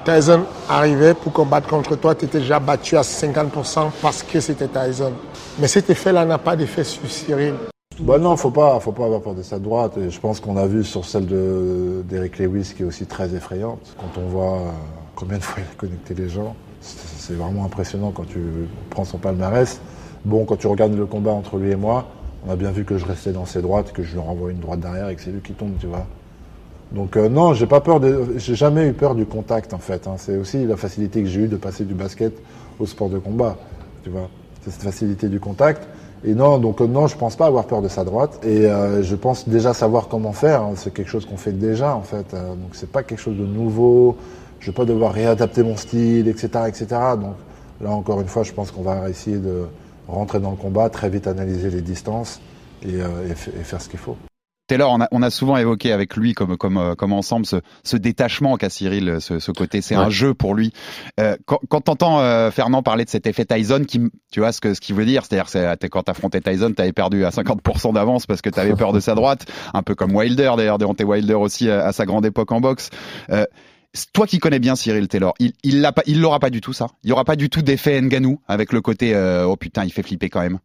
Tyson 0.05 0.43
arrivait 0.69 1.15
pour 1.15 1.33
combattre 1.33 1.67
contre 1.67 1.95
toi, 1.95 2.13
tu 2.13 2.25
étais 2.25 2.39
déjà 2.39 2.59
battu 2.59 2.95
à 2.95 3.01
50% 3.01 3.89
parce 4.01 4.21
que 4.23 4.39
c'était 4.39 4.67
Tyson. 4.67 5.13
Mais 5.59 5.67
cet 5.67 5.89
effet-là 5.89 6.25
n'a 6.25 6.37
pas 6.37 6.55
d'effet 6.55 6.83
sur 6.83 7.09
Cyril. 7.09 7.53
Bah 7.99 8.17
non, 8.17 8.35
faut 8.35 8.51
pas, 8.51 8.79
faut 8.81 8.91
pas 8.91 9.05
avoir 9.05 9.21
peur 9.21 9.35
de 9.35 9.41
sa 9.41 9.57
droite. 9.57 9.97
Et 9.97 10.09
je 10.09 10.19
pense 10.19 10.39
qu'on 10.39 10.57
a 10.57 10.67
vu 10.67 10.83
sur 10.83 11.05
celle 11.05 11.25
de 11.27 12.03
d'Eric 12.07 12.39
Lewis 12.39 12.73
qui 12.75 12.83
est 12.83 12.85
aussi 12.85 13.05
très 13.05 13.33
effrayante. 13.33 13.95
Quand 13.97 14.19
on 14.21 14.27
voit 14.27 14.57
euh, 14.57 14.71
combien 15.15 15.37
de 15.37 15.43
fois 15.43 15.63
il 15.65 15.71
a 15.71 15.75
connecté 15.77 16.13
les 16.13 16.27
gens, 16.27 16.55
c'est 16.81 17.33
vraiment 17.35 17.63
impressionnant 17.63 18.11
quand 18.11 18.27
tu 18.27 18.39
prends 18.89 19.05
son 19.05 19.17
palmarès. 19.17 19.79
Bon, 20.25 20.43
quand 20.45 20.57
tu 20.57 20.67
regardes 20.67 20.95
le 20.95 21.05
combat 21.05 21.31
entre 21.31 21.57
lui 21.57 21.71
et 21.71 21.75
moi, 21.75 22.05
on 22.45 22.51
a 22.51 22.55
bien 22.57 22.71
vu 22.71 22.83
que 22.83 22.97
je 22.97 23.05
restais 23.05 23.31
dans 23.31 23.45
ses 23.45 23.61
droites, 23.61 23.93
que 23.93 24.03
je 24.03 24.13
lui 24.13 24.19
renvoie 24.19 24.51
une 24.51 24.59
droite 24.59 24.81
derrière 24.81 25.07
et 25.09 25.15
que 25.15 25.21
c'est 25.21 25.31
lui 25.31 25.41
qui 25.41 25.53
tombe, 25.53 25.73
tu 25.79 25.87
vois. 25.87 26.05
Donc 26.91 27.15
euh, 27.15 27.29
non, 27.29 27.53
j'ai 27.53 27.65
pas 27.65 27.79
peur 27.79 27.99
j'ai 28.35 28.55
jamais 28.55 28.87
eu 28.87 28.93
peur 28.93 29.15
du 29.15 29.25
contact 29.25 29.73
en 29.73 29.79
fait. 29.79 30.05
hein. 30.07 30.15
C'est 30.17 30.37
aussi 30.37 30.65
la 30.65 30.75
facilité 30.75 31.21
que 31.21 31.27
j'ai 31.29 31.41
eue 31.41 31.47
de 31.47 31.57
passer 31.57 31.85
du 31.85 31.93
basket 31.93 32.33
au 32.77 32.85
sport 32.85 33.09
de 33.09 33.19
combat, 33.19 33.57
tu 34.03 34.09
vois. 34.09 34.29
C'est 34.63 34.71
cette 34.71 34.83
facilité 34.83 35.29
du 35.29 35.39
contact. 35.39 35.87
Et 36.23 36.33
non, 36.33 36.57
donc 36.57 36.81
euh, 36.81 36.87
non, 36.87 37.07
je 37.07 37.17
pense 37.17 37.35
pas 37.35 37.45
avoir 37.45 37.65
peur 37.65 37.81
de 37.81 37.87
sa 37.87 38.03
droite. 38.03 38.39
Et 38.43 38.65
euh, 38.65 39.03
je 39.03 39.15
pense 39.15 39.47
déjà 39.47 39.73
savoir 39.73 40.07
comment 40.07 40.31
faire. 40.31 40.61
hein. 40.61 40.73
C'est 40.75 40.93
quelque 40.93 41.09
chose 41.09 41.25
qu'on 41.25 41.37
fait 41.37 41.51
déjà 41.51 41.95
en 41.95 42.01
fait. 42.01 42.33
Euh, 42.33 42.49
donc 42.55 42.69
c'est 42.73 42.89
pas 42.89 43.03
quelque 43.03 43.19
chose 43.19 43.37
de 43.37 43.45
nouveau. 43.45 44.17
Je 44.59 44.71
vais 44.71 44.75
pas 44.75 44.85
devoir 44.85 45.13
réadapter 45.13 45.61
mon 45.63 45.77
style, 45.77 46.27
etc., 46.27 46.49
etc. 46.67 46.87
Donc 47.19 47.35
là 47.81 47.91
encore 47.91 48.21
une 48.21 48.27
fois, 48.27 48.43
je 48.43 48.53
pense 48.53 48.71
qu'on 48.71 48.81
va 48.81 49.09
essayer 49.09 49.37
de 49.37 49.65
rentrer 50.07 50.39
dans 50.39 50.51
le 50.51 50.57
combat, 50.57 50.89
très 50.89 51.09
vite 51.09 51.27
analyser 51.27 51.69
les 51.69 51.81
distances 51.81 52.39
et, 52.83 52.99
faire 53.63 53.81
ce 53.81 53.89
qu'il 53.89 53.99
faut. 53.99 54.15
Taylor, 54.67 54.91
on 54.91 55.01
a, 55.01 55.07
on 55.11 55.21
a 55.21 55.29
souvent 55.29 55.57
évoqué 55.57 55.91
avec 55.91 56.15
lui, 56.15 56.33
comme, 56.33 56.57
comme, 56.57 56.77
euh, 56.77 56.95
comme 56.95 57.13
ensemble, 57.13 57.45
ce, 57.45 57.57
ce 57.83 57.97
détachement 57.97 58.57
qu'a 58.57 58.69
Cyril, 58.69 59.17
ce, 59.19 59.39
ce 59.39 59.51
côté, 59.51 59.81
c'est 59.81 59.95
un 59.95 60.09
jeu 60.09 60.33
pour 60.33 60.55
lui. 60.55 60.73
Euh, 61.19 61.37
quand 61.45 61.59
quand 61.69 61.81
t'entends 61.81 62.19
euh, 62.19 62.51
Fernand 62.51 62.81
parler 62.81 63.05
de 63.05 63.09
cet 63.09 63.27
effet 63.27 63.45
Tyson, 63.45 63.83
qui, 63.87 64.01
tu 64.31 64.39
vois 64.39 64.51
ce 64.51 64.61
que 64.61 64.73
ce 64.73 64.81
qu'il 64.81 64.95
veut 64.95 65.05
dire, 65.05 65.25
c'est-à-dire 65.25 65.49
c'est 65.49 65.89
quand 65.89 66.03
t'affrontais 66.03 66.41
Tyson, 66.41 66.71
t'avais 66.73 66.93
perdu 66.93 67.25
à 67.25 67.29
50% 67.29 67.93
d'avance 67.93 68.25
parce 68.25 68.41
que 68.41 68.49
t'avais 68.49 68.75
peur 68.75 68.93
de 68.93 68.99
sa 68.99 69.15
droite, 69.15 69.45
un 69.73 69.83
peu 69.83 69.95
comme 69.95 70.15
Wilder 70.15 70.53
d'ailleurs, 70.57 70.77
Deontay 70.77 71.03
Wilder 71.03 71.35
aussi 71.35 71.69
à, 71.69 71.85
à 71.85 71.91
sa 71.91 72.05
grande 72.05 72.25
époque 72.25 72.51
en 72.51 72.59
boxe. 72.59 72.89
Euh, 73.29 73.45
toi 74.13 74.27
qui 74.27 74.39
connais 74.39 74.59
bien 74.59 74.75
Cyril 74.75 75.07
Taylor, 75.07 75.33
il 75.39 75.53
il 75.63 75.81
l'a 75.81 75.91
pas, 75.91 76.03
il 76.05 76.21
l'aura 76.21 76.39
pas 76.39 76.49
du 76.49 76.61
tout 76.61 76.73
ça. 76.73 76.87
Il 77.03 77.09
y 77.09 77.13
aura 77.13 77.23
pas 77.23 77.35
du 77.35 77.49
tout 77.49 77.61
d'effet 77.61 78.01
Nganou 78.01 78.39
avec 78.47 78.73
le 78.73 78.81
côté 78.81 79.13
euh, 79.15 79.45
oh 79.45 79.55
putain 79.55 79.83
il 79.85 79.91
fait 79.91 80.03
flipper 80.03 80.29
quand 80.29 80.41
même. 80.41 80.59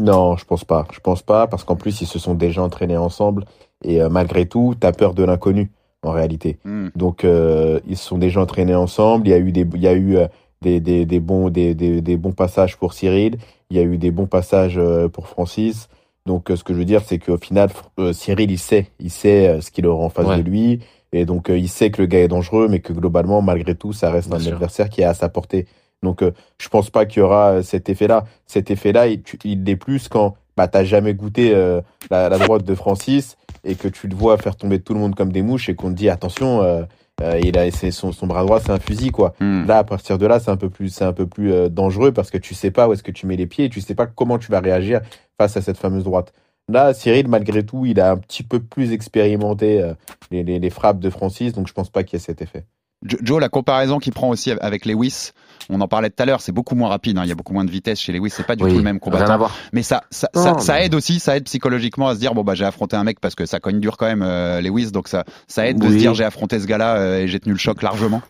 Non, 0.00 0.36
je 0.36 0.44
pense 0.44 0.64
pas. 0.64 0.86
Je 0.92 1.00
pense 1.00 1.22
pas 1.22 1.46
parce 1.46 1.64
qu'en 1.64 1.76
plus 1.76 2.00
ils 2.00 2.06
se 2.06 2.18
sont 2.18 2.34
déjà 2.34 2.62
entraînés 2.62 2.96
ensemble 2.96 3.44
et 3.84 4.00
euh, 4.02 4.08
malgré 4.08 4.46
tout, 4.46 4.74
t'as 4.78 4.92
peur 4.92 5.14
de 5.14 5.24
l'inconnu 5.24 5.70
en 6.02 6.10
réalité. 6.12 6.58
Hmm. 6.64 6.88
Donc 6.94 7.24
euh, 7.24 7.80
ils 7.86 7.96
se 7.96 8.04
sont 8.06 8.18
déjà 8.18 8.40
entraînés 8.40 8.74
ensemble. 8.74 9.26
Il 9.26 9.30
y 9.30 9.34
a 9.34 9.38
eu 9.38 9.52
des, 9.52 9.66
il 9.74 9.80
y 9.82 9.88
a 9.88 9.92
eu 9.94 10.16
euh, 10.16 10.26
des, 10.62 10.80
des, 10.80 11.04
des 11.06 11.20
bons, 11.20 11.48
des, 11.50 11.74
des, 11.74 12.00
des 12.00 12.16
bons 12.16 12.32
passages 12.32 12.76
pour 12.76 12.92
Cyril. 12.92 13.36
Il 13.70 13.76
y 13.76 13.80
a 13.80 13.82
eu 13.82 13.98
des 13.98 14.10
bons 14.10 14.26
passages 14.26 14.80
pour 15.12 15.26
Francis. 15.28 15.88
Donc 16.26 16.50
ce 16.54 16.62
que 16.64 16.72
je 16.74 16.78
veux 16.78 16.84
dire, 16.84 17.02
c'est 17.04 17.18
qu'au 17.18 17.36
final, 17.38 17.70
Cyril 18.12 18.50
il 18.50 18.58
sait, 18.58 18.86
il 19.00 19.10
sait 19.10 19.60
ce 19.60 19.70
qu'il 19.70 19.86
aura 19.86 20.04
en 20.04 20.08
face 20.10 20.26
Ouais. 20.26 20.36
de 20.38 20.42
lui 20.42 20.80
et 21.12 21.24
donc 21.24 21.48
il 21.50 21.68
sait 21.68 21.90
que 21.90 22.02
le 22.02 22.06
gars 22.06 22.20
est 22.20 22.28
dangereux, 22.28 22.66
mais 22.68 22.80
que 22.80 22.92
globalement, 22.92 23.40
malgré 23.42 23.74
tout, 23.74 23.92
ça 23.94 24.10
reste 24.10 24.28
Bien 24.28 24.36
un 24.38 24.40
sûr. 24.40 24.52
adversaire 24.54 24.88
qui 24.90 25.00
est 25.00 25.04
à 25.04 25.14
sa 25.14 25.28
portée. 25.28 25.66
Donc 26.02 26.22
euh, 26.22 26.32
je 26.60 26.68
pense 26.68 26.90
pas 26.90 27.06
qu'il 27.06 27.20
y 27.20 27.22
aura 27.22 27.54
euh, 27.54 27.62
cet 27.62 27.88
effet-là. 27.88 28.24
Cet 28.46 28.70
effet-là, 28.70 29.08
il, 29.08 29.64
l'est 29.64 29.76
plus 29.76 30.08
quand 30.08 30.36
bah 30.58 30.66
t'as 30.66 30.82
jamais 30.82 31.14
goûté 31.14 31.54
euh, 31.54 31.80
la, 32.10 32.28
la 32.28 32.36
droite 32.44 32.64
de 32.64 32.74
Francis 32.74 33.38
et 33.64 33.76
que 33.76 33.86
tu 33.86 34.08
le 34.08 34.16
vois 34.16 34.36
faire 34.38 34.56
tomber 34.56 34.80
tout 34.80 34.92
le 34.92 35.00
monde 35.00 35.14
comme 35.14 35.30
des 35.30 35.42
mouches 35.42 35.68
et 35.68 35.76
qu'on 35.76 35.90
te 35.90 35.94
dit 35.94 36.10
attention, 36.10 36.62
euh, 36.62 36.82
euh, 37.22 37.38
il 37.42 37.56
a 37.56 37.70
son, 37.70 38.10
son 38.10 38.26
bras 38.26 38.42
droit 38.42 38.58
c'est 38.60 38.72
un 38.72 38.80
fusil 38.80 39.10
quoi. 39.10 39.34
Hmm. 39.40 39.66
Là 39.66 39.78
à 39.78 39.84
partir 39.84 40.18
de 40.18 40.26
là 40.26 40.40
c'est 40.40 40.50
un 40.50 40.56
peu 40.56 40.68
plus 40.68 40.88
c'est 40.88 41.04
un 41.04 41.12
peu 41.12 41.26
plus 41.26 41.70
dangereux 41.70 42.12
parce 42.12 42.30
que 42.30 42.38
tu 42.38 42.54
sais 42.54 42.72
pas 42.72 42.88
où 42.88 42.92
est-ce 42.92 43.04
que 43.04 43.12
tu 43.12 43.26
mets 43.26 43.36
les 43.36 43.46
pieds 43.46 43.66
et 43.66 43.68
tu 43.68 43.80
sais 43.80 43.94
pas 43.94 44.06
comment 44.06 44.38
tu 44.38 44.50
vas 44.50 44.60
réagir 44.60 45.00
face 45.38 45.56
à 45.56 45.62
cette 45.62 45.78
fameuse 45.78 46.04
droite. 46.04 46.32
Là 46.68 46.92
Cyril 46.92 47.28
malgré 47.28 47.64
tout 47.64 47.86
il 47.86 48.00
a 48.00 48.10
un 48.10 48.16
petit 48.16 48.42
peu 48.42 48.58
plus 48.58 48.92
expérimenté 48.92 49.92
les, 50.32 50.42
les, 50.42 50.58
les 50.58 50.70
frappes 50.70 50.98
de 50.98 51.10
Francis 51.10 51.52
donc 51.52 51.68
je 51.68 51.72
pense 51.72 51.88
pas 51.88 52.02
qu'il 52.02 52.18
y 52.18 52.22
ait 52.22 52.24
cet 52.24 52.42
effet. 52.42 52.64
Jo- 53.04 53.18
Joe, 53.22 53.40
la 53.40 53.48
comparaison 53.48 53.98
qu'il 53.98 54.12
prend 54.12 54.28
aussi 54.28 54.50
avec 54.50 54.84
Lewis, 54.84 55.30
on 55.70 55.80
en 55.80 55.86
parlait 55.88 56.10
tout 56.10 56.20
à 56.22 56.26
l'heure, 56.26 56.40
c'est 56.40 56.50
beaucoup 56.52 56.74
moins 56.74 56.88
rapide. 56.88 57.16
hein, 57.18 57.22
Il 57.24 57.28
y 57.28 57.32
a 57.32 57.34
beaucoup 57.34 57.52
moins 57.52 57.64
de 57.64 57.70
vitesse 57.70 58.00
chez 58.00 58.12
Lewis. 58.12 58.30
C'est 58.30 58.46
pas 58.46 58.56
du 58.56 58.64
Oui, 58.64 58.70
tout 58.70 58.76
le 58.78 58.82
même 58.82 58.98
combattant. 59.00 59.24
Mais 59.72 59.82
ça, 59.82 60.02
ça, 60.10 60.28
Non, 60.34 60.42
ça, 60.42 60.58
ça 60.60 60.82
aide 60.82 60.94
aussi, 60.94 61.20
ça 61.20 61.36
aide 61.36 61.44
psychologiquement 61.44 62.08
à 62.08 62.14
se 62.14 62.20
dire 62.20 62.34
bon 62.34 62.42
bah 62.42 62.54
j'ai 62.54 62.64
affronté 62.64 62.96
un 62.96 63.04
mec 63.04 63.20
parce 63.20 63.34
que 63.34 63.46
ça 63.46 63.60
cogne 63.60 63.78
dur 63.78 63.96
quand 63.98 64.06
même 64.06 64.22
euh, 64.22 64.60
Lewis, 64.60 64.90
donc 64.90 65.06
ça, 65.08 65.24
ça 65.46 65.66
aide 65.68 65.78
de 65.78 65.86
se 65.92 65.96
dire 65.98 66.14
j'ai 66.14 66.24
affronté 66.24 66.58
ce 66.58 66.66
gars-là 66.66 66.96
euh, 66.96 67.18
et 67.20 67.28
j'ai 67.28 67.38
tenu 67.38 67.52
le 67.52 67.58
choc 67.58 67.82
largement. 67.82 68.22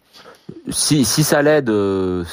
Si, 0.70 1.04
si 1.04 1.24
ça 1.24 1.42
l'aide 1.42 1.70
euh, 1.70 2.24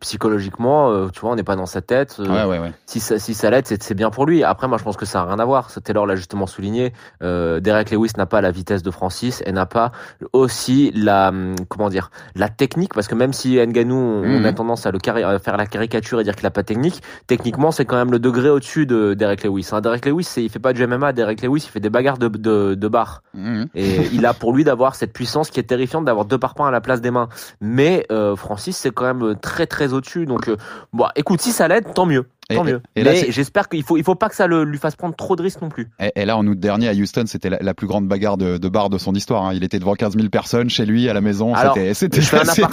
psychologiquement, 0.00 0.90
euh, 0.90 1.08
tu 1.12 1.20
vois, 1.20 1.30
on 1.32 1.36
n'est 1.36 1.42
pas 1.42 1.56
dans 1.56 1.66
sa 1.66 1.80
tête. 1.80 2.16
euh, 2.20 2.26
Ouais, 2.28 2.44
ouais, 2.44 2.58
ouais. 2.58 2.72
Si 2.86 3.00
ça, 3.00 3.18
si 3.18 3.34
ça 3.34 3.50
l'aide, 3.50 3.66
c'est 3.66 3.82
c'est 3.82 3.94
bien 3.94 4.10
pour 4.10 4.26
lui. 4.26 4.44
Après, 4.44 4.68
moi, 4.68 4.78
je 4.78 4.84
pense 4.84 4.96
que 4.96 5.06
ça 5.06 5.20
n'a 5.20 5.26
rien 5.26 5.38
à 5.38 5.44
voir. 5.44 5.70
Taylor 5.82 6.06
l'a 6.06 6.16
justement 6.16 6.46
souligné. 6.46 6.92
Euh, 7.22 7.60
Derek 7.60 7.90
Lewis 7.90 8.10
n'a 8.16 8.26
pas 8.26 8.40
la 8.40 8.50
vitesse 8.50 8.82
de 8.82 8.90
Francis 8.90 9.42
et 9.46 9.52
n'a 9.52 9.66
pas 9.66 9.92
aussi 10.32 10.90
la, 10.94 11.28
hum, 11.28 11.54
comment 11.68 11.88
dire, 11.88 12.10
la 12.34 12.48
technique. 12.48 12.94
Parce 12.94 13.08
que 13.08 13.14
même 13.14 13.32
si 13.32 13.56
Nganou, 13.56 13.94
on, 13.94 14.22
on 14.24 14.44
a 14.44 14.48
Mhm. 14.48 14.54
tendance 14.54 14.86
à 14.86 14.90
le 14.90 14.98
à 15.08 15.38
faire 15.38 15.56
la 15.56 15.66
caricature 15.66 16.20
et 16.20 16.24
dire 16.24 16.36
qu'il 16.36 16.46
a 16.46 16.50
pas 16.50 16.62
de 16.62 16.66
technique, 16.66 17.02
techniquement, 17.26 17.70
c'est 17.70 17.84
quand 17.84 17.96
même 17.96 18.10
le 18.10 18.18
degré 18.18 18.50
au-dessus 18.50 18.84
de 18.86 19.14
Derek 19.14 19.44
Lewis. 19.44 19.68
Hein. 19.72 19.80
Derek 19.80 20.04
Lewis, 20.06 20.28
il 20.36 20.48
fait 20.50 20.58
pas 20.58 20.72
du 20.72 20.86
MMA. 20.86 21.12
Derek 21.12 21.40
Lewis, 21.42 21.62
il 21.66 21.70
fait 21.70 21.80
des 21.80 21.90
bagarres 21.90 22.18
de, 22.18 22.28
de, 22.28 22.74
de 22.74 22.88
bar. 22.88 23.22
Mhm. 23.34 23.68
Et 23.74 24.06
il 24.12 24.26
a 24.26 24.34
pour 24.34 24.52
lui 24.52 24.64
d'avoir 24.64 24.94
cette 24.94 25.12
puissance 25.12 25.50
qui 25.50 25.60
est 25.60 25.64
terrifiante, 25.64 26.04
d'avoir 26.04 26.24
deux 26.26 26.38
parpaings 26.38 26.66
à 26.66 26.70
la 26.70 26.80
place 26.80 27.00
des 27.00 27.10
mains. 27.10 27.27
Mais 27.60 28.06
euh, 28.10 28.36
Francis, 28.36 28.76
c'est 28.76 28.90
quand 28.92 29.12
même 29.14 29.36
très 29.40 29.66
très 29.66 29.92
au-dessus. 29.92 30.26
Donc, 30.26 30.48
euh, 30.48 30.56
bon, 30.92 31.06
écoute, 31.16 31.40
si 31.40 31.52
ça 31.52 31.68
l'aide, 31.68 31.92
tant 31.94 32.06
mieux. 32.06 32.26
Tant 32.48 32.64
Et- 32.64 32.72
mieux. 32.72 32.82
et 32.96 33.02
Mais 33.04 33.30
j'espère 33.30 33.68
qu'il 33.68 33.82
faut, 33.82 33.98
il 33.98 34.04
faut 34.04 34.14
pas 34.14 34.30
que 34.30 34.34
ça 34.34 34.46
le, 34.46 34.64
lui 34.64 34.78
fasse 34.78 34.96
prendre 34.96 35.14
trop 35.14 35.36
de 35.36 35.42
risques 35.42 35.60
non 35.60 35.68
plus. 35.68 35.88
Et, 36.16 36.24
là, 36.24 36.36
en 36.38 36.46
août 36.46 36.58
dernier, 36.58 36.88
à 36.88 36.92
Houston, 36.92 37.24
c'était 37.26 37.50
la, 37.50 37.58
la 37.60 37.74
plus 37.74 37.86
grande 37.86 38.08
bagarre 38.08 38.38
de, 38.38 38.56
de 38.56 38.68
bar 38.70 38.88
de 38.88 38.96
son 38.96 39.12
histoire. 39.12 39.44
hein. 39.44 39.52
Il 39.52 39.64
était 39.64 39.78
devant 39.78 39.94
15 39.94 40.14
000 40.16 40.28
personnes 40.30 40.70
chez 40.70 40.86
lui, 40.86 41.10
à 41.10 41.12
la 41.12 41.20
maison. 41.20 41.54
C'était- 41.74 41.92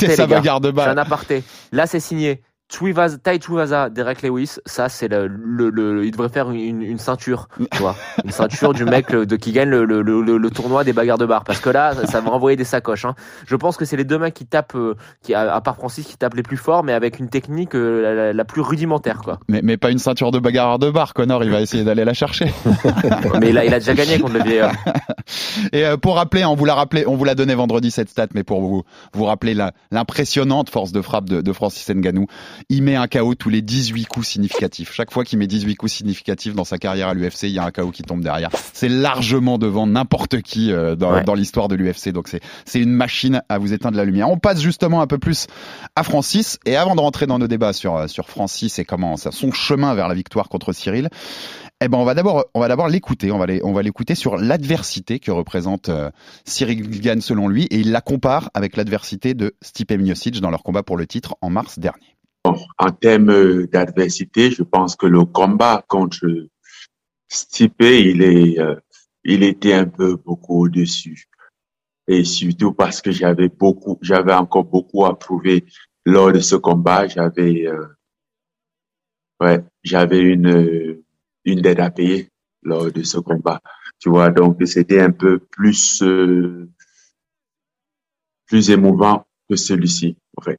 sa 0.16 0.28
bagarre 0.28 0.62
de 0.62 0.70
fais 0.72 0.80
un 0.80 0.96
bar. 0.96 1.06
aparté. 1.06 1.44
Là, 1.74 1.88
c'est 1.88 2.00
signé. 2.00 2.42
Tuivasa, 2.68 3.18
Tai 3.20 3.38
Tuivasa, 3.40 3.90
Derek 3.92 4.24
Lewis, 4.24 4.56
ça 4.66 4.90
c'est 4.90 5.08
le, 5.08 5.28
le, 5.28 5.70
le- 5.70 6.04
il 6.04 6.12
devrait 6.12 6.30
faire 6.30 6.50
une, 6.50 6.82
une 6.82 6.98
ceinture, 6.98 7.48
tu 7.72 7.78
vois, 7.80 7.96
une 8.24 8.32
ceinture 8.32 8.74
du 8.74 8.86
mec 8.86 9.12
de 9.12 9.36
qui 9.36 9.52
gagne 9.52 9.70
le, 9.70 9.86
le, 9.86 10.02
le, 10.02 10.22
le 10.38 10.50
tournoi 10.50 10.84
des 10.84 10.92
bagarres 10.92 11.20
de 11.20 11.28
bar, 11.28 11.44
parce 11.44 11.60
que 11.60 11.70
là 11.70 11.94
ça 12.08 12.22
va 12.22 12.32
envoyer 12.32 12.58
des 12.58 12.64
sacoches. 12.64 13.06
Hein. 13.06 13.14
Je 13.46 13.56
pense 13.56 13.78
que 13.78 13.86
c'est 13.86 13.98
les 13.98 14.04
deux 14.04 14.18
mecs 14.18 14.34
qui 14.34 14.48
tapent, 14.48 14.76
euh, 14.76 14.96
qui 15.22 15.36
à, 15.36 15.54
à 15.54 15.62
part 15.62 15.76
Francis 15.76 16.08
qui 16.08 16.18
tapent 16.18 16.34
les 16.34 16.42
plus 16.44 16.58
forts, 16.58 16.84
mais 16.84 16.94
avec 16.94 17.20
une 17.20 17.30
technique 17.30 17.76
euh, 17.76 18.02
la, 18.02 18.14
la- 18.16 18.34
la 18.34 18.46
plus 18.46 18.62
rudimentaire 18.62 19.20
quoi. 19.24 19.40
Mais, 19.48 19.62
mais 19.64 19.78
pas 19.78 19.92
une 19.92 20.00
ceinture 20.00 20.32
de 20.32 20.40
bagarre 20.40 20.80
de 20.80 20.90
bar, 20.90 21.14
Connor. 21.14 21.44
Il 21.44 21.52
va 21.52 21.62
essayer 21.62 21.84
d'aller 21.84 22.04
la 22.04 22.14
chercher. 22.16 22.52
Mais 23.40 23.52
là 23.52 23.64
il 23.64 23.74
a 23.74 23.80
déjà 23.80 23.94
gagné 23.94 24.20
contre 24.20 24.34
le 24.34 24.44
vieillard. 24.44 24.74
Et 25.74 25.86
euh, 25.86 25.98
pour 25.98 26.16
rappeler, 26.16 26.46
on 26.46 26.56
vous 26.56 26.66
l'a 26.66 26.76
rappelé, 26.76 27.06
on 27.08 27.16
vous 27.16 27.24
l'a 27.24 27.36
donné 27.36 27.56
vendredi 27.56 27.92
cette 27.92 28.10
stat, 28.10 28.28
mais 28.34 28.44
pour 28.44 28.62
vous 28.62 28.84
vous 29.14 29.26
rappeler 29.26 29.56
l'impressionnante 29.92 30.70
force 30.70 30.92
de 30.92 31.02
frappe 31.02 31.30
de, 31.30 31.42
de 31.42 31.54
Francis 31.54 31.90
Ngannou, 31.90 32.28
il 32.70 32.84
met 32.84 32.96
un 32.96 33.08
KO 33.08 33.36
tous 33.36 33.50
les 33.50 33.62
18 33.62 34.06
coups 34.06 34.28
significatifs. 34.28 34.94
Chaque 34.94 35.12
fois 35.12 35.24
qu'il 35.24 35.40
met 35.40 35.48
18 35.48 35.76
coups 35.76 35.94
significatifs 35.94 36.54
dans 36.54 36.64
sa 36.64 36.78
carrière 36.78 37.08
à 37.10 37.14
l'UFC, 37.14 37.44
il 37.44 37.52
y 37.52 37.60
a 37.60 37.64
un 37.64 37.72
KO 37.72 37.92
qui 37.92 38.04
tombe 38.04 38.22
derrière. 38.22 38.50
C'est 38.74 38.90
largement 38.90 39.58
devant 39.58 39.88
n'importe 39.88 40.42
qui 40.42 40.72
euh, 40.72 40.96
dans, 40.96 41.14
Ouais. 41.16 41.24
dans 41.24 41.34
l'histoire 41.36 41.68
de 41.68 41.76
l'UFC. 41.76 42.10
Donc 42.10 42.28
c'est 42.28 42.42
c'est 42.66 42.80
une 42.80 42.92
machine 42.92 43.42
à 43.48 43.58
vous 43.58 43.74
éteindre 43.74 43.98
la 43.98 44.04
lumière. 44.06 44.30
On 44.30 44.38
passe 44.38 44.60
justement 44.60 45.02
un 45.02 45.08
peu 45.08 45.18
plus 45.18 45.48
à 45.96 46.04
Francis. 46.04 46.60
Et 46.66 46.76
avant 46.76 46.96
de 46.96 47.02
rentrer 47.02 47.26
dans 47.28 47.40
nos 47.40 47.48
débats 47.48 47.74
sur 47.74 47.96
euh, 47.96 48.08
sur 48.08 48.28
Francis 48.28 48.80
et 48.80 48.86
comment 48.86 49.16
ça, 49.18 49.32
son 49.32 49.52
chemin 49.52 49.94
vers 49.94 50.08
la 50.08 50.14
victoire 50.16 50.50
contre 50.50 50.74
Cyril, 50.74 51.10
eh 51.86 51.88
ben 51.88 52.00
on 52.00 52.04
va 52.04 52.16
d'abord 52.16 52.46
on 52.56 52.60
va 52.60 52.68
d'abord 52.68 52.88
l'écouter, 52.88 53.32
on 53.32 53.38
va 53.38 53.46
on 53.62 53.72
va 53.72 53.84
l'écouter 53.84 54.16
sur 54.16 54.38
l'adversité 54.38 55.20
que 55.20 55.30
représente 55.30 55.90
euh, 55.90 56.10
Cyril 56.44 57.00
Gann 57.00 57.22
selon 57.22 57.48
lui 57.48 57.66
et 57.66 57.78
il 57.78 57.92
la 57.92 58.02
compare 58.02 58.50
avec 58.56 58.76
l'adversité 58.76 59.36
de 59.36 59.56
Stipe 59.62 59.92
Miocic 59.92 60.42
dans 60.42 60.50
leur 60.50 60.64
combat 60.64 60.82
pour 60.82 60.98
le 60.98 61.06
titre 61.06 61.36
en 61.42 61.52
mars 61.52 61.78
dernier. 61.78 62.18
En 62.80 62.92
termes 62.92 63.30
euh, 63.30 63.68
d'adversité, 63.72 64.50
je 64.50 64.64
pense 64.64 64.96
que 64.96 65.06
le 65.06 65.26
combat 65.26 65.86
contre 65.88 66.26
Stipe, 67.28 67.82
il 67.82 68.24
est, 68.24 68.60
euh, 68.60 68.76
il 69.24 69.44
était 69.44 69.74
un 69.74 69.86
peu 69.86 70.16
beaucoup 70.16 70.66
au-dessus. 70.66 71.26
Et 72.08 72.24
surtout 72.24 72.74
parce 72.74 73.00
que 73.00 73.12
j'avais 73.12 73.50
beaucoup, 73.50 74.00
j'avais 74.02 74.34
encore 74.34 74.66
beaucoup 74.66 75.06
à 75.06 75.20
prouver 75.20 75.66
lors 76.04 76.32
de 76.32 76.40
ce 76.40 76.56
combat. 76.56 77.08
J'avais, 77.08 77.68
ouais, 79.40 79.64
j'avais 79.84 80.20
une, 80.20 81.04
une 81.46 81.62
dette 81.62 81.80
à 81.80 81.90
payer 81.92 82.30
lors 82.64 82.92
de 82.92 83.04
ce 83.04 83.18
combat. 83.20 83.62
Tu 84.00 84.10
vois, 84.10 84.30
donc 84.32 84.58
c'était 84.66 85.00
un 85.02 85.12
peu 85.12 85.40
plus, 85.40 86.02
euh, 86.04 86.70
plus 88.48 88.70
émouvant 88.70 89.26
que 89.50 89.56
celui-ci, 89.56 90.18
en 90.38 90.42
fait. 90.42 90.58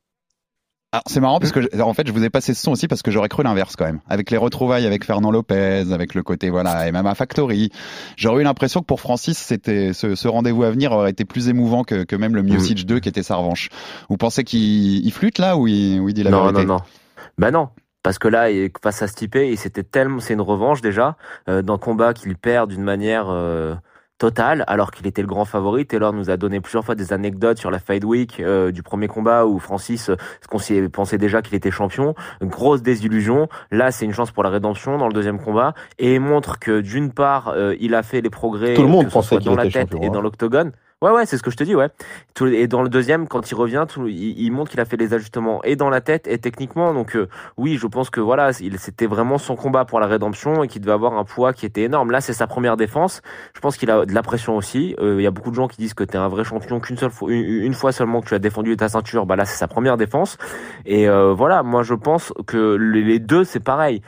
Alors 0.93 1.03
c'est 1.09 1.21
marrant 1.21 1.41
parce 1.41 1.53
que 1.53 1.61
je- 1.61 1.81
en 1.81 1.93
fait 1.93 2.07
je 2.07 2.13
vous 2.13 2.23
ai 2.25 2.31
passé 2.31 2.55
ce 2.55 2.63
son 2.63 2.71
aussi 2.73 2.87
parce 2.89 3.03
que 3.03 3.11
j'aurais 3.11 3.29
cru 3.29 3.43
l'inverse 3.43 3.75
quand 3.77 3.85
même. 3.85 4.01
Avec 4.09 4.31
les 4.31 4.37
retrouvailles 4.39 4.87
avec 4.87 5.05
Fernand 5.05 5.31
Lopez, 5.33 5.93
avec 5.93 6.15
le 6.15 6.23
côté 6.23 6.49
voilà 6.49 6.87
MMA 6.91 7.15
Factory, 7.17 7.71
j'aurais 8.17 8.41
eu 8.41 8.45
l'impression 8.45 8.81
que 8.81 8.87
pour 8.87 9.01
Francis 9.01 9.37
c'était 9.37 9.93
ce, 9.93 10.15
ce 10.15 10.29
rendez-vous 10.29 10.63
à 10.63 10.71
venir 10.71 10.93
aurait 10.93 11.11
été 11.11 11.25
plus 11.25 11.49
émouvant 11.49 11.83
que, 11.83 12.05
que 12.05 12.17
même 12.17 12.35
le 12.35 12.43
Miocic 12.43 12.87
2 12.87 13.01
qui 13.01 13.09
était 13.11 13.25
sa 13.25 13.35
revanche. 13.35 13.69
Vous 14.09 14.17
pensez 14.17 14.45
qu'il 14.45 15.05
il 15.05 15.13
flûte 15.13 15.39
là 15.39 15.59
ou 15.59 15.67
il, 15.67 16.01
ou 16.01 16.09
il 16.09 16.15
dit 16.15 16.23
la 16.23 16.31
non, 16.31 16.43
vérité? 16.45 16.65
non, 16.65 16.75
non. 16.75 16.81
Bah 17.37 17.51
non. 17.51 17.69
Parce 18.07 18.21
que 18.21 18.29
là, 18.29 18.51
il- 18.53 18.71
face 18.81 19.03
à 19.03 19.09
Stipe, 19.09 19.35
il 19.35 19.59
c'était 19.59 19.83
tellement, 19.83 20.21
c'est 20.21 20.35
une 20.35 20.41
revanche 20.41 20.81
déjà, 20.81 21.17
euh, 21.49 21.61
d'un 21.61 21.77
combat 21.77 22.15
qu'il 22.15 22.37
perd 22.37 22.71
d'une 22.71 22.85
manière 22.85 23.27
euh, 23.31 23.75
totale, 24.19 24.63
alors 24.69 24.93
qu'il 24.93 25.09
était 25.09 25.23
le 25.23 25.27
grand 25.27 25.45
favori. 25.45 25.87
Taylor 25.87 26.13
nous 26.13 26.31
a 26.31 26.37
donné 26.37 26.61
plusieurs 26.61 26.85
fois 26.85 26.95
des 26.95 27.13
anecdotes 27.13 27.59
sur 27.59 27.73
la 27.73 27.81
Fight 27.81 28.05
Week 28.05 28.39
euh, 28.39 28.71
du 28.71 28.85
premier 28.85 29.09
combat 29.09 29.45
où 29.45 29.59
Francis, 29.59 30.09
euh, 30.11 30.17
qu'on 30.49 30.59
s'y 30.59 30.89
pensait 30.89 31.19
déjà 31.19 31.43
qu'il 31.43 31.57
était 31.57 31.73
champion, 31.73 32.15
Une 32.41 32.49
grosse 32.49 32.81
désillusion. 32.81 33.49
Là, 33.73 33.91
c'est 33.91 34.05
une 34.05 34.15
chance 34.15 34.31
pour 34.31 34.45
la 34.45 34.51
rédemption 34.51 34.99
dans 34.99 35.09
le 35.09 35.13
deuxième 35.13 35.41
combat 35.41 35.75
et 35.99 36.15
il 36.15 36.21
montre 36.21 36.61
que 36.61 36.81
d'une 36.81 37.11
part, 37.11 37.49
euh, 37.49 37.75
il 37.81 37.93
a 37.97 38.05
fait 38.05 38.21
les 38.21 38.31
progrès 38.31 38.75
Tout 38.75 38.83
le 38.83 38.89
monde 38.89 39.07
que 39.07 39.11
ce 39.11 39.15
pensait 39.15 39.29
soit 39.31 39.41
dans 39.41 39.57
la 39.57 39.65
était 39.65 39.81
tête 39.81 39.91
champion, 39.91 40.03
et 40.05 40.07
hein. 40.07 40.13
dans 40.13 40.21
l'octogone. 40.21 40.71
Ouais, 41.03 41.11
ouais, 41.11 41.27
c'est 41.27 41.37
ce 41.37 41.43
que 41.43 41.51
je 41.51 41.59
te 41.59 41.63
dis, 41.65 41.75
ouais. 41.75 41.89
Tout- 42.35 42.47
Et 42.47 42.67
dans 42.69 42.83
le 42.83 42.89
deuxième, 42.89 43.29
quand 43.29 43.51
il 43.51 43.55
revient, 43.55 43.85
tout- 43.87 44.07
il, 44.07 44.41
il 44.41 44.51
montre 44.51 44.71
qu'il 44.71 44.81
a 44.81 44.87
fait 44.87 44.97
les 44.97 45.13
ajustements 45.13 45.63
et 45.63 45.77
dans 45.77 45.91
la 45.91 46.01
tête 46.01 46.27
et 46.27 46.39
techniquement. 46.39 46.95
Donc 46.95 47.17
euh, 47.17 47.29
oui, 47.59 47.77
je 47.77 47.87
pense 47.87 48.09
que 48.09 48.19
voilà, 48.19 48.53
il- 48.61 48.79
c'était 48.79 49.05
vraiment 49.05 49.37
son 49.37 49.57
combat 49.57 49.85
pour 49.85 50.01
la 50.01 50.07
rédemption 50.07 50.65
et 50.65 50.69
qu'il 50.69 50.81
devait 50.81 50.95
avoir 50.95 51.13
un 51.19 51.25
poids 51.25 51.53
qui 51.53 51.67
était 51.67 51.83
énorme. 51.83 52.11
Là, 52.13 52.23
c'est 52.23 52.33
sa 52.33 52.47
première 52.47 52.79
défense. 52.79 53.21
Je 53.55 53.61
pense 53.61 53.77
qu'il 53.77 53.91
a 53.91 54.07
de 54.07 54.15
la 54.15 54.23
pression 54.23 54.57
aussi. 54.57 54.97
Euh, 54.99 55.17
Il 55.19 55.23
y 55.23 55.27
a 55.27 55.31
beaucoup 55.31 55.51
de 55.51 55.55
gens 55.55 55.69
qui 55.69 55.77
disent 55.77 55.93
que 55.93 56.03
tu 56.03 56.15
es 56.15 56.17
un 56.17 56.29
vrai 56.29 56.45
champion 56.45 56.81
qu'une 56.81 56.97
seule 56.97 57.11
fois, 57.11 57.31
une, 57.31 57.45
une 57.45 57.75
fois 57.75 57.93
seulement 57.93 58.23
que 58.23 58.29
tu 58.29 58.35
as 58.35 58.39
défendu 58.39 58.75
ta 58.79 58.89
ceinture. 58.89 59.27
Bah 59.27 59.37
là, 59.37 59.45
c'est 59.45 59.59
sa 59.59 59.69
première 59.69 59.99
défense. 59.99 60.39
Et 60.87 61.11
euh, 61.11 61.35
voilà, 61.35 61.63
moi 61.63 61.83
je 61.83 61.93
pense 61.93 62.33
que 62.47 62.75
les 62.77 63.19
deux, 63.19 63.45
c'est 63.45 63.61
pareil. 63.61 64.01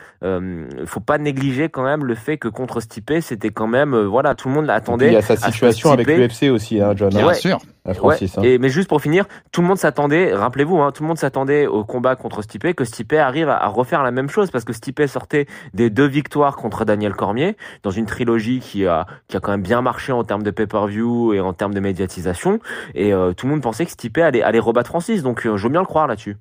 Faut 0.87 1.01
pas 1.01 1.18
négliger 1.18 1.68
quand 1.68 1.85
même 1.85 2.05
le 2.07 2.14
fait 2.14 2.38
que 2.38 2.48
contre 2.48 2.81
Stipe, 2.81 3.12
c'était 3.20 3.51
quand 3.51 3.66
même 3.66 3.94
voilà, 3.94 4.35
tout 4.35 4.48
le 4.48 4.55
monde 4.55 4.64
l'attendait. 4.66 5.09
il 5.09 5.12
y 5.12 5.16
a 5.16 5.22
sa 5.22 5.37
situation 5.37 5.90
avec 5.92 6.07
l'UFC 6.16 6.51
aussi, 6.51 6.78
hein, 6.81 6.93
John. 6.97 7.11
Bien 7.11 7.29
hein, 7.29 7.35
sûr. 7.35 7.59
à 7.85 7.95
Francis. 7.95 8.37
Ouais, 8.37 8.38
hein. 8.38 8.43
et, 8.43 8.59
mais 8.59 8.69
juste 8.69 8.88
pour 8.88 9.01
finir, 9.01 9.27
tout 9.53 9.61
le 9.61 9.67
monde 9.67 9.79
s'attendait, 9.79 10.35
rappelez-vous, 10.35 10.79
hein, 10.79 10.93
tout 10.93 11.03
le 11.03 11.09
monde 11.09 11.19
s'attendait 11.19 11.67
au 11.67 11.85
combat 11.85 12.17
contre 12.17 12.43
Stipe, 12.43 12.75
que 12.75 12.85
Stipe 12.85 13.12
arrive 13.12 13.49
à, 13.49 13.57
à 13.57 13.69
refaire 13.69 14.03
la 14.03 14.11
même 14.11 14.29
chose, 14.29 14.51
parce 14.51 14.64
que 14.64 14.73
Stipe 14.73 15.03
sortait 15.07 15.47
des 15.75 15.91
deux 15.91 16.07
victoires 16.07 16.57
contre 16.57 16.85
Daniel 16.85 17.14
Cormier, 17.14 17.57
dans 17.83 17.91
une 17.91 18.07
trilogie 18.07 18.61
qui 18.61 18.87
a, 18.87 19.07
qui 19.29 19.37
a 19.37 19.41
quand 19.41 19.53
même 19.53 19.62
bien 19.62 19.83
marché 19.83 20.12
en 20.12 20.25
termes 20.25 20.43
de 20.43 20.51
pay-per-view 20.51 21.35
et 21.35 21.41
en 21.41 21.53
termes 21.53 21.75
de 21.75 21.81
médiatisation, 21.81 22.61
et 22.95 23.12
euh, 23.12 23.33
tout 23.33 23.47
le 23.47 23.53
monde 23.53 23.62
pensait 23.62 23.85
que 23.85 23.93
Stipe 23.93 24.19
allait, 24.19 24.43
allait 24.43 24.59
rebattre 24.59 24.88
Francis, 24.88 25.23
donc 25.23 25.47
euh, 25.47 25.57
je 25.57 25.62
veux 25.64 25.73
bien 25.73 25.81
le 25.81 25.87
croire 25.87 26.07
là-dessus. 26.07 26.37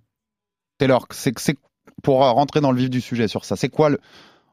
Taylor, 0.78 1.08
c'est 1.12 1.38
c'est 1.40 1.58
pour 2.04 2.20
rentrer 2.20 2.62
dans 2.62 2.72
le 2.72 2.78
vif 2.78 2.90
du 2.90 3.02
sujet 3.02 3.28
sur 3.28 3.44
ça. 3.44 3.56
C'est 3.56 3.70
quoi 3.70 3.90
le 3.90 4.00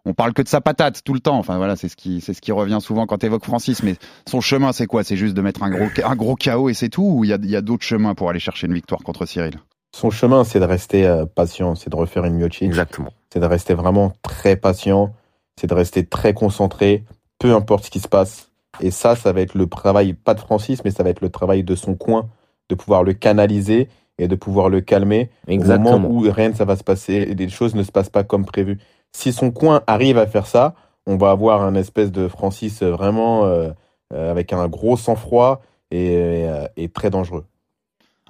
on 0.05 0.15
parle 0.15 0.33
que 0.33 0.43
de 0.43 0.49
sa 0.49 0.61
patate 0.61 1.03
tout 1.05 1.15
le 1.15 1.21
temps. 1.21 1.39
Enfin 1.39 1.57
voilà, 1.57 1.77
c'est 1.77 1.89
ce 1.89 1.97
qui 1.97 2.21
c'est 2.21 2.35
ce 2.35 2.41
qui 2.41 2.53
revient 2.53 2.79
souvent 2.81 3.07
quand 3.07 3.19
tu 3.19 3.27
évoques 3.27 3.45
Francis. 3.45 3.83
Mais 3.83 3.97
son 4.29 4.41
chemin, 4.41 4.73
c'est 4.73 4.87
quoi? 4.87 5.05
C'est 5.05 5.17
juste 5.17 5.35
de 5.35 5.41
mettre 5.43 5.63
un 5.63 5.71
gros 5.71 5.89
un 6.05 6.17
gros 6.17 6.35
chaos 6.35 6.69
et 6.69 6.75
c'est 6.75 6.89
tout? 6.89 7.03
Ou 7.03 7.25
il 7.25 7.31
y 7.31 7.33
a 7.33 7.39
il 7.43 7.51
y 7.51 7.57
a 7.57 7.63
d'autres 7.63 7.85
chemins 7.85 8.15
pour 8.15 8.31
aller 8.31 8.41
chercher 8.41 8.67
une 8.67 8.75
victoire 8.75 9.03
contre 9.03 9.27
Cyril? 9.27 9.59
Son 9.95 10.11
chemin, 10.11 10.43
c'est 10.43 10.59
de 10.59 10.65
rester 10.65 11.07
euh, 11.07 11.25
patient, 11.25 11.77
c'est 11.77 11.89
de 11.89 11.97
refaire 11.97 12.25
une 12.25 12.35
Miocic. 12.35 12.65
Exactement. 12.65 13.11
C'est 13.33 13.39
de 13.39 13.47
rester 13.47 13.75
vraiment 13.75 14.13
très 14.23 14.57
patient, 14.57 15.15
c'est 15.57 15.69
de 15.69 15.75
rester 15.75 16.05
très 16.05 16.35
concentré, 16.35 17.05
peu 17.39 17.55
importe 17.55 17.85
ce 17.85 17.91
qui 17.91 18.01
se 18.01 18.09
passe. 18.09 18.51
Et 18.81 18.91
ça, 18.91 19.15
ça 19.15 19.33
va 19.33 19.41
être 19.41 19.55
le 19.55 19.69
travail, 19.69 20.15
pas 20.15 20.35
de 20.35 20.41
Francis, 20.41 20.85
mais 20.85 20.91
ça 20.91 21.05
va 21.05 21.11
être 21.11 21.21
le 21.21 21.29
travail 21.31 21.63
de 21.63 21.77
son 21.77 21.95
coin, 21.95 22.29
de 22.69 22.75
pouvoir 22.75 23.05
le 23.05 23.13
canaliser 23.13 23.89
et 24.19 24.27
de 24.27 24.35
pouvoir 24.35 24.69
le 24.69 24.81
calmer 24.81 25.31
Exactement. 25.47 25.95
au 25.95 25.99
moment 26.01 26.15
où 26.15 26.31
rien 26.31 26.49
ne 26.49 26.55
ça 26.55 26.65
va 26.65 26.75
se 26.75 26.85
passer 26.85 27.27
et 27.29 27.37
des 27.37 27.49
choses 27.49 27.77
ne 27.77 27.85
se 27.85 27.93
passent 27.93 28.11
pas 28.11 28.25
comme 28.25 28.45
prévu. 28.45 28.79
Si 29.17 29.33
son 29.33 29.51
coin 29.53 29.83
arrive 29.87 30.19
à 30.19 30.27
faire 30.27 30.47
ça, 30.47 30.75
on 31.07 31.17
va 31.17 31.31
avoir 31.31 31.63
un 31.63 31.75
espèce 31.77 32.11
de 32.11 32.29
Francis 32.29 32.83
vraiment 32.83 33.45
euh, 33.47 33.71
euh, 34.13 34.31
avec 34.31 34.53
un 34.53 34.67
gros 34.69 34.97
sang-froid 34.97 35.63
et, 35.91 36.45
euh, 36.49 36.67
et 36.77 36.89
très 36.89 37.11
dangereux. 37.11 37.45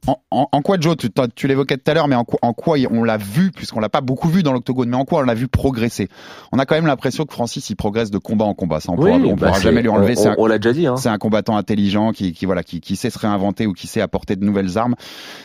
En, 0.06 0.18
en- 0.30 0.48
en 0.52 0.60
quoi, 0.60 0.76
Joe, 0.78 0.96
tu, 1.34 1.46
l'évoquais 1.48 1.78
tout 1.78 1.90
à 1.90 1.94
l'heure, 1.94 2.08
mais 2.08 2.14
en 2.14 2.24
quoi, 2.24 2.38
en 2.42 2.52
quoi 2.52 2.76
on 2.90 3.04
l'a 3.04 3.16
vu, 3.16 3.50
puisqu'on 3.52 3.80
l'a 3.80 3.88
pas 3.88 4.02
beaucoup 4.02 4.28
vu 4.28 4.42
dans 4.42 4.52
l'octogone, 4.52 4.90
mais 4.90 4.96
en 4.98 5.06
quoi 5.06 5.20
on 5.20 5.22
l'a 5.22 5.32
vu 5.32 5.48
progresser? 5.48 6.08
On 6.52 6.58
a 6.58 6.66
quand 6.66 6.74
même 6.74 6.86
l'impression 6.86 7.24
que 7.24 7.32
Francis, 7.32 7.70
il 7.70 7.76
progresse 7.76 8.10
de 8.10 8.18
combat 8.18 8.44
en 8.44 8.52
combat. 8.52 8.80
Ça, 8.80 8.92
on 8.92 8.96
pourra, 8.96 9.12
on 9.30 9.34
bah, 9.36 9.46
pourra 9.46 9.60
jamais 9.60 9.80
lui 9.80 9.88
enlever. 9.88 10.14
on- 10.18 10.20
on- 10.32 10.34
on 10.36 10.46
l'a 10.46 10.58
déjà 10.58 10.74
dit, 10.74 10.86
hein. 10.86 10.96
C'est 10.98 11.08
un 11.08 11.16
combattant 11.16 11.56
intelligent 11.56 12.12
qui, 12.12 12.34
qui 12.34 12.44
voilà, 12.44 12.62
qui, 12.62 12.82
qui 12.82 12.96
sait 12.96 13.08
se 13.08 13.18
réinventer 13.18 13.66
ou 13.66 13.72
qui 13.72 13.86
sait 13.86 14.02
apporter 14.02 14.36
de 14.36 14.44
nouvelles 14.44 14.76
armes. 14.76 14.94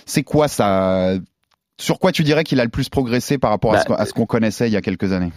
C'est 0.05 0.23
quoi 0.23 0.49
ça 0.49 1.13
Sur 1.79 1.97
quoi 1.99 2.11
tu 2.11 2.23
dirais 2.23 2.43
qu'il 2.43 2.59
a 2.59 2.63
le 2.63 2.69
plus 2.69 2.89
progressé 2.89 3.37
par 3.37 3.49
rapport 3.51 3.71
à 3.71 3.77
Bah, 3.77 3.81
ce 3.81 3.87
qu'on- 3.87 3.93
à 3.95 4.05
ce 4.05 4.13
qu'on 4.13 4.25
connaissait 4.25 4.67
il 4.67 4.73
y 4.73 4.77
a 4.77 4.81
quelques 4.81 5.11
années? 5.13 5.31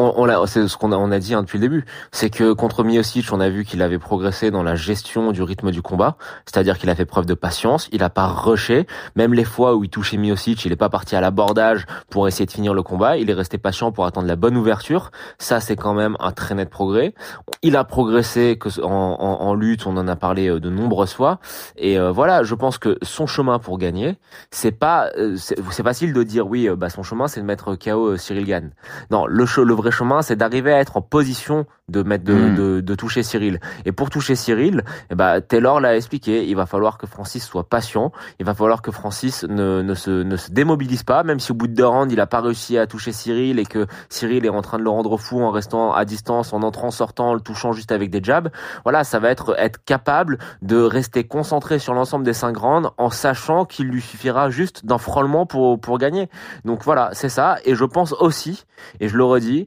On, 0.00 0.30
on 0.30 0.46
c'est 0.46 0.66
ce 0.68 0.76
qu'on 0.76 0.92
a, 0.92 0.96
on 0.96 1.10
a 1.10 1.18
dit 1.18 1.34
hein, 1.34 1.42
depuis 1.42 1.58
le 1.58 1.62
début, 1.62 1.84
c'est 2.12 2.30
que 2.30 2.52
contre 2.52 2.84
Miocic, 2.84 3.26
on 3.32 3.40
a 3.40 3.48
vu 3.48 3.64
qu'il 3.64 3.82
avait 3.82 3.98
progressé 3.98 4.50
dans 4.50 4.62
la 4.62 4.74
gestion 4.74 5.32
du 5.32 5.42
rythme 5.42 5.70
du 5.70 5.82
combat, 5.82 6.16
c'est-à-dire 6.46 6.78
qu'il 6.78 6.88
a 6.90 6.94
fait 6.94 7.04
preuve 7.04 7.26
de 7.26 7.34
patience, 7.34 7.88
il 7.92 8.02
a 8.02 8.10
pas 8.10 8.26
rushé, 8.26 8.86
même 9.16 9.34
les 9.34 9.44
fois 9.44 9.74
où 9.76 9.84
il 9.84 9.90
touchait 9.90 10.16
Miocic, 10.16 10.64
il 10.64 10.72
est 10.72 10.76
pas 10.76 10.88
parti 10.88 11.16
à 11.16 11.20
l'abordage 11.20 11.86
pour 12.10 12.26
essayer 12.28 12.46
de 12.46 12.50
finir 12.52 12.74
le 12.74 12.82
combat, 12.82 13.16
il 13.16 13.30
est 13.30 13.34
resté 13.34 13.58
patient 13.58 13.92
pour 13.92 14.06
attendre 14.06 14.26
la 14.26 14.36
bonne 14.36 14.56
ouverture, 14.56 15.10
ça 15.38 15.60
c'est 15.60 15.76
quand 15.76 15.94
même 15.94 16.16
un 16.20 16.32
très 16.32 16.54
net 16.54 16.70
progrès. 16.70 17.14
Il 17.62 17.76
a 17.76 17.84
progressé 17.84 18.56
que 18.58 18.68
en, 18.82 18.88
en- 18.88 19.54
lutte, 19.54 19.86
on 19.86 19.96
en 19.96 20.06
a 20.08 20.16
parlé 20.16 20.48
euh, 20.48 20.60
de 20.60 20.70
nombreuses 20.70 21.12
fois, 21.12 21.38
et 21.76 21.98
euh, 21.98 22.10
voilà, 22.12 22.44
je 22.44 22.54
pense 22.54 22.78
que 22.78 22.96
son 23.02 23.26
chemin 23.26 23.58
pour 23.58 23.78
gagner, 23.78 24.16
c'est 24.50 24.70
pas, 24.72 25.10
euh, 25.18 25.36
c'est 25.36 25.56
c'est 25.70 25.82
facile 25.82 26.12
de 26.12 26.22
dire 26.22 26.46
oui, 26.46 26.68
euh, 26.68 26.76
bah 26.76 26.88
son 26.88 27.02
chemin 27.02 27.28
c'est 27.28 27.40
de 27.40 27.44
mettre 27.46 27.74
KO 27.74 28.16
Cyril 28.16 28.46
Gann. 28.46 28.70
Non, 29.10 29.26
le, 29.26 29.44
le 29.64 29.74
vrai 29.74 29.89
chemin, 29.90 30.22
c'est 30.22 30.36
d'arriver 30.36 30.72
à 30.72 30.78
être 30.78 30.96
en 30.96 31.02
position 31.02 31.66
de 31.88 32.02
mettre 32.02 32.24
de, 32.24 32.34
Mm. 32.34 32.54
de, 32.54 32.80
de 32.80 32.94
toucher 32.94 33.22
Cyril. 33.22 33.60
Et 33.84 33.92
pour 33.92 34.10
toucher 34.10 34.36
Cyril, 34.36 34.84
eh 35.10 35.14
ben, 35.14 35.40
Taylor 35.40 35.80
l'a 35.80 35.96
expliqué, 35.96 36.46
il 36.46 36.54
va 36.54 36.66
falloir 36.66 36.98
que 36.98 37.06
Francis 37.06 37.44
soit 37.44 37.68
patient, 37.68 38.12
il 38.38 38.46
va 38.46 38.54
falloir 38.54 38.80
que 38.80 38.90
Francis 38.92 39.44
ne, 39.44 39.82
ne, 39.82 39.94
se, 39.94 40.10
ne 40.10 40.36
se 40.36 40.50
démobilise 40.52 41.02
pas, 41.02 41.24
même 41.24 41.40
si 41.40 41.50
au 41.50 41.54
bout 41.54 41.66
de 41.66 41.74
deux 41.74 41.86
rounds, 41.86 42.12
il 42.12 42.20
a 42.20 42.26
pas 42.26 42.40
réussi 42.40 42.78
à 42.78 42.86
toucher 42.86 43.12
Cyril 43.12 43.58
et 43.58 43.66
que 43.66 43.86
Cyril 44.08 44.46
est 44.46 44.50
en 44.50 44.62
train 44.62 44.78
de 44.78 44.84
le 44.84 44.90
rendre 44.90 45.16
fou 45.18 45.40
en 45.42 45.50
restant 45.50 45.92
à 45.92 46.04
distance, 46.04 46.52
en 46.52 46.62
entrant, 46.62 46.90
sortant, 46.90 47.30
en 47.30 47.34
le 47.34 47.40
touchant 47.40 47.72
juste 47.72 47.90
avec 47.92 48.10
des 48.10 48.22
jabs. 48.22 48.50
Voilà, 48.84 49.02
ça 49.04 49.18
va 49.18 49.30
être 49.30 49.54
être 49.58 49.82
capable 49.84 50.38
de 50.62 50.80
rester 50.80 51.24
concentré 51.24 51.78
sur 51.78 51.92
l'ensemble 51.94 52.24
des 52.24 52.32
cinq 52.32 52.56
rounds 52.56 52.90
en 52.98 53.10
sachant 53.10 53.64
qu'il 53.64 53.88
lui 53.88 54.00
suffira 54.00 54.48
juste 54.50 54.86
d'un 54.86 54.98
frôlement 54.98 55.44
pour, 55.46 55.80
pour 55.80 55.98
gagner. 55.98 56.28
Donc 56.64 56.84
voilà, 56.84 57.10
c'est 57.12 57.28
ça. 57.28 57.56
Et 57.64 57.74
je 57.74 57.84
pense 57.84 58.12
aussi, 58.12 58.64
et 59.00 59.08
je 59.08 59.16
le 59.16 59.24
redis, 59.24 59.66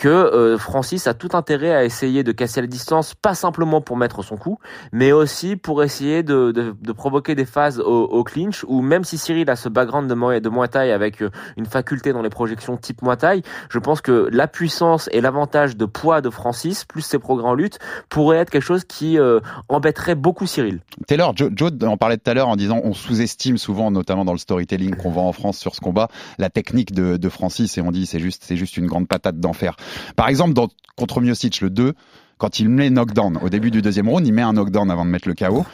que 0.00 0.08
euh, 0.08 0.56
Francis 0.56 1.06
a 1.06 1.12
tout 1.12 1.28
intérêt 1.34 1.74
à 1.74 1.84
essayer 1.84 2.24
de 2.24 2.32
casser 2.32 2.62
la 2.62 2.66
distance, 2.66 3.14
pas 3.14 3.34
simplement 3.34 3.82
pour 3.82 3.98
mettre 3.98 4.22
son 4.22 4.38
coup, 4.38 4.58
mais 4.92 5.12
aussi 5.12 5.56
pour 5.56 5.84
essayer 5.84 6.22
de, 6.22 6.52
de, 6.52 6.74
de 6.80 6.92
provoquer 6.92 7.34
des 7.34 7.44
phases 7.44 7.80
au, 7.80 8.04
au 8.04 8.24
clinch, 8.24 8.64
où 8.66 8.80
même 8.80 9.04
si 9.04 9.18
Cyril 9.18 9.50
a 9.50 9.56
ce 9.56 9.68
background 9.68 10.08
de, 10.08 10.38
de 10.38 10.48
Muay 10.48 10.68
Thai 10.68 10.90
avec 10.90 11.22
euh, 11.22 11.30
une 11.58 11.66
faculté 11.66 12.14
dans 12.14 12.22
les 12.22 12.30
projections 12.30 12.78
type 12.78 13.02
Muay 13.02 13.16
Thai, 13.18 13.42
je 13.68 13.78
pense 13.78 14.00
que 14.00 14.28
la 14.32 14.48
puissance 14.48 15.10
et 15.12 15.20
l'avantage 15.20 15.76
de 15.76 15.84
poids 15.84 16.22
de 16.22 16.30
Francis, 16.30 16.86
plus 16.86 17.02
ses 17.02 17.18
progrès 17.18 17.46
en 17.46 17.54
lutte, 17.54 17.78
pourrait 18.08 18.38
être 18.38 18.48
quelque 18.48 18.62
chose 18.62 18.84
qui 18.84 19.18
euh, 19.18 19.40
embêterait 19.68 20.14
beaucoup 20.14 20.46
Cyril. 20.46 20.80
Taylor, 21.08 21.36
Joe, 21.36 21.50
Joe 21.54 21.72
en 21.82 21.98
parlait 21.98 22.16
tout 22.16 22.30
à 22.30 22.32
l'heure 22.32 22.48
en 22.48 22.56
disant 22.56 22.80
on 22.84 22.94
sous-estime 22.94 23.58
souvent, 23.58 23.90
notamment 23.90 24.24
dans 24.24 24.32
le 24.32 24.38
storytelling 24.38 24.96
qu'on 24.96 25.10
voit 25.10 25.24
en 25.24 25.32
France 25.32 25.58
sur 25.58 25.74
ce 25.74 25.80
combat, 25.82 26.08
la 26.38 26.48
technique 26.48 26.92
de, 26.94 27.18
de 27.18 27.28
Francis 27.28 27.76
et 27.76 27.82
on 27.82 27.90
dit 27.90 28.06
c'est 28.06 28.18
juste 28.18 28.44
c'est 28.46 28.56
juste 28.56 28.78
une 28.78 28.86
grande 28.86 29.06
patate 29.06 29.38
d'enfer. 29.38 29.76
Par 30.16 30.28
exemple, 30.28 30.54
contre 30.96 31.20
Miocic, 31.20 31.60
le 31.60 31.70
2, 31.70 31.94
quand 32.40 32.58
il 32.58 32.68
met 32.70 32.90
knockdown 32.90 33.38
au 33.42 33.48
début 33.50 33.70
du 33.70 33.82
deuxième 33.82 34.08
round, 34.08 34.26
il 34.26 34.32
met 34.32 34.42
un 34.42 34.54
knockdown 34.54 34.90
avant 34.90 35.04
de 35.04 35.10
mettre 35.10 35.28
le 35.28 35.34
KO. 35.34 35.64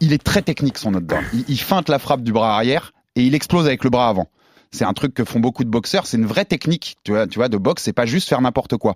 Il 0.00 0.12
est 0.12 0.22
très 0.22 0.40
technique 0.40 0.78
son 0.78 0.92
knockdown. 0.92 1.22
Il, 1.48 1.58
feinte 1.58 1.88
la 1.88 1.98
frappe 1.98 2.22
du 2.22 2.32
bras 2.32 2.54
arrière 2.54 2.92
et 3.16 3.22
il 3.22 3.34
explose 3.34 3.66
avec 3.66 3.82
le 3.84 3.90
bras 3.90 4.08
avant. 4.08 4.28
C'est 4.70 4.84
un 4.84 4.92
truc 4.94 5.12
que 5.12 5.24
font 5.24 5.40
beaucoup 5.40 5.64
de 5.64 5.68
boxeurs. 5.68 6.06
C'est 6.06 6.16
une 6.16 6.24
vraie 6.24 6.46
technique, 6.46 6.96
tu 7.04 7.10
vois, 7.10 7.26
tu 7.26 7.38
vois, 7.38 7.48
de 7.48 7.58
boxe. 7.58 7.82
C'est 7.82 7.92
pas 7.92 8.06
juste 8.06 8.28
faire 8.28 8.40
n'importe 8.40 8.76
quoi. 8.78 8.94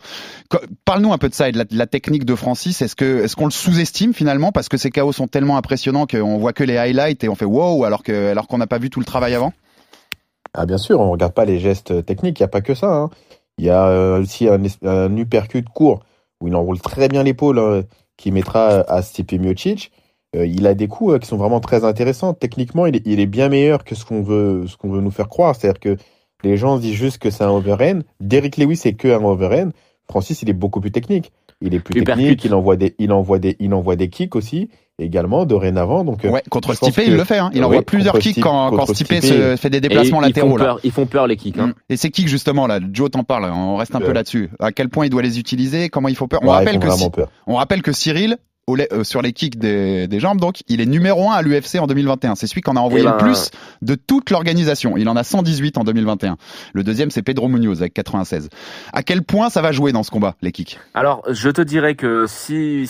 Parle-nous 0.86 1.12
un 1.12 1.18
peu 1.18 1.28
de 1.28 1.34
ça 1.34 1.48
et 1.48 1.52
de 1.52 1.66
la, 1.70 1.86
technique 1.86 2.24
de 2.24 2.34
Francis. 2.34 2.80
Est-ce 2.80 2.96
que, 2.96 3.24
est-ce 3.24 3.36
qu'on 3.36 3.44
le 3.44 3.50
sous-estime 3.50 4.14
finalement? 4.14 4.52
Parce 4.52 4.68
que 4.68 4.78
ses 4.78 4.90
KO 4.90 5.12
sont 5.12 5.26
tellement 5.26 5.58
impressionnants 5.58 6.06
qu'on 6.06 6.38
voit 6.38 6.54
que 6.54 6.64
les 6.64 6.78
highlights 6.78 7.24
et 7.24 7.28
on 7.28 7.34
fait 7.34 7.44
wow 7.44 7.84
alors 7.84 8.02
que, 8.02 8.34
qu'on 8.46 8.58
n'a 8.58 8.66
pas 8.66 8.78
vu 8.78 8.88
tout 8.88 9.00
le 9.00 9.04
travail 9.04 9.34
avant? 9.34 9.52
Ah 10.54 10.64
bien 10.64 10.78
sûr, 10.78 11.00
on 11.00 11.10
regarde 11.10 11.34
pas 11.34 11.44
les 11.44 11.58
gestes 11.58 12.06
techniques, 12.06 12.38
il 12.40 12.42
n'y 12.42 12.46
a 12.46 12.48
pas 12.48 12.62
que 12.62 12.74
ça. 12.74 12.94
hein. 12.94 13.10
Il 13.58 13.64
y 13.64 13.70
a 13.70 13.88
euh, 13.88 14.22
aussi 14.22 14.48
un, 14.48 14.62
un 14.82 15.16
uppercut 15.16 15.64
court 15.64 16.00
où 16.40 16.48
il 16.48 16.54
enroule 16.54 16.80
très 16.80 17.08
bien 17.08 17.22
l'épaule 17.22 17.58
hein, 17.58 17.82
qui 18.16 18.30
mettra 18.30 18.80
à 18.88 19.02
Stipe 19.02 19.32
Miocic. 19.32 19.92
Euh, 20.34 20.46
il 20.46 20.66
a 20.66 20.74
des 20.74 20.88
coups 20.88 21.14
euh, 21.14 21.18
qui 21.18 21.26
sont 21.26 21.36
vraiment 21.36 21.60
très 21.60 21.84
intéressants. 21.84 22.34
Techniquement, 22.34 22.86
il 22.86 22.96
est, 22.96 23.06
il 23.06 23.20
est 23.20 23.26
bien 23.26 23.48
meilleur 23.48 23.84
que 23.84 23.94
ce 23.94 24.04
qu'on 24.04 24.22
veut, 24.22 24.66
ce 24.66 24.76
qu'on 24.76 24.90
veut 24.90 25.00
nous 25.00 25.10
faire 25.10 25.28
croire. 25.28 25.54
C'est-à-dire 25.54 25.80
que 25.80 25.96
les 26.44 26.56
gens 26.56 26.78
disent 26.78 26.96
juste 26.96 27.18
que 27.18 27.30
c'est 27.30 27.44
un 27.44 27.50
overhand. 27.50 28.00
Derrick 28.20 28.56
Lewis 28.56 28.76
c'est 28.76 28.92
que 28.92 29.08
un 29.08 29.24
overhand. 29.24 29.70
Francis, 30.08 30.42
il 30.42 30.50
est 30.50 30.54
beaucoup 30.54 30.80
plus 30.80 30.92
technique. 30.92 31.32
Il 31.60 31.74
est 31.74 31.80
plus 31.80 32.04
technique. 32.04 32.44
Il 32.44 32.54
envoie 32.54 32.76
des, 32.76 32.94
il 32.98 33.12
envoie 33.12 33.38
des, 33.38 33.56
il 33.58 33.72
envoie 33.72 33.96
des 33.96 34.10
kicks 34.10 34.36
aussi 34.36 34.68
également 34.98 35.44
dorénavant. 35.44 36.04
Donc 36.04 36.24
euh, 36.24 36.30
Ouais, 36.30 36.42
contre 36.48 36.74
Stipe, 36.74 36.94
que- 36.96 37.02
il 37.02 37.16
le 37.16 37.24
fait. 37.24 37.38
Hein. 37.38 37.50
Il 37.52 37.60
Oui, 37.60 37.64
envoie 37.66 37.82
plusieurs 37.82 38.18
kicks 38.18 38.40
quand, 38.40 38.70
quand 38.70 38.86
Stipe 38.86 39.06
Stipe, 39.12 39.22
se 39.22 39.56
fait 39.56 39.70
des 39.70 39.80
déplacements 39.80 40.20
latéraux. 40.20 40.48
Ils 40.48 40.50
font, 40.52 40.56
là. 40.56 40.64
peur, 40.64 40.80
ils 40.84 40.90
font 40.92 41.06
peur 41.06 41.26
les 41.26 41.36
kicks. 41.36 41.58
Hein. 41.58 41.68
Mm. 41.68 41.74
Et 41.90 41.96
c'est 41.96 42.10
qui 42.10 42.26
justement 42.28 42.66
là 42.66 42.80
Joe 42.92 43.10
t'en 43.10 43.22
parle, 43.24 43.44
on 43.52 43.76
reste 43.76 43.94
un 43.94 44.00
peu 44.00 44.12
là-dessus. 44.12 44.50
À 44.58 44.72
quel 44.72 44.88
point 44.88 45.06
il 45.06 45.10
doit 45.10 45.22
les 45.22 45.38
utiliser 45.38 45.88
Comment 45.88 46.08
il 46.08 46.16
faut 46.16 46.26
peur 46.26 46.40
On 46.42 46.46
ouais, 46.46 46.52
rappelle 46.52 46.78
que 46.78 46.86
vraiment 46.86 46.96
si- 47.04 47.10
peur. 47.10 47.28
on 47.46 47.56
rappelle 47.56 47.82
que 47.82 47.92
Cyril 47.92 48.36
au 48.66 48.76
euh, 48.76 49.04
sur 49.04 49.22
les 49.22 49.32
kicks 49.32 49.58
des, 49.58 50.08
des 50.08 50.20
jambes 50.20 50.40
donc 50.40 50.62
il 50.68 50.80
est 50.80 50.86
numéro 50.86 51.30
1 51.30 51.34
à 51.34 51.42
l'UFC 51.42 51.76
en 51.80 51.86
2021. 51.86 52.34
C'est 52.34 52.46
celui 52.46 52.62
qu'on 52.62 52.76
a 52.76 52.80
envoyé 52.80 53.04
Eh 53.04 53.08
le 53.08 53.12
ben, 53.16 53.18
plus 53.24 53.50
de 53.82 53.94
toute 53.94 54.30
l'organisation. 54.30 54.96
Il 54.96 55.08
en 55.08 55.16
a 55.16 55.22
118 55.24 55.78
en 55.78 55.84
2021. 55.84 56.36
Le 56.74 56.82
deuxième 56.84 57.10
c'est 57.10 57.22
Pedro 57.22 57.48
Munoz 57.48 57.80
avec 57.80 57.94
96. 57.94 58.48
À 58.92 59.02
quel 59.02 59.22
point 59.22 59.50
ça 59.50 59.62
va 59.62 59.72
jouer 59.72 59.92
dans 59.92 60.02
ce 60.02 60.10
combat 60.10 60.34
les 60.42 60.52
kicks? 60.52 60.78
Alors, 60.94 61.22
je 61.30 61.50
te 61.50 61.62
dirais 61.62 61.94
que 61.94 62.26
si, 62.26 62.88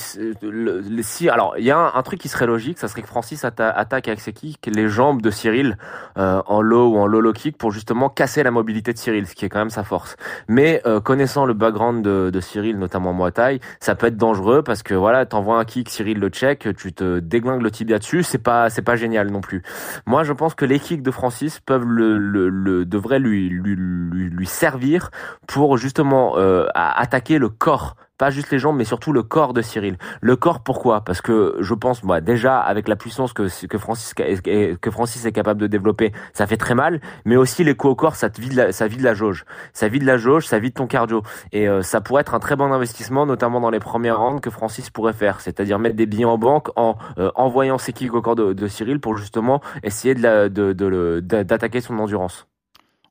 si 1.03 1.29
alors 1.29 1.55
il 1.59 1.64
y 1.64 1.70
a 1.70 1.79
un, 1.79 1.93
un 1.95 2.03
truc 2.03 2.20
qui 2.20 2.29
serait 2.29 2.47
logique, 2.47 2.79
ça 2.79 2.89
serait 2.89 3.03
que 3.03 3.09
Francis 3.09 3.45
atta- 3.45 3.72
attaque 3.74 4.09
avec 4.09 4.20
ses 4.20 4.33
kicks 4.33 4.66
les 4.66 4.89
jambes 4.89 5.22
de 5.22 5.31
Cyril 5.31 5.77
euh, 6.16 6.41
en 6.47 6.61
low 6.62 6.89
ou 6.95 6.99
en 6.99 7.07
low 7.07 7.20
low 7.20 7.33
kick 7.33 7.57
pour 7.59 7.70
justement 7.70 8.09
casser 8.09 8.43
la 8.43 8.51
mobilité 8.51 8.93
de 8.93 8.99
Cyril, 8.99 9.27
ce 9.27 9.35
qui 9.35 9.45
est 9.45 9.49
quand 9.49 9.59
même 9.59 9.70
sa 9.70 9.85
force. 9.85 10.16
Mais 10.49 10.81
euh, 10.87 11.01
connaissant 11.01 11.45
le 11.45 11.55
background 11.55 12.03
de, 12.05 12.31
de 12.31 12.41
Cyril, 12.41 12.79
notamment 12.79 13.11
en 13.11 13.14
Muay 13.14 13.33
Thai, 13.33 13.61
ça 13.81 13.95
peut 13.95 14.07
être 14.07 14.16
dangereux 14.16 14.62
parce 14.62 14.83
que 14.83 14.95
voilà, 14.95 15.27
t'envoies 15.27 15.59
un 15.59 15.64
kick, 15.66 15.90
Cyril 15.90 16.18
le 16.18 16.28
check, 16.28 16.68
tu 16.76 16.92
te 16.92 17.18
déglingues 17.18 17.62
le 17.62 17.70
tibia 17.70 17.98
dessus, 17.98 18.22
c'est 18.22 18.38
pas 18.38 18.70
c'est 18.70 18.82
pas 18.82 18.96
génial 18.96 19.30
non 19.30 19.40
plus. 19.40 19.62
Moi, 20.06 20.24
je 20.24 20.32
pense 20.32 20.54
que 20.54 20.64
les 20.64 20.78
kicks 20.78 21.02
de 21.02 21.10
Francis 21.10 21.60
peuvent 21.60 21.84
le, 21.84 22.16
le, 22.16 22.48
le 22.48 22.84
devraient 22.86 23.18
lui, 23.18 23.48
lui 23.48 23.76
lui 23.76 24.30
lui 24.30 24.46
servir 24.46 25.10
pour 25.46 25.76
justement 25.76 26.38
euh, 26.38 26.66
attaquer 26.74 27.38
le 27.38 27.48
corps 27.48 27.96
pas 28.18 28.30
juste 28.30 28.50
les 28.50 28.58
jambes, 28.58 28.76
mais 28.76 28.84
surtout 28.84 29.12
le 29.12 29.22
corps 29.22 29.52
de 29.52 29.62
Cyril. 29.62 29.98
Le 30.20 30.36
corps, 30.36 30.60
pourquoi? 30.60 31.02
Parce 31.02 31.20
que 31.20 31.56
je 31.60 31.74
pense, 31.74 32.02
moi, 32.02 32.20
déjà 32.20 32.58
avec 32.60 32.88
la 32.88 32.96
puissance 32.96 33.32
que 33.32 33.46
que 33.66 33.78
Francis 33.78 34.14
que 34.14 34.90
Francis 34.90 35.24
est 35.24 35.32
capable 35.32 35.60
de 35.60 35.66
développer, 35.66 36.12
ça 36.32 36.46
fait 36.46 36.56
très 36.56 36.74
mal. 36.74 37.00
Mais 37.24 37.36
aussi 37.36 37.64
les 37.64 37.74
coups 37.74 37.92
au 37.92 37.94
corps, 37.94 38.16
ça 38.16 38.30
te 38.30 38.40
vide 38.40 38.54
la, 38.54 38.72
ça 38.72 38.86
vide 38.88 39.02
la 39.02 39.14
jauge, 39.14 39.44
ça 39.72 39.88
vide 39.88 40.04
la 40.04 40.16
jauge, 40.16 40.46
ça 40.46 40.58
vide 40.58 40.74
ton 40.74 40.86
cardio, 40.86 41.22
et 41.52 41.68
euh, 41.68 41.82
ça 41.82 42.00
pourrait 42.00 42.22
être 42.22 42.34
un 42.34 42.40
très 42.40 42.56
bon 42.56 42.72
investissement, 42.72 43.26
notamment 43.26 43.60
dans 43.60 43.70
les 43.70 43.80
premières 43.80 44.18
rounds 44.18 44.40
que 44.40 44.50
Francis 44.50 44.90
pourrait 44.90 45.12
faire, 45.12 45.40
c'est-à-dire 45.40 45.78
mettre 45.78 45.96
des 45.96 46.06
billets 46.06 46.24
en 46.24 46.38
banque 46.38 46.70
en 46.76 46.96
euh, 47.18 47.30
envoyant 47.34 47.78
ses 47.78 47.92
kicks 47.92 48.14
au 48.14 48.22
corps 48.22 48.36
de, 48.36 48.66
Cyril 48.66 49.00
pour 49.00 49.16
justement 49.16 49.60
essayer 49.82 50.14
de 50.14 50.48
d'attaquer 51.42 51.80
son 51.80 51.98
endurance. 51.98 52.46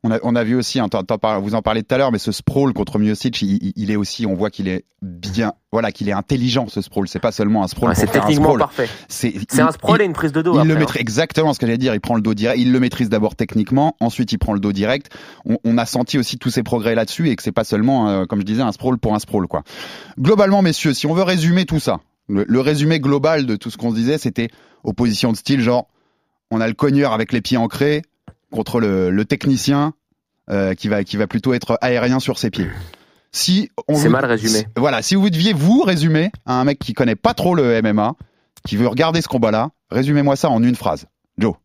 On 0.08 0.12
a, 0.12 0.20
on 0.22 0.36
a 0.36 0.44
vu 0.44 0.54
aussi, 0.56 0.80
hein, 0.80 0.88
t'en- 0.88 1.02
t'en 1.02 1.18
parles- 1.18 1.42
vous 1.42 1.56
en 1.56 1.64
parlez 1.64 1.82
tout 1.82 1.96
à 1.96 1.98
l'heure, 1.98 2.12
mais 2.12 2.20
ce 2.20 2.32
sprawl 2.32 2.74
contre 2.74 3.00
Miocic, 3.00 3.42
il, 3.42 3.90
est 3.90 3.96
aussi, 3.96 4.28
on 4.28 4.36
voit 4.36 4.52
qu'il 4.52 4.68
est 4.68 4.86
bien, 5.02 5.54
voilà, 5.72 5.92
qu'il 5.92 6.08
est 6.10 6.12
intelligent 6.12 6.68
ce 6.68 6.80
sprawl. 6.82 7.08
C'est 7.08 7.18
pas 7.20 7.32
seulement 7.32 7.64
un 7.64 7.68
sprawl 7.68 7.90
Ouais, 7.90 7.96
c'est 7.96 8.06
techniquement 8.06 8.44
sprawl. 8.44 8.60
parfait. 8.60 8.88
C'est 9.10 9.34
un 9.60 9.72
sprawl 9.72 9.98
il- 10.00 10.04
et 10.04 10.06
une 10.06 10.14
prise 10.14 10.32
de 10.32 10.44
dos. 10.44 10.54
Il 10.54 10.58
après, 10.60 10.68
le 10.70 10.76
hein. 10.76 10.80
maîtrise 10.80 11.02
exactement 11.02 11.54
ce 11.54 11.60
que 11.60 11.66
j'allais 11.66 11.80
dire. 11.80 11.96
Il 11.96 12.02
prend 12.02 12.14
le 12.14 12.22
dos 12.22 12.36
direct. 12.36 12.60
Il 12.60 12.72
le 12.72 12.80
maîtrise 12.80 13.10
d'abord 13.10 13.36
techniquement. 13.36 13.96
Ensuite, 14.00 14.32
il 14.32 14.38
prend 14.38 14.54
le 14.54 14.60
dos 14.60 14.72
direct. 14.72 15.12
On, 15.46 15.58
on 15.64 15.78
a 15.80 15.88
senti 15.88 16.20
aussi 16.20 16.38
tous 16.38 16.52
ses 16.52 16.62
progrès 16.62 16.94
là-dessus 16.94 17.30
et 17.30 17.36
que 17.36 17.42
c'est 17.42 17.52
pas 17.52 17.64
seulement, 17.64 18.08
euh, 18.08 18.26
comme 18.26 18.42
je 18.42 18.46
disais, 18.46 18.62
un 18.62 18.72
sprawl 18.74 19.00
pour 19.00 19.16
un 19.16 19.20
sprawl, 19.20 19.48
quoi. 19.48 19.64
Globalement, 20.20 20.62
messieurs, 20.62 20.94
si 20.94 21.08
on 21.08 21.16
veut 21.16 21.24
résumer 21.24 21.66
tout 21.66 21.80
ça, 21.80 22.00
le, 22.30 22.46
le 22.48 22.60
résumé 22.60 23.00
global 23.00 23.48
de 23.48 23.56
tout 23.56 23.72
ce 23.72 23.78
qu'on 23.78 23.90
se 23.90 23.96
disait, 23.96 24.20
c'était 24.20 24.50
opposition 24.84 25.32
de 25.32 25.38
style, 25.38 25.62
genre, 25.62 25.88
on 26.52 26.62
a 26.62 26.68
le 26.68 26.74
cogneur 26.76 27.12
avec 27.12 27.34
les 27.34 27.42
pieds 27.42 27.58
ancrés 27.58 28.04
contre 28.56 28.80
le, 28.80 29.10
le 29.12 29.26
technicien 29.26 29.94
euh, 30.50 30.74
qui 30.74 30.88
va 30.88 31.04
qui 31.04 31.18
va 31.18 31.28
plutôt 31.28 31.54
être 31.54 31.78
aérien 31.82 32.20
sur 32.20 32.38
ses 32.40 32.50
pieds. 32.50 32.68
Si 33.32 33.70
on 33.88 33.96
C'est 33.96 34.10
mal 34.10 34.26
résumé. 34.26 34.60
si- 34.60 34.66
voilà, 34.78 35.02
si 35.02 35.16
vous 35.16 35.30
deviez 35.30 35.54
vous 35.54 35.82
résumer 35.82 36.32
à 36.46 36.60
un 36.60 36.64
mec 36.64 36.80
qui 36.80 36.94
connaît 36.94 37.16
pas 37.18 37.34
trop 37.34 37.54
le 37.54 37.82
MMA, 37.82 38.14
qui 38.66 38.78
veut 38.78 38.88
regarder 38.88 39.22
ce 39.22 39.28
combat-là, 39.28 39.70
résumez-moi 39.92 40.36
ça 40.36 40.50
en 40.50 40.64
une 40.64 40.76
phrase. 40.76 41.06
Joe. 41.38 41.56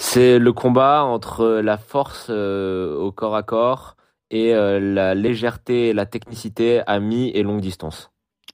C'est 0.00 0.38
le 0.38 0.52
combat 0.52 1.04
entre 1.04 1.46
la 1.62 1.76
force 1.78 2.26
euh, 2.30 2.96
au 2.96 3.10
corps 3.12 3.34
à 3.36 3.42
corps 3.42 3.96
et 4.30 4.54
euh, 4.54 4.78
la 4.80 5.14
légèreté 5.14 5.88
et 5.88 5.92
la 5.92 6.06
technicité 6.06 6.82
à 6.86 7.00
mi 7.00 7.30
et 7.30 7.42
longue 7.42 7.60
distance. 7.60 8.10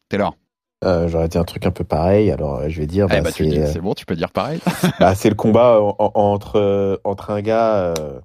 Taylor. 0.08 0.36
Euh, 0.84 1.08
J'aurais 1.08 1.28
dit 1.28 1.38
un 1.38 1.44
truc 1.44 1.66
un 1.66 1.70
peu 1.70 1.84
pareil. 1.84 2.30
Alors 2.30 2.56
euh, 2.60 2.68
je 2.68 2.78
vais 2.80 2.86
dire, 2.86 3.06
Eh 3.10 3.14
bah, 3.16 3.22
bah, 3.22 3.30
c'est 3.32 3.44
euh, 3.62 3.72
c'est 3.72 3.80
bon, 3.80 3.94
tu 3.94 4.06
peux 4.06 4.16
dire 4.16 4.30
pareil. 4.30 4.60
bah, 5.00 5.14
c'est 5.14 5.28
le 5.30 5.34
combat 5.34 5.80
en- 5.80 5.96
en- 5.98 6.12
entre 6.14 7.00
entre 7.04 7.30
un 7.30 7.40
gars 7.42 7.94
euh, 7.98 8.20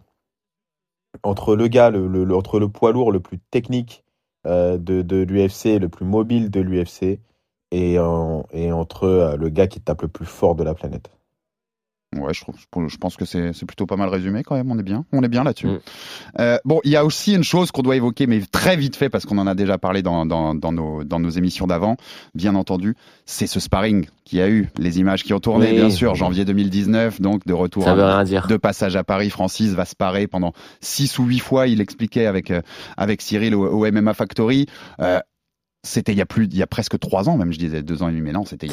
entre 1.23 1.55
le 1.55 1.67
gars 1.67 1.89
le, 1.89 2.35
entre 2.35 2.59
le 2.59 2.69
poids 2.69 2.91
lourd 2.91 3.11
le 3.11 3.19
plus 3.19 3.39
technique 3.39 4.03
euh, 4.45 4.77
de 4.77 5.01
de 5.01 5.17
l'UFC, 5.17 5.79
le 5.79 5.89
plus 5.89 6.05
mobile 6.05 6.49
de 6.49 6.61
l'UFC 6.61 7.19
et 7.71 7.99
en- 7.99 8.45
et 8.51 8.71
entre 8.71 9.35
le 9.37 9.49
gars 9.49 9.67
qui 9.67 9.81
tape 9.81 10.01
le 10.03 10.07
plus 10.07 10.25
fort 10.25 10.55
de 10.55 10.63
la 10.63 10.73
planète. 10.73 11.11
Ouais, 12.17 12.33
je, 12.33 12.41
trouve, 12.41 12.55
je 12.87 12.97
pense 12.97 13.17
que 13.17 13.25
c'est 13.25 13.51
plutôt 13.67 13.85
pas 13.85 13.95
mal 13.95 14.09
résumé 14.09 14.41
quand 14.43 14.55
même. 14.55 14.71
On 14.71 14.79
est 14.79 14.83
bien, 14.83 15.05
on 15.11 15.21
est 15.21 15.27
bien 15.27 15.43
là-dessus. 15.43 15.67
Mm. 15.67 15.79
Euh, 16.39 16.57
bon, 16.65 16.79
il 16.83 16.89
y 16.91 16.95
a 16.95 17.05
aussi 17.05 17.35
une 17.35 17.43
chose 17.43 17.69
qu'on 17.69 17.83
doit 17.83 17.95
évoquer, 17.95 18.25
mais 18.25 18.41
très 18.51 18.75
vite 18.77 18.95
fait 18.95 19.09
parce 19.09 19.27
qu'on 19.27 19.37
en 19.37 19.45
a 19.45 19.53
déjà 19.53 19.77
parlé 19.77 20.01
dans, 20.01 20.25
dans, 20.25 20.55
dans 20.55 20.71
nos, 20.71 21.03
dans 21.03 21.19
nos 21.19 21.29
émissions 21.29 21.67
d'avant, 21.67 21.97
bien 22.33 22.55
entendu, 22.55 22.95
c'est 23.27 23.45
ce 23.45 23.59
sparring 23.59 24.07
qui 24.25 24.41
a 24.41 24.49
eu, 24.49 24.69
les 24.79 24.99
images 24.99 25.23
qui 25.23 25.33
ont 25.35 25.39
tourné, 25.39 25.67
Oui. 25.69 25.75
bien 25.75 25.89
sûr, 25.91 26.15
janvier 26.15 26.45
2019, 26.45 27.21
donc 27.21 27.45
de 27.45 27.53
retour 27.53 27.83
Ça 27.83 27.91
à- 27.91 27.95
veut 27.95 28.03
rien 28.05 28.23
dire. 28.23 28.47
de 28.47 28.57
passage 28.57 28.95
à 28.95 29.03
Paris. 29.03 29.29
Francis 29.29 29.73
va 29.73 29.85
se 29.85 29.95
parer 29.95 30.25
pendant 30.25 30.53
six 30.81 31.19
ou 31.19 31.25
huit 31.25 31.39
fois, 31.39 31.67
il 31.67 31.79
expliquait 31.79 32.25
avec, 32.25 32.49
euh, 32.49 32.61
avec 32.97 33.21
Cyril 33.21 33.53
au, 33.53 33.67
au 33.67 33.85
MMA 33.91 34.15
Factory. 34.15 34.65
Euh, 34.99 35.19
c'était 35.83 36.11
il 36.11 36.17
y 36.17 36.21
a 36.21 36.25
plus, 36.25 36.45
il 36.45 36.57
y 36.57 36.61
a 36.61 36.67
presque 36.67 36.99
trois 36.99 37.29
ans, 37.29 37.37
même 37.37 37.53
je 37.53 37.57
disais 37.59 37.81
deux 37.81 38.03
ans 38.03 38.09
et 38.09 38.11
demi, 38.11 38.21
mais 38.21 38.31
non, 38.33 38.43
c'était 38.45 38.67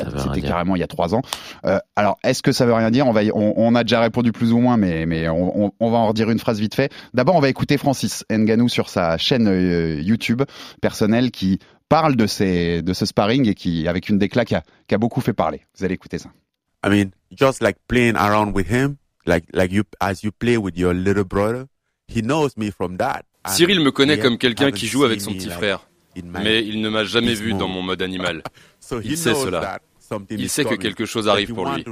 carrément 0.49 0.75
il 0.77 0.81
y 0.81 0.83
a 0.83 0.87
trois 0.89 1.15
ans. 1.15 1.23
Euh, 1.65 1.79
alors, 1.95 2.19
est-ce 2.25 2.43
que 2.43 2.51
ça 2.53 2.67
veut 2.67 2.75
rien 2.75 2.91
dire? 2.91 3.07
On, 3.07 3.13
va 3.13 3.23
y- 3.23 3.31
on, 3.33 3.55
on 3.57 3.75
a 3.75 3.85
déjà 3.85 4.01
répondu 4.01 4.33
plus 4.33 4.53
ou 4.53 4.59
moins, 4.59 4.77
mais, 4.77 5.07
mais 5.07 5.29
on, 5.29 5.67
on- 5.67 5.73
on 5.79 5.91
va 5.91 5.99
en 5.99 6.09
redire 6.09 6.31
une 6.31 6.39
phrase 6.39 6.59
vite 6.59 6.75
fait. 6.75 6.93
D'abord, 7.15 7.37
on 7.37 7.41
va 7.41 7.49
écouter 7.49 7.79
Francis 7.79 8.25
Nganou 8.31 8.69
sur 8.69 8.89
sa 8.89 9.19
chaîne 9.19 9.47
euh, 9.49 10.01
YouTube 10.03 10.43
personnelle 10.81 11.31
qui 11.31 11.59
parle 11.89 12.17
de, 12.17 12.27
ces, 12.27 12.83
de 12.83 12.93
ce 12.93 13.07
sparring 13.07 13.49
et 13.49 13.55
qui, 13.55 13.87
avec 13.87 14.09
une 14.09 14.19
déclat 14.19 14.45
qui 14.45 14.57
a, 14.57 14.63
qui 14.89 14.95
a 14.95 14.99
beaucoup 14.99 15.21
fait 15.21 15.33
parler. 15.33 15.63
Vous 15.79 15.85
allez 15.85 15.95
écouter 15.95 16.19
ça. 16.19 16.31
I 16.85 16.89
mean, 16.91 17.11
just 17.31 17.63
like 17.63 17.77
playing 17.89 18.17
around 18.17 18.53
with 18.55 18.69
him, 18.71 18.97
like 19.27 19.45
like 19.55 19.73
you 19.73 19.83
as 20.01 20.23
you 20.23 20.31
play 20.33 20.57
with 20.57 20.77
your 20.77 20.93
little 20.95 21.25
brother, 21.25 21.67
he 22.09 22.21
knows 22.21 22.51
me 22.57 22.71
from 22.71 22.97
that. 22.99 23.23
Cyril 23.49 23.81
me 23.81 23.91
connaît 23.91 24.19
comme 24.19 24.39
quelqu'un 24.39 24.71
qui 24.73 24.87
joue 24.89 25.05
avec 25.05 25.21
son 25.21 25.33
petit 25.33 25.47
like 25.47 25.57
frère. 25.59 25.89
Mais 26.25 26.65
il 26.65 26.81
ne 26.81 26.89
m'a 26.89 27.05
jamais 27.05 27.35
vu 27.35 27.55
dans 27.55 27.69
mon 27.69 27.83
mode 27.83 28.03
animal. 28.03 28.43
Il 29.05 29.17
sait 29.17 29.35
cela. 29.35 29.81
Il 30.31 30.49
sait 30.49 30.65
que 30.65 30.75
quelque 30.75 31.05
chose 31.05 31.29
arrive 31.29 31.53
pour 31.53 31.69
lui. 31.69 31.83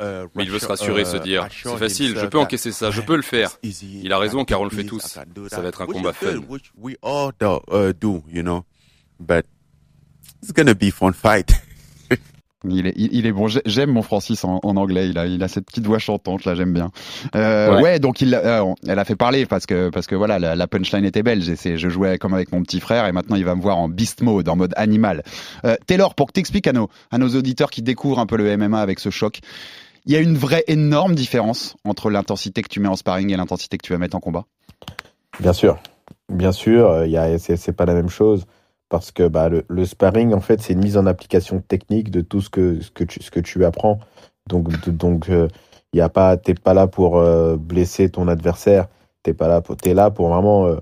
uh, 0.00 0.26
Mais 0.34 0.44
il 0.44 0.50
veut 0.50 0.58
se 0.58 0.66
rassurer, 0.66 1.04
se 1.04 1.16
uh, 1.16 1.20
dire, 1.20 1.46
c'est 1.50 1.76
facile, 1.76 2.16
je 2.18 2.26
peux 2.26 2.38
encaisser 2.38 2.72
ça, 2.72 2.90
je 2.90 3.02
peux 3.02 3.16
le 3.16 3.22
faire. 3.22 3.58
Il 3.62 4.12
a 4.12 4.18
raison 4.18 4.44
car 4.44 4.60
on 4.60 4.64
le 4.64 4.70
fait 4.70 4.84
tous. 4.84 5.02
Ça 5.02 5.60
va 5.60 5.68
être 5.68 5.82
un 5.82 5.86
combat 5.86 6.12
fun. 6.12 6.40
But 9.20 9.46
it's 10.42 10.52
gonna 10.52 10.74
be 10.74 10.92
fight. 10.92 11.50
Il 12.68 12.88
est, 12.88 12.92
il, 12.96 13.14
il 13.14 13.26
est 13.26 13.32
bon. 13.32 13.46
J'ai- 13.46 13.62
J'aime 13.66 13.90
mon 13.90 14.02
Francis 14.02 14.44
en, 14.44 14.58
en 14.62 14.76
anglais. 14.76 15.08
Il 15.08 15.18
a, 15.18 15.26
il 15.26 15.40
a 15.44 15.48
cette 15.48 15.66
petite 15.66 15.86
voix 15.86 15.98
chantante 16.00 16.44
là. 16.44 16.54
J'aime 16.56 16.72
bien. 16.72 16.90
Euh, 17.36 17.76
ouais. 17.76 17.82
Ouais. 17.82 17.98
donc 18.00 18.20
il, 18.20 18.34
euh, 18.34 18.64
elle 18.88 18.98
a 18.98 19.04
fait 19.04 19.14
parler 19.14 19.46
parce 19.46 19.64
que 19.64 19.90
parce 19.90 20.08
que 20.08 20.16
voilà, 20.16 20.38
la, 20.40 20.56
la 20.56 20.66
punchline 20.66 21.04
était 21.04 21.22
belge. 21.22 21.48
Et 21.48 21.54
c'est, 21.56 21.78
je 21.78 21.88
jouais 21.88 22.18
comme 22.18 22.34
avec 22.34 22.50
mon 22.50 22.62
petit 22.62 22.80
frère 22.80 23.06
et 23.06 23.12
maintenant 23.12 23.36
il 23.36 23.44
va 23.44 23.54
me 23.54 23.60
voir 23.62 23.78
en 23.78 23.88
beast 23.88 24.22
mode, 24.22 24.48
en 24.48 24.56
mode 24.56 24.72
animal. 24.76 25.22
Euh, 25.64 25.76
Taylor, 25.86 26.14
pour 26.16 26.26
que 26.26 26.32
t'expliques 26.32 26.66
à 26.66 26.72
nos 26.72 26.88
à 27.12 27.18
nos 27.18 27.28
auditeurs 27.28 27.70
qui 27.70 27.82
découvrent 27.82 28.18
un 28.18 28.26
peu 28.26 28.36
le 28.36 28.56
MMA 28.56 28.80
avec 28.80 28.98
ce 28.98 29.10
choc, 29.10 29.38
il 30.06 30.12
y 30.12 30.16
a 30.16 30.20
une 30.20 30.36
vraie 30.36 30.64
énorme 30.66 31.14
différence 31.14 31.76
entre 31.84 32.10
l'intensité 32.10 32.62
que 32.62 32.68
tu 32.68 32.80
mets 32.80 32.88
en 32.88 32.96
sparring 32.96 33.30
et 33.32 33.36
l'intensité 33.36 33.78
que 33.78 33.86
tu 33.86 33.92
vas 33.92 33.98
mettre 33.98 34.16
en 34.16 34.20
combat? 34.20 34.46
Bien 35.38 35.52
sûr, 35.52 35.78
bien 36.32 36.50
sûr, 36.52 37.04
il 37.04 37.12
y 37.12 37.16
a, 37.16 37.38
c'est, 37.38 37.56
c'est 37.56 37.72
pas 37.72 37.84
la 37.84 37.94
même 37.94 38.08
chose 38.08 38.46
parce 38.88 39.12
que 39.12 39.28
bah, 39.28 39.48
le, 39.48 39.64
le 39.68 39.84
sparring 39.86 40.34
en 40.34 40.40
fait 40.40 40.60
c'est 40.62 40.72
une 40.74 40.80
mise 40.82 40.96
en 40.96 41.06
application 41.06 41.60
technique 41.60 42.10
de 42.10 42.20
tout 42.22 42.40
ce 42.40 42.50
que 42.50 42.80
ce 42.80 42.90
que 42.90 43.04
tu 43.04 43.22
ce 43.22 43.30
que 43.30 43.40
tu 43.40 43.64
apprends. 43.64 43.98
Donc 44.48 44.68
de- 44.84 44.90
donc 44.92 45.28
euh, 45.30 45.48
y 45.94 46.00
a 46.00 46.08
pas 46.08 46.36
t'es 46.36 46.54
pas 46.54 46.74
là 46.74 46.86
pour 46.86 47.18
euh, 47.18 47.56
blesser 47.56 48.10
ton 48.10 48.28
adversaire, 48.28 48.88
t'es 49.22 49.34
pas 49.34 49.48
là 49.48 49.60
pour 49.62 49.76
t'es 49.76 49.94
là 49.94 50.10
pour 50.10 50.28
vraiment 50.28 50.66
euh, 50.66 50.76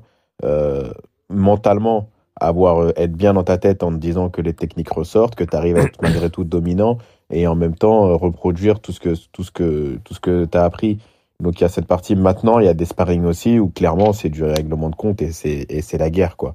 euh, 0.44 0.92
mentalement 1.30 2.09
avoir 2.40 2.82
euh, 2.82 2.92
être 2.96 3.12
bien 3.14 3.34
dans 3.34 3.44
ta 3.44 3.59
tête 3.59 3.82
en 3.82 3.90
te 3.92 3.96
disant 3.98 4.30
que 4.30 4.40
les 4.42 4.54
techniques 4.54 4.90
ressortent, 4.90 5.34
que 5.34 5.44
tu 5.44 5.57
arrives 5.57 5.78
à 5.78 5.82
être 5.82 6.00
malgré 6.02 6.30
tout 6.30 6.44
dominant 6.44 6.98
et 7.30 7.46
en 7.46 7.54
même 7.57 7.74
temps 7.76 8.09
euh, 8.09 8.14
reproduire 8.16 8.80
tout 8.80 8.92
ce 8.92 9.00
que 9.00 9.14
tout 9.32 9.44
ce 9.44 9.50
que 9.52 9.98
tout 10.04 10.14
ce 10.14 10.20
que 10.20 10.44
tu 10.46 10.59
as 10.59 10.64
appris. 10.64 10.98
Donc 11.40 11.61
il 11.61 11.62
y 11.62 11.66
a 11.66 11.68
cette 11.68 11.86
partie 11.86 12.16
maintenant, 12.16 12.61
il 12.61 12.66
y 12.66 12.68
a 12.68 12.74
des 12.74 12.86
sparring 12.86 13.24
aussi 13.24 13.59
où 13.59 13.68
clairement 13.68 14.12
c'est 14.14 14.30
du 14.30 14.44
règlement 14.44 14.90
de 14.90 14.96
compte 14.96 15.20
et 15.22 15.32
c'est 15.32 15.66
et 15.68 15.82
c'est 15.82 15.98
la 15.98 16.11
guerre 16.11 16.36
quoi. 16.36 16.54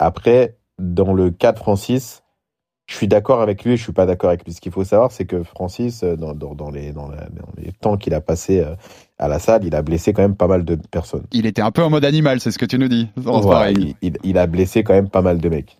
Après 0.00 0.57
dans 0.78 1.12
le 1.12 1.30
cas 1.30 1.52
de 1.52 1.58
Francis, 1.58 2.22
je 2.86 2.94
suis 2.96 3.08
d'accord 3.08 3.42
avec 3.42 3.64
lui 3.64 3.72
et 3.72 3.76
je 3.76 3.82
suis 3.82 3.92
pas 3.92 4.06
d'accord 4.06 4.30
avec 4.30 4.44
lui. 4.44 4.52
Ce 4.52 4.60
qu'il 4.60 4.72
faut 4.72 4.84
savoir 4.84 5.12
c'est 5.12 5.26
que 5.26 5.42
Francis 5.42 6.02
euh, 6.02 6.16
dans, 6.16 6.34
dans, 6.34 6.54
dans 6.54 6.70
les 6.70 6.92
dans, 6.92 7.08
la- 7.08 7.28
dans 7.28 7.48
les 7.56 7.72
temps 7.72 7.96
qu'il 7.96 8.14
a 8.14 8.20
passé 8.20 8.60
euh, 8.60 8.74
à 9.18 9.28
la 9.28 9.38
salle, 9.38 9.64
il 9.64 9.74
a 9.74 9.82
blessé 9.82 10.12
quand 10.12 10.22
même 10.22 10.36
pas 10.36 10.46
mal 10.48 10.64
de 10.64 10.76
personnes. 10.76 11.24
Il 11.32 11.46
était 11.46 11.62
un 11.62 11.70
peu 11.70 11.82
en 11.82 11.90
mode 11.90 12.04
animal, 12.04 12.40
c'est 12.40 12.50
ce 12.50 12.58
que 12.58 12.64
tu 12.66 12.78
nous 12.78 12.88
dis. 12.88 13.08
Voilà, 13.42 13.70
il, 13.70 13.94
il- 14.02 14.18
il 14.24 14.38
a 14.38 14.46
blessé 14.46 14.84
quand 14.84 14.94
même 14.94 15.10
pas 15.10 15.22
mal 15.22 15.38
de 15.38 15.48
mecs. 15.48 15.78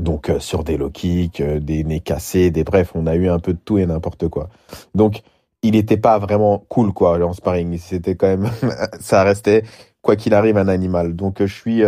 Donc 0.00 0.28
euh, 0.28 0.40
sur 0.40 0.62
des 0.64 0.76
low 0.76 0.90
kicks, 0.90 1.40
euh, 1.40 1.58
des 1.58 1.82
nez 1.84 2.00
cassés, 2.00 2.50
des 2.50 2.64
bref, 2.64 2.92
on 2.94 3.06
a 3.06 3.14
eu 3.14 3.28
un 3.28 3.38
peu 3.38 3.54
de 3.54 3.58
tout 3.64 3.78
et 3.78 3.86
n'importe 3.86 4.28
quoi. 4.28 4.48
Donc 4.94 5.22
il 5.62 5.74
était 5.74 5.96
pas 5.96 6.18
vraiment 6.18 6.58
cool 6.68 6.92
quoi 6.92 7.18
en 7.24 7.32
sparring. 7.32 7.78
C'était 7.78 8.14
quand 8.14 8.26
même, 8.28 8.50
ça 9.00 9.22
restait 9.22 9.64
quoi 10.02 10.16
qu'il 10.16 10.34
arrive 10.34 10.58
un 10.58 10.68
animal. 10.68 11.16
Donc 11.16 11.40
euh, 11.40 11.46
je 11.46 11.54
suis, 11.54 11.82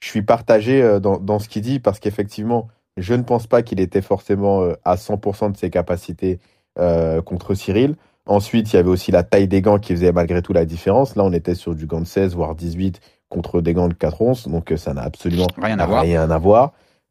je 0.00 0.08
suis 0.08 0.22
partagé 0.22 0.82
euh, 0.82 1.00
dans, 1.00 1.18
dans 1.18 1.38
ce 1.38 1.48
qu'il 1.48 1.62
dit 1.62 1.80
parce 1.80 1.98
qu'effectivement, 2.00 2.68
je 2.96 3.14
ne 3.14 3.22
pense 3.22 3.46
pas 3.46 3.62
qu'il 3.62 3.80
était 3.80 4.02
forcément 4.02 4.62
euh, 4.62 4.72
à 4.84 4.96
100% 4.96 5.52
de 5.52 5.56
ses 5.56 5.70
capacités 5.70 6.38
euh, 6.78 7.20
contre 7.22 7.54
Cyril. 7.54 7.96
Ensuite, 8.26 8.72
il 8.72 8.76
y 8.76 8.78
avait 8.78 8.88
aussi 8.88 9.12
la 9.12 9.22
taille 9.22 9.48
des 9.48 9.62
gants 9.62 9.78
qui 9.78 9.92
faisait 9.94 10.12
malgré 10.12 10.42
tout 10.42 10.52
la 10.52 10.64
différence. 10.64 11.14
Là, 11.16 11.24
on 11.24 11.32
était 11.32 11.54
sur 11.54 11.74
du 11.74 11.86
gant 11.86 12.00
de 12.00 12.06
16 12.06 12.34
voire 12.34 12.54
18 12.54 13.00
contre 13.28 13.60
des 13.60 13.74
gants 13.74 13.88
de 13.88 13.94
4 13.94 14.22
onces, 14.22 14.48
donc 14.48 14.72
ça 14.76 14.94
n'a 14.94 15.02
absolument 15.02 15.46
Rien 15.58 15.78
à 15.78 15.86
voir. 15.86 16.02
rien. 16.02 16.28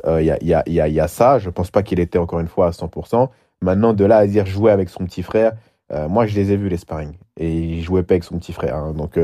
Euh, 0.06 0.22
Il 0.22 0.26
y, 0.28 0.32
a, 0.32 0.38
il 0.42 0.48
y, 0.48 0.54
a, 0.54 0.64
il 0.68 0.74
y, 0.74 0.82
a, 0.82 0.88
il 0.88 0.94
y 0.94 1.00
a 1.00 1.08
ça. 1.08 1.40
Je 1.40 1.50
pense 1.50 1.72
pas 1.72 1.84
qu'il 1.84 2.00
était 2.00 2.18
encore 2.20 2.40
une 2.40 2.48
fois 2.48 2.68
à 2.68 2.72
100%. 2.72 3.30
Maintenant, 3.62 3.94
de 3.94 4.04
là 4.06 4.18
à 4.18 4.28
dire 4.28 4.46
jouer 4.46 4.72
avec 4.72 4.90
son 4.90 5.06
petit 5.06 5.24
frère, 5.24 5.54
euh, 5.94 6.08
moi, 6.10 6.26
je 6.26 6.36
les 6.36 6.52
ai 6.52 6.58
vus 6.58 6.68
les 6.70 6.78
sparring 6.78 7.14
et 7.38 7.50
il 7.52 7.82
jouait 7.84 8.04
pas 8.04 8.16
avec 8.16 8.24
son 8.24 8.38
petit 8.38 8.54
frère. 8.54 8.76
hein. 8.76 8.94
donc 8.94 9.18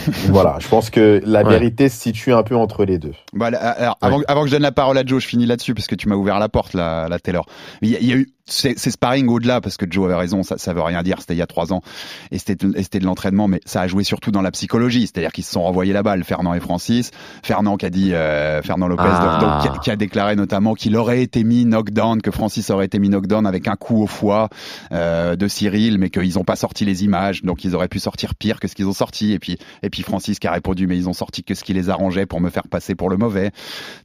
voilà, 0.30 0.56
je 0.60 0.68
pense 0.68 0.90
que 0.90 1.20
la 1.24 1.42
Ouais. 1.42 1.50
vérité 1.50 1.88
se 1.88 1.98
situe 2.00 2.32
un 2.32 2.42
peu 2.42 2.56
entre 2.56 2.84
les 2.84 2.98
deux. 2.98 3.12
Bah, 3.32 3.46
alors, 3.46 3.96
avant, 4.00 4.20
avant 4.28 4.40
que 4.42 4.48
je 4.48 4.52
donne 4.52 4.62
la 4.62 4.72
parole 4.72 4.96
à 4.98 5.04
Joe, 5.04 5.22
je 5.22 5.26
finis 5.28 5.46
là-dessus 5.46 5.74
parce 5.74 5.86
que 5.86 5.94
tu 5.94 6.08
m'as 6.08 6.16
ouvert 6.16 6.38
la 6.38 6.48
porte, 6.48 6.74
là, 6.74 7.08
la 7.08 7.18
Taylor. 7.18 7.46
Il 7.82 7.90
y, 7.90 7.96
a- 7.96 7.98
il 8.00 8.06
y 8.08 8.12
a 8.12 8.16
eu 8.16 8.28
ces, 8.44 8.74
ces 8.76 8.90
sparring 8.90 9.28
au-delà 9.28 9.60
parce 9.60 9.76
que 9.76 9.86
Joe 9.88 10.06
avait 10.06 10.16
raison, 10.16 10.42
ça, 10.42 10.58
ça 10.58 10.72
veut 10.72 10.82
rien 10.82 11.02
dire. 11.02 11.18
C'était 11.20 11.34
il 11.34 11.38
y 11.38 11.42
a 11.42 11.46
trois 11.46 11.72
ans 11.72 11.82
et 12.30 12.38
c'était 12.38 12.66
et 12.74 12.82
c'était 12.82 12.98
de 12.98 13.04
l'entraînement, 13.04 13.48
mais 13.48 13.60
ça 13.64 13.80
a 13.82 13.86
joué 13.86 14.04
surtout 14.04 14.30
dans 14.30 14.42
la 14.42 14.50
psychologie, 14.50 15.02
c'est-à-dire 15.02 15.32
qu'ils 15.32 15.44
se 15.44 15.52
sont 15.52 15.62
renvoyés 15.62 15.92
la 15.92 16.02
balle, 16.02 16.24
Fernand 16.24 16.54
et 16.54 16.60
Francis. 16.60 17.10
Fernand 17.42 17.76
qui 17.76 17.86
a 17.86 17.90
dit, 17.90 18.14
euh, 18.14 18.62
Fernand 18.62 18.88
Lopez, 18.88 19.02
Ah. 19.06 19.38
donc, 19.40 19.62
qui, 19.62 19.78
a, 19.78 19.80
qui 19.80 19.90
a 19.90 19.96
déclaré 19.96 20.36
notamment 20.36 20.74
qu'il 20.74 20.96
aurait 20.96 21.22
été 21.22 21.44
mis 21.44 21.64
knockdown, 21.64 22.20
que 22.20 22.30
Francis 22.30 22.70
aurait 22.70 22.86
été 22.86 22.98
mis 22.98 23.08
knockdown 23.08 23.46
avec 23.46 23.68
un 23.68 23.76
coup 23.76 24.02
au 24.02 24.06
foie 24.06 24.48
euh, 24.92 25.36
de 25.36 25.48
Cyril, 25.48 25.98
mais 25.98 26.10
qu'ils 26.10 26.34
n'ont 26.34 26.44
pas 26.44 26.56
sorti 26.56 26.84
les 26.84 27.04
images, 27.04 27.42
donc 27.42 27.64
ils 27.64 27.74
auraient 27.74 27.88
pu 27.88 27.98
sortir 28.00 28.34
pire 28.34 28.58
que 28.60 28.68
ce 28.68 28.74
qu'ils 28.74 28.86
ont 28.86 28.92
sorti. 28.92 29.32
Et 29.32 29.38
puis 29.38 29.58
et 29.82 29.90
puis 29.90 30.02
Francis 30.02 30.38
qui 30.38 30.46
a 30.46 30.52
répondu, 30.52 30.86
mais 30.86 30.96
ils 30.96 31.08
ont 31.08 31.12
sorti 31.12 31.44
que 31.44 31.54
ce 31.54 31.62
qui 31.64 31.72
les 31.74 31.90
arrangeait 31.90 32.26
pour 32.26 32.40
me 32.40 32.50
faire 32.50 32.66
passer 32.68 32.94
pour 32.94 33.08
le 33.10 33.16
mauvais. 33.16 33.50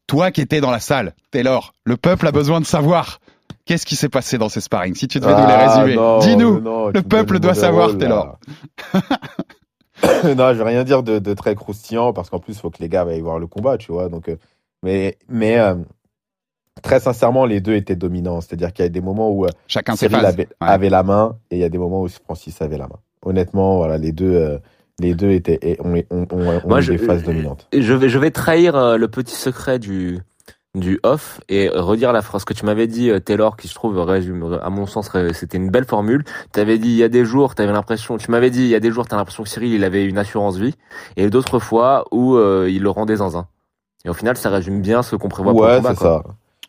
Toi 0.07 0.31
qui 0.31 0.41
étais 0.41 0.61
dans 0.61 0.71
la 0.71 0.79
salle, 0.79 1.13
Taylor, 1.31 1.73
le 1.83 1.97
peuple 1.97 2.27
a 2.27 2.31
besoin 2.31 2.59
de 2.61 2.65
savoir. 2.65 3.19
Qu'est-ce 3.68 3.86
qui 3.86 3.95
s'est 3.95 4.09
passé 4.09 4.38
dans 4.38 4.49
ces 4.49 4.61
sparring? 4.61 4.95
Si 4.95 5.07
tu 5.07 5.20
devais 5.20 5.34
nous 5.34 5.45
les 5.45 5.53
Ah, 5.53 5.76
résumer, 5.82 5.95
non, 5.95 6.20
dis-nous. 6.20 6.61
Le 6.93 7.01
peuple 7.01 7.39
doit 7.39 7.53
savoir, 7.53 7.89
rôle, 7.89 7.97
Taylor. 7.97 8.39
non, 10.38 10.53
je 10.53 10.57
vais 10.57 10.63
rien 10.63 10.84
dire 10.84 11.03
de, 11.03 11.20
de 11.20 11.34
très 11.34 11.55
croustillant 11.55 12.13
parce 12.13 12.30
qu'en 12.30 12.39
plus, 12.39 12.53
il 12.53 12.59
faut 12.59 12.70
que 12.70 12.78
les 12.82 12.89
gars 12.89 13.01
aillent 13.03 13.22
voir 13.22 13.39
le 13.39 13.47
combat, 13.47 13.78
tu 13.78 13.91
vois. 13.91 14.09
Donc, 14.09 14.30
euh, 14.30 14.38
mais 14.84 15.18
mais 15.28 15.57
euh, 15.59 15.76
très 16.84 16.99
sincèrement, 16.99 17.45
les 17.45 17.59
deux 17.61 17.74
étaient 17.76 17.95
dominants. 17.95 18.41
C'est-à-dire 18.41 18.72
qu'il 18.74 18.84
y 18.84 18.86
a 18.86 18.89
des 18.89 19.01
moments 19.01 19.32
où 19.32 19.45
euh, 19.45 19.49
Chacun 19.68 19.95
Cyril 19.95 20.15
avait, 20.24 20.47
Ouais. 20.61 20.68
avait 20.68 20.89
la 20.89 21.03
main 21.03 21.36
et 21.51 21.55
il 21.57 21.59
y 21.61 21.63
a 21.65 21.70
des 21.70 21.78
moments 21.80 22.01
où 22.03 22.07
Francis 22.07 22.61
avait 22.61 22.78
la 22.78 22.88
main. 22.88 22.99
Honnêtement, 23.26 23.78
voilà, 23.78 23.97
les 23.97 24.11
deux, 24.11 24.34
euh, 24.36 24.59
les 24.99 25.13
deux 25.15 25.32
étaient 25.32 25.78
ont, 25.84 25.95
ont, 26.11 26.28
ont 26.32 26.61
Moi, 26.68 26.80
eu 26.80 26.84
je- 26.84 26.91
des 26.93 26.97
phases 26.99 27.24
dominantes. 27.24 27.68
Je 27.74 27.93
vais, 27.93 28.07
je 28.09 28.20
vais 28.20 28.32
trahir 28.32 28.97
le 28.97 29.07
petit 29.07 29.36
secret 29.36 29.80
du, 29.80 30.20
du 30.80 30.99
off 31.03 31.39
et 31.49 31.69
redire 31.69 32.13
la 32.13 32.21
phrase 32.21 32.45
que 32.45 32.53
tu 32.53 32.65
m'avais 32.65 32.88
dit, 32.88 33.09
euh, 33.09 33.19
Taylor, 33.19 33.57
qui 33.57 33.67
je 33.67 33.75
trouve 33.75 33.97
résume, 33.99 34.59
à 34.63 34.69
mon 34.69 34.86
sens, 34.86 35.07
ré- 35.09 35.34
c'était 35.34 35.57
une 35.57 35.69
belle 35.69 35.86
formule. 35.86 36.23
Tu 36.53 36.59
avais 36.59 36.78
dit, 36.78 36.89
il 36.89 36.95
y 36.97 37.03
a 37.03 37.09
des 37.09 37.25
jours, 37.25 37.55
tu 37.55 37.61
avais 37.61 37.71
l'impression, 37.73 38.17
tu 38.17 38.32
m'avais 38.32 38.49
dit, 38.49 38.61
il 38.63 38.69
y 38.69 38.75
a 38.75 38.80
des 38.80 38.91
jours, 38.91 39.07
tu 39.07 39.13
as 39.13 39.17
l'impression 39.17 39.43
que 39.43 39.49
Cyril, 39.49 39.73
il 39.73 39.84
avait 39.84 40.05
une 40.05 40.17
assurance 40.17 40.57
vie, 40.57 40.75
et 41.15 41.30
d'autres 41.30 41.59
fois 41.59 42.05
où 42.11 42.36
euh, 42.36 42.67
il 42.69 42.82
le 42.84 42.89
rendait 42.89 43.17
zinzin. 43.17 43.47
Et 44.05 44.09
au 44.09 44.13
final, 44.13 44.38
ça 44.38 44.49
résume 44.49 44.82
bien 44.82 45.03
ce 45.03 45.15
qu'on 45.15 45.30
prévoit 45.30 45.53
pour 45.53 45.63
le 45.63 45.67
Ouais, 45.71 45.78
combat. 45.78 45.95
c'est 45.95 46.01
ça. 46.01 46.23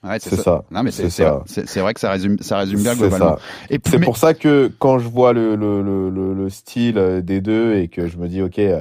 Ouais, 0.05 0.19
C'est 0.21 0.37
ça. 0.37 0.65
Non, 0.71 0.83
mais 0.85 0.91
c'est 0.93 1.11
C'est 1.11 1.81
vrai 1.81 1.93
que 1.95 2.01
ça 2.01 2.11
résume, 2.11 2.39
ça 2.41 2.59
résume 2.59 2.81
bien 2.83 2.93
C'est 2.95 3.01
globalement. 3.09 3.37
ça. 3.37 3.43
Et 3.71 3.79
C'est 3.85 3.99
mais- 3.99 4.05
pour 4.05 4.17
ça 4.17 4.33
que 4.33 4.71
quand 4.79 4.99
je 5.01 5.09
vois 5.09 5.33
le, 5.33 5.57
le, 5.57 5.83
le, 5.83 6.09
le, 6.11 6.35
le 6.35 6.49
style 6.51 6.99
euh, 6.99 7.21
des 7.21 7.41
deux 7.41 7.75
et 7.75 7.89
que 7.89 8.07
je 8.07 8.17
me 8.17 8.29
dis, 8.29 8.41
ok, 8.41 8.59
euh, 8.61 8.81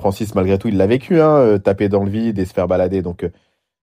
Francis, 0.00 0.34
malgré 0.34 0.58
tout, 0.58 0.68
il 0.68 0.76
l'a 0.78 0.86
vécu, 0.86 1.20
hein, 1.20 1.34
euh, 1.36 1.58
taper 1.58 1.88
dans 1.90 2.02
le 2.02 2.10
vide 2.10 2.38
et 2.38 2.46
se 2.46 2.52
faire 2.54 2.66
balader. 2.66 3.02
Donc, 3.02 3.24
euh, 3.24 3.28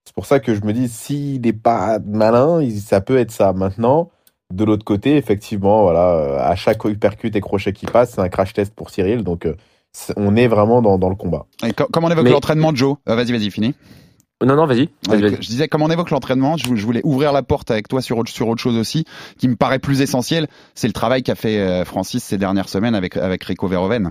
c'est 0.06 0.14
pour 0.16 0.26
ça 0.26 0.40
que 0.40 0.54
je 0.56 0.62
me 0.64 0.74
dis, 0.74 0.88
s'il 0.88 1.42
n'est 1.42 1.54
pas 1.54 2.00
malin, 2.06 2.68
ça 2.80 3.02
peut 3.02 3.18
être 3.18 3.32
ça. 3.32 3.54
Maintenant, 3.54 4.10
de 4.54 4.64
l'autre 4.66 4.84
côté, 4.84 5.16
effectivement, 5.16 5.84
voilà, 5.84 6.10
euh, 6.16 6.40
à 6.40 6.56
chaque 6.56 6.84
uppercut 6.86 7.36
et 7.36 7.42
crochet 7.42 7.72
qui 7.74 7.86
passe, 7.86 8.12
c'est 8.16 8.22
un 8.22 8.30
crash 8.30 8.54
test 8.54 8.74
pour 8.74 8.90
Cyril. 8.90 9.24
Donc, 9.24 9.46
euh, 9.46 9.56
on 10.18 10.36
est 10.36 10.48
vraiment 10.48 10.82
dans, 10.82 10.98
dans 10.98 11.10
le 11.10 11.16
combat. 11.16 11.46
Et 11.66 11.72
co- 11.74 11.86
comme 11.86 12.04
on 12.04 12.10
évoque 12.10 12.26
Mais- 12.26 12.32
l'entraînement 12.32 12.72
de 12.72 12.78
Joe, 12.78 12.98
euh, 13.08 13.16
vas-y, 13.16 13.32
vas-y, 13.32 13.52
fini. 13.52 13.76
Non, 14.44 14.56
non, 14.56 14.66
vas-y. 14.66 14.90
je 15.08 15.38
disais, 15.48 15.68
comme 15.68 15.84
on 15.84 15.90
évoque 15.92 16.10
l'entraînement, 16.10 16.58
je, 16.58 16.76
je 16.76 16.84
voulais 16.84 17.02
ouvrir 17.04 17.32
la 17.32 17.44
porte 17.44 17.70
avec 17.70 17.88
toi 17.88 18.02
sur 18.02 18.18
autre, 18.18 18.32
sur 18.32 18.48
autre 18.48 18.60
chose 18.60 18.76
aussi, 18.76 19.06
qui 19.38 19.48
me 19.48 19.56
paraît 19.56 19.78
plus 19.78 20.02
essentiel. 20.02 20.48
C'est 20.74 20.88
le 20.88 20.94
travail 20.94 21.22
qu'a 21.22 21.36
fait 21.36 21.86
Francis 21.86 22.24
ces 22.24 22.40
dernières 22.40 22.68
semaines 22.68 22.96
avec, 22.96 23.18
avec 23.18 23.44
Rico 23.44 23.68
Verhoeven. 23.68 24.10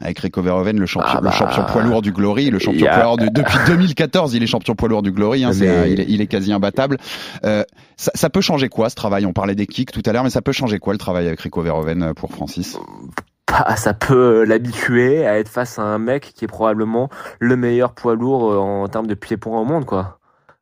Avec 0.00 0.20
Rico 0.20 0.40
Verhoeven, 0.42 0.78
le 0.78 0.86
champion, 0.86 1.08
Ah 1.16 1.20
bah, 1.20 1.30
le 1.30 1.36
champion 1.36 1.64
poids 1.64 1.82
lourd 1.82 2.02
du 2.02 2.12
Glory, 2.12 2.50
le 2.50 2.60
champion 2.60 2.86
poids 2.86 3.02
lourd 3.02 3.16
du- 3.16 3.30
depuis 3.30 3.58
2014, 3.66 4.32
il 4.34 4.42
est 4.42 4.46
champion 4.46 4.74
poids 4.76 4.88
lourd 4.88 5.02
du 5.02 5.10
Glory, 5.10 5.42
hein, 5.44 5.50
Mais- 5.58 5.90
il, 5.90 6.00
est, 6.00 6.06
il 6.08 6.20
est 6.20 6.28
quasi 6.28 6.52
imbattable. 6.52 6.98
Euh, 7.44 7.64
ça, 7.96 8.12
ça 8.14 8.30
peut 8.30 8.40
changer 8.40 8.68
quoi 8.68 8.90
ce 8.90 8.94
travail? 8.94 9.26
On 9.26 9.32
parlait 9.32 9.56
des 9.56 9.66
kicks 9.66 9.90
tout 9.90 10.02
à 10.06 10.12
l'heure, 10.12 10.22
mais 10.22 10.30
ça 10.30 10.40
peut 10.40 10.52
changer 10.52 10.78
quoi 10.78 10.92
le 10.92 10.98
travail 11.00 11.26
avec 11.26 11.40
Rico 11.40 11.60
Verhoeven 11.62 12.02
euh, 12.04 12.14
pour 12.14 12.30
Francis? 12.30 12.78
Bah, 13.50 13.74
ça 13.76 13.92
peut 13.94 14.42
euh, 14.42 14.44
l'habituer 14.44 15.26
à 15.26 15.38
être 15.38 15.48
face 15.48 15.78
à 15.78 15.82
un 15.82 15.98
mec 15.98 16.32
qui 16.34 16.44
est 16.44 16.48
probablement 16.48 17.08
le 17.40 17.56
meilleur 17.56 17.92
poids 17.92 18.14
lourd 18.14 18.52
euh, 18.52 18.56
en 18.58 18.86
termes 18.88 19.06
de 19.08 19.14
pieds-points 19.14 19.58
au 19.60 19.64
monde, 19.64 19.84
quoi. 19.84 20.17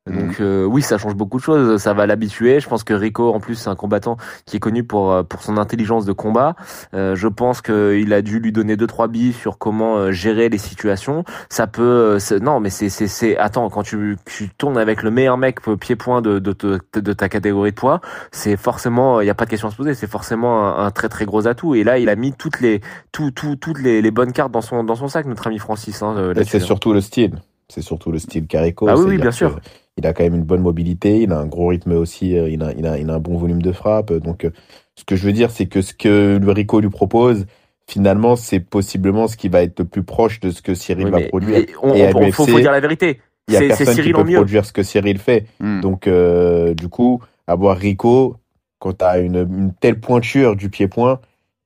Donc 0.07 0.41
euh, 0.41 0.65
oui, 0.65 0.83
ça 0.83 0.99
change 0.99 1.15
beaucoup 1.15 1.39
de 1.39 1.43
choses. 1.43 1.83
Ça 1.83 1.93
va 1.93 2.07
l'habituer. 2.07 2.61
Je 2.61 2.69
pense 2.69 2.85
que 2.85 2.95
Rico, 2.95 3.33
en 3.35 3.41
plus, 3.41 3.57
c'est 3.57 3.69
un 3.69 3.75
combattant 3.75 4.17
qui 4.45 4.57
est 4.57 4.61
connu 4.61 4.85
pour 4.85 5.13
euh, 5.13 5.23
pour 5.23 5.43
son 5.43 5.57
intelligence 5.57 6.05
de 6.05 6.13
combat. 6.13 6.55
Euh, 6.95 7.17
je 7.17 7.29
pense 7.29 7.61
qu'il 7.61 8.13
a 8.13 8.23
dû 8.23 8.39
lui 8.39 8.53
donner 8.53 8.77
deux 8.77 8.87
trois 8.87 9.09
billes 9.09 9.33
sur 9.33 9.59
comment 9.59 9.97
euh, 9.97 10.13
gérer 10.13 10.49
les 10.49 10.59
situations. 10.59 11.25
Ça 11.49 11.67
peut, 11.67 12.19
euh, 12.33 12.39
non, 12.41 12.61
mais 12.61 12.71
c'est 12.71 12.89
c'est 12.89 13.09
c'est. 13.09 13.37
Attends, 13.37 13.69
quand 13.69 13.83
tu 13.83 14.17
tu 14.25 14.49
tournes 14.51 14.79
avec 14.79 15.03
le 15.03 15.11
meilleur 15.11 15.39
mec 15.39 15.59
euh, 15.67 15.77
pied-point 15.77 16.23
de 16.23 16.39
de, 16.39 16.53
de 16.53 17.01
de 17.01 17.13
ta 17.13 17.29
catégorie 17.29 17.71
de 17.73 17.77
poids, 17.77 18.01
c'est 18.31 18.57
forcément, 18.57 19.21
il 19.21 19.27
y 19.27 19.31
a 19.31 19.35
pas 19.35 19.45
de 19.45 19.51
question 19.51 19.69
à 19.69 19.71
se 19.71 19.77
poser. 19.77 19.95
C'est 19.95 20.11
forcément 20.11 20.67
un, 20.67 20.87
un 20.87 20.91
très 20.91 21.09
très 21.09 21.25
gros 21.25 21.47
atout. 21.47 21.75
Et 21.75 21.85
là, 21.85 21.99
il 21.99 22.09
a 22.09 22.17
mis 22.17 22.33
toutes 22.33 22.61
les 22.61 22.81
tout, 23.11 23.31
tout, 23.33 23.57
toutes 23.57 23.81
les, 23.81 24.03
les 24.03 24.11
bonnes 24.11 24.33
cartes 24.33 24.53
dans 24.53 24.61
son 24.61 24.85
dans 24.85 24.95
son 24.95 25.09
sac, 25.09 25.27
notre 25.27 25.47
ami 25.47 25.59
Francis. 25.59 26.03
Hein, 26.03 26.33
c'est 26.45 26.57
hein. 26.57 26.61
surtout 26.61 26.93
le 26.93 27.01
style. 27.01 27.33
C'est 27.69 27.83
surtout 27.83 28.13
le 28.13 28.19
style 28.19 28.47
Carico. 28.47 28.89
Ah 28.89 28.97
oui, 28.97 29.19
bien 29.19 29.31
sûr. 29.33 29.59
Il 29.97 30.07
a 30.07 30.13
quand 30.13 30.23
même 30.25 30.35
une 30.35 30.45
bonne 30.45 30.61
mobilité, 30.61 31.23
il 31.23 31.33
a 31.33 31.39
un 31.39 31.47
gros 31.47 31.69
rythme 31.69 31.93
aussi, 31.93 32.37
euh, 32.37 32.49
il 32.51 32.63
a, 32.63 32.73
il 32.73 32.87
a, 32.87 32.99
il 32.99 33.09
a 33.11 33.15
un 33.15 33.19
bon 33.19 33.39
volume 33.39 33.63
de 33.63 33.73
frappe. 33.73 34.13
Donc, 34.13 34.45
euh, 34.45 34.51
ce 34.95 35.05
que 35.05 35.17
je 35.17 35.25
veux 35.25 35.33
dire, 35.33 35.51
c'est 35.51 35.67
que 35.67 35.81
ce 35.81 35.95
que 35.95 36.39
le 36.41 36.53
Rico 36.53 36.81
lui 36.81 36.91
propose, 36.91 37.47
finalement, 37.89 38.37
c'est 38.37 38.61
possiblement 38.61 39.27
ce 39.27 39.37
qui 39.37 39.49
va 39.49 39.63
être 39.63 39.79
le 39.81 39.85
plus 39.87 40.03
proche 40.03 40.39
de 40.41 40.51
ce 40.51 40.61
que 40.63 40.75
Cyril 40.75 41.07
Oui, 41.07 41.11
va 41.11 41.21
produire. 41.29 41.65
on- 41.83 41.95
Et 41.95 42.13
on- 42.15 42.31
faut, 42.33 42.47
faut 42.47 42.61
dire 42.61 42.73
la 42.73 42.81
vérité. 42.81 43.21
il 43.49 43.55
y 43.55 43.57
a 43.57 43.61
personne 43.61 43.87
qui 43.87 43.95
Cyril 43.95 44.13
peut 44.13 44.21
en 44.21 44.25
mieux. 44.25 44.35
produire 44.37 44.65
ce 44.65 44.73
que 44.73 44.83
Cyril 44.83 45.19
fait. 45.19 45.47
Hmm. 45.61 45.81
Donc, 45.81 46.07
euh, 46.07 46.75
du 46.75 46.89
coup, 46.89 47.23
avoir 47.47 47.77
Rico, 47.79 48.37
quand 48.79 48.99
tu 48.99 49.05
as 49.05 49.19
une, 49.19 49.37
une 49.37 49.73
telle 49.81 49.99
pointure 49.99 50.57
du 50.57 50.69
pied-point, 50.69 51.21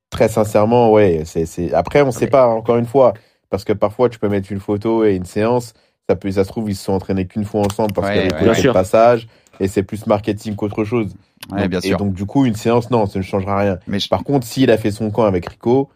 très 0.09 0.29
sincèrement, 0.29 0.91
ouais, 0.91 1.23
c'est. 1.25 1.73
Après, 1.73 2.01
on 2.01 2.11
sait 2.11 2.27
pas, 2.27 2.47
encore 2.47 2.77
une 2.77 2.85
fois, 2.85 3.13
parce 3.49 3.65
que 3.65 3.73
parfois, 3.73 4.07
tu 4.09 4.19
peux 4.19 4.29
mettre 4.29 4.51
une 4.51 4.59
photo 4.61 5.03
et 5.03 5.15
une 5.15 5.25
séance, 5.25 5.73
ça 6.11 6.15
peut, 6.17 6.29
ça 6.31 6.43
se 6.43 6.49
trouve, 6.49 6.69
ils 6.69 6.75
se 6.75 6.83
sont 6.83 6.93
entraînés 6.93 7.25
qu'une 7.25 7.45
fois 7.45 7.61
ensemble 7.61 7.93
parce 7.93 8.07
Ouais, 8.09 8.27
que 8.27 8.35
Rico 8.35 8.49
ouais, 8.51 8.61
de 8.63 8.71
passage, 8.71 9.27
et 9.61 9.67
c'est 9.69 9.83
plus 9.83 10.05
marketing 10.07 10.55
qu'autre 10.55 10.83
chose. 10.83 11.13
Ouais, 11.51 11.61
Donc- 11.61 11.69
bien 11.69 11.79
et 11.83 11.95
donc, 11.95 12.13
du 12.13 12.25
coup, 12.25 12.45
une 12.45 12.55
séance, 12.55 12.91
non, 12.91 13.05
ça 13.05 13.19
ne 13.19 13.23
changera 13.23 13.57
rien. 13.59 13.77
Mais 13.87 13.99
je- 13.99 14.09
Par 14.09 14.23
contre, 14.23 14.45
s'il 14.45 14.69
a 14.71 14.77
fait 14.77 14.91
son 14.91 15.09
camp 15.09 15.23
avec 15.23 15.47
Rico, 15.47 15.89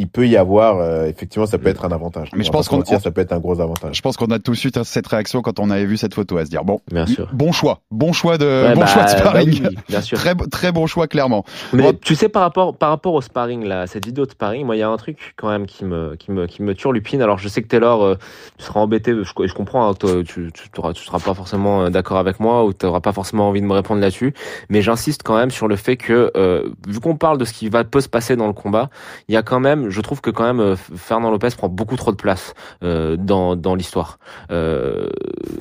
il 0.00 0.08
peut 0.08 0.26
y 0.26 0.36
avoir, 0.36 0.78
euh, 0.78 1.06
effectivement, 1.06 1.46
ça 1.46 1.58
peut 1.58 1.68
être 1.68 1.84
un 1.84 1.92
avantage. 1.92 2.30
Mais 2.34 2.42
je 2.42 2.48
On 2.48 2.52
pense 2.52 2.68
qu'on- 2.68 2.84
ça 2.84 3.10
peut 3.10 3.20
être 3.20 3.32
un 3.32 3.38
gros 3.38 3.60
avantage. 3.60 3.96
Je 3.96 4.00
pense 4.02 4.16
qu'on 4.16 4.26
a 4.30 4.38
tous 4.38 4.64
eu 4.64 4.70
cette 4.84 5.06
réaction 5.06 5.42
quand 5.42 5.60
on 5.60 5.70
avait 5.70 5.84
vu 5.84 5.96
cette 5.96 6.14
photo, 6.14 6.38
à 6.38 6.44
se 6.44 6.50
dire 6.50 6.64
bon, 6.64 6.80
Bien 6.90 7.06
sûr. 7.06 7.28
bon 7.32 7.52
choix, 7.52 7.80
bon 7.90 8.12
choix 8.12 8.38
de, 8.38 8.44
Ouais, 8.68 8.74
bon 8.74 8.80
bah, 8.80 8.86
choix 8.86 9.02
de 9.04 9.08
bah 9.12 9.18
sparring, 9.18 9.66
oui, 9.68 9.76
bien 9.88 10.00
sûr. 10.00 10.16
très 10.18 10.34
très 10.34 10.72
bon 10.72 10.86
choix 10.86 11.06
clairement. 11.06 11.44
Mais 11.72 11.82
Bon. 11.82 11.92
tu 12.02 12.14
sais 12.14 12.28
par 12.28 12.42
rapport 12.42 12.74
par 12.76 12.88
rapport 12.90 13.14
au 13.14 13.20
sparring 13.20 13.64
là, 13.64 13.86
cette 13.86 14.06
vidéo 14.06 14.24
de 14.26 14.30
sparring, 14.30 14.64
moi 14.66 14.76
il 14.76 14.78
y 14.78 14.82
a 14.82 14.88
un 14.88 14.96
truc 14.96 15.34
quand 15.36 15.48
même 15.50 15.66
qui 15.66 15.84
me 15.84 16.16
qui 16.16 16.32
me 16.32 16.46
qui 16.46 16.62
me 16.62 16.74
turlupine. 16.74 17.20
Alors 17.22 17.38
je 17.38 17.48
sais 17.48 17.60
que 17.62 17.68
Taylor 17.68 18.02
euh, 18.02 18.14
tu 18.58 18.64
seras 18.64 18.80
embêté, 18.80 19.12
je, 19.12 19.46
je 19.46 19.54
comprends 19.54 19.88
hein, 19.88 19.94
toi, 19.94 20.10
tu 20.26 20.50
tu 20.52 20.70
seras 21.04 21.18
pas 21.18 21.34
forcément 21.34 21.82
euh, 21.82 21.90
d'accord 21.90 22.16
avec 22.18 22.40
moi 22.40 22.64
ou 22.64 22.72
tu 22.72 22.86
n'auras 22.86 23.00
pas 23.00 23.12
forcément 23.12 23.48
envie 23.48 23.60
de 23.60 23.66
me 23.66 23.74
répondre 23.74 24.00
là-dessus, 24.00 24.32
mais 24.70 24.80
j'insiste 24.82 25.22
quand 25.22 25.36
même 25.36 25.50
sur 25.50 25.68
le 25.68 25.76
fait 25.76 25.96
que 25.96 26.30
euh, 26.36 26.70
vu 26.88 27.00
qu'on 27.00 27.16
parle 27.16 27.36
de 27.38 27.44
ce 27.44 27.52
qui 27.52 27.68
va 27.68 27.84
peut 27.84 28.00
se 28.00 28.08
passer 28.08 28.36
dans 28.36 28.46
le 28.46 28.52
combat, 28.52 28.88
il 29.28 29.34
y 29.34 29.36
a 29.36 29.42
quand 29.42 29.60
même 29.60 29.89
je 29.90 30.00
trouve 30.00 30.20
que 30.20 30.30
quand 30.30 30.44
même 30.44 30.60
euh, 30.60 30.76
Fernand 30.76 31.30
Lopez 31.30 31.50
prend 31.56 31.68
beaucoup 31.68 31.96
trop 31.96 32.12
de 32.12 32.16
place 32.16 32.54
euh, 32.82 33.16
dans 33.16 33.56
dans 33.56 33.74
l'histoire. 33.74 34.18
Euh, 34.50 35.08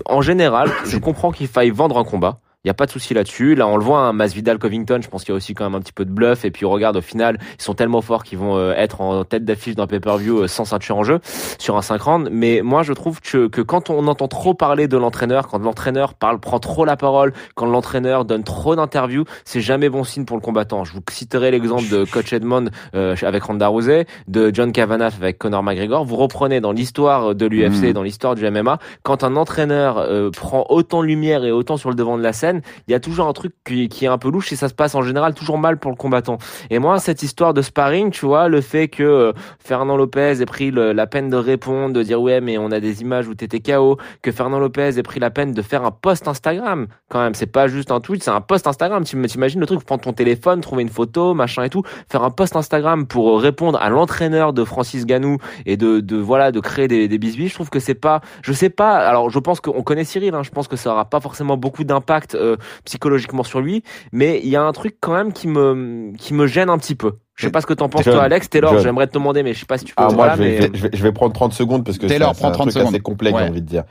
en 0.06 0.22
général, 0.22 0.70
je 0.86 0.98
comprends 0.98 1.32
qu'il 1.32 1.48
faille 1.48 1.72
vendre 1.72 1.98
un 1.98 2.04
combat. 2.04 2.40
Il 2.66 2.68
n'y 2.68 2.72
a 2.72 2.74
pas 2.74 2.86
de 2.88 2.92
souci 2.92 3.14
là-dessus. 3.14 3.56
Là, 3.56 3.68
on 3.68 3.78
le 3.78 3.84
voit, 3.86 4.00
hein, 4.00 4.12
Masvidal, 4.12 4.60
Covington, 4.60 5.00
je 5.02 5.08
pense 5.08 5.24
qu'il 5.24 5.32
y 5.32 5.34
a 5.34 5.38
aussi 5.38 5.54
quand 5.54 5.64
même 5.64 5.76
un 5.76 5.80
petit 5.80 5.94
peu 5.94 6.04
de 6.04 6.12
bluff. 6.12 6.44
Et 6.44 6.52
puis, 6.52 6.66
regarde, 6.66 6.98
au 6.98 7.02
final, 7.02 7.40
ils 7.58 7.64
sont 7.64 7.74
tellement 7.74 8.02
forts 8.02 8.26
qu'ils 8.26 8.38
vont 8.38 8.58
euh, 8.58 8.74
être 8.76 9.00
en 9.00 9.24
tête 9.24 9.46
d'affiche 9.46 9.76
d'un 9.76 9.88
pay-per-view 9.88 10.40
euh, 10.40 10.48
sans 10.50 10.66
ceinture 10.66 10.98
en 10.98 11.04
jeu 11.06 11.20
sur 11.58 11.78
un 11.78 11.82
5 11.82 12.02
rounds. 12.02 12.30
Mais 12.34 12.60
moi, 12.62 12.84
je 12.84 12.92
trouve 12.92 13.22
que, 13.22 13.48
que 13.48 13.62
quand 13.62 13.90
on 13.90 14.06
entend 14.08 14.28
trop 14.28 14.54
parler 14.54 14.90
de 14.90 14.98
l'entraîneur, 14.98 15.48
quand 15.48 15.60
l'entraîneur 15.60 16.16
parle, 16.16 16.42
prend 16.42 16.60
trop 16.60 16.84
la 16.84 16.98
parole, 16.98 17.32
quand 17.56 17.66
l'entraîneur 17.66 18.26
donne 18.26 18.44
trop 18.44 18.76
d'interviews, 18.76 19.24
c'est 19.46 19.62
jamais 19.62 19.88
bon 19.88 20.04
signe 20.04 20.26
pour 20.26 20.36
le 20.36 20.42
combattant. 20.42 20.84
Je 20.84 20.92
vous 20.92 21.02
citerai 21.10 21.52
l'exemple 21.52 21.88
de 21.90 22.04
Coach 22.04 22.34
Edmond 22.34 22.66
euh, 22.94 23.16
avec 23.22 23.42
Ronda 23.42 23.70
Rousey, 23.70 24.06
de 24.28 24.52
John 24.54 24.74
Kavanagh 24.74 25.14
avec 25.22 25.38
Conor 25.38 25.64
McGregor. 25.64 26.04
Vous 26.04 26.18
reprenez 26.18 26.60
dans 26.60 26.74
l'histoire 26.74 27.36
de 27.36 27.46
l'UFC, 27.46 27.84
Mhm. 27.88 27.94
dans 27.94 28.04
l'histoire 28.04 28.36
du 28.36 28.46
MMA, 28.46 28.80
quand 29.04 29.24
un 29.24 29.38
entraîneur 29.38 29.98
euh, 29.98 30.30
prend 30.30 30.66
autant 30.68 31.02
de 31.02 31.08
lumière 31.08 31.46
et 31.46 31.54
autant 31.54 31.78
sur 31.78 31.88
le 31.88 31.96
devant 31.96 32.18
de 32.18 32.22
la 32.24 32.34
scène, 32.34 32.49
il 32.88 32.92
y 32.92 32.94
a 32.94 33.00
toujours 33.00 33.28
un 33.28 33.34
truc 33.34 33.54
qui, 33.66 33.88
est 34.02 34.08
un 34.08 34.18
peu 34.18 34.30
louche 34.30 34.52
et 34.52 34.56
ça 34.56 34.70
se 34.70 34.74
passe 34.74 34.96
en 34.96 35.02
général 35.02 35.34
toujours 35.34 35.58
mal 35.58 35.78
pour 35.78 35.92
le 35.92 35.98
combattant. 35.98 36.38
Et 36.70 36.80
moi, 36.80 37.00
cette 37.00 37.24
histoire 37.24 37.54
de 37.54 37.62
sparring, 37.62 38.12
tu 38.12 38.26
vois, 38.26 38.48
le 38.48 38.62
fait 38.62 38.88
que 38.88 39.04
euh, 39.04 39.34
Fernand 39.60 39.98
Lopez 39.98 40.42
ait 40.42 40.46
pris 40.46 40.72
la 40.72 41.08
peine 41.08 41.30
de 41.30 41.38
répondre, 41.38 41.94
de 41.94 42.04
dire 42.04 42.22
ouais, 42.22 42.42
mais 42.42 42.58
on 42.58 42.72
a 42.72 42.80
des 42.80 43.02
images 43.02 43.28
où 43.28 43.36
t'étais 43.36 43.60
KO, 43.60 43.98
que 44.22 44.32
Fernand 44.32 44.60
Lopez 44.60 44.98
ait 44.98 45.04
pris 45.04 45.20
la 45.20 45.30
peine 45.30 45.54
de 45.54 45.62
faire 45.62 45.84
un 45.86 45.92
post 45.92 46.28
Instagram, 46.28 46.88
quand 47.10 47.22
même, 47.22 47.34
c'est 47.34 47.52
pas 47.52 47.68
juste 47.68 47.92
un 47.92 48.00
tweet, 48.00 48.24
c'est 48.24 48.32
un 48.32 48.42
post 48.42 48.68
Instagram. 48.68 49.04
Tu 49.04 49.22
t'imagines 49.28 49.60
le 49.60 49.66
truc, 49.66 49.84
prendre 49.84 50.02
ton 50.02 50.14
téléphone, 50.14 50.62
trouver 50.62 50.84
une 50.84 50.90
photo, 50.90 51.34
machin 51.34 51.64
et 51.64 51.70
tout, 51.70 51.84
faire 52.10 52.24
un 52.24 52.32
post 52.32 52.56
Instagram 52.56 53.06
pour 53.08 53.30
euh, 53.30 53.36
répondre 53.38 53.80
à 53.82 53.90
l'entraîneur 53.90 54.54
de 54.54 54.64
Francis 54.64 55.06
Ganou 55.06 55.38
et 55.66 55.78
de, 55.78 56.00
de 56.00 56.18
voilà, 56.18 56.52
de 56.52 56.60
créer 56.60 56.88
des, 56.88 57.08
des 57.08 57.18
bisbis. 57.18 57.48
Je 57.48 57.54
trouve 57.54 57.70
que 57.70 57.80
c'est 57.80 57.96
pas, 57.96 58.22
je 58.42 58.54
sais 58.54 58.70
pas. 58.70 58.98
Alors, 58.98 59.30
je 59.30 59.40
pense 59.40 59.60
qu'on 59.60 59.84
connaît 59.84 60.04
Cyril, 60.04 60.34
hein, 60.36 60.44
je 60.44 60.52
pense 60.52 60.68
que 60.68 60.76
ça 60.76 60.92
aura 60.92 61.06
pas 61.06 61.20
forcément 61.20 61.58
beaucoup 61.58 61.84
d'impact 61.84 62.36
euh, 62.40 62.56
psychologiquement 62.86 63.44
sur 63.44 63.62
lui, 63.62 63.84
mais 64.12 64.40
il 64.44 64.50
y 64.50 64.56
a 64.56 64.64
un 64.64 64.72
truc 64.72 64.98
quand 65.00 65.14
même 65.14 65.34
qui 65.34 65.48
me 65.48 66.14
qui 66.18 66.34
me 66.34 66.48
gêne 66.48 66.70
un 66.70 66.78
petit 66.78 66.96
peu. 66.96 67.14
Je 67.36 67.46
sais 67.46 67.52
pas 67.52 67.62
ce 67.62 67.66
que 67.68 67.74
t'en 67.74 67.88
penses 67.90 68.04
John, 68.04 68.16
toi, 68.16 68.24
Alex. 68.24 68.50
Taylor, 68.50 68.74
John. 68.74 68.82
j'aimerais 68.84 69.08
te 69.08 69.14
demander, 69.14 69.44
mais 69.44 69.54
je 69.54 69.60
sais 69.62 69.66
pas 69.66 69.78
si 69.78 69.86
tu 69.86 69.96
peux. 69.96 70.04
Ah, 70.04 70.08
moi, 70.08 70.16
voilà, 70.16 70.36
je 70.36 70.44
vais, 70.44 70.60
mais- 70.60 70.78
je, 70.78 70.84
vais, 70.84 70.90
je 70.94 71.04
vais 71.04 71.12
prendre 71.12 71.34
30 71.34 71.54
secondes 71.54 71.86
parce 71.86 71.98
que 71.98 72.08
c'est 72.08 72.16
Taylor, 72.16 72.34
c'est 72.36 72.40
prends 72.42 72.50
un 72.50 72.52
30 72.52 72.70
truc 72.72 72.82
assez 72.82 72.88
secondes. 72.88 73.02
complexe, 73.04 73.36
Ouais. 73.38 73.44
j'ai 73.46 73.50
envie 73.50 73.62
de 73.62 73.68
dire. 73.68 73.84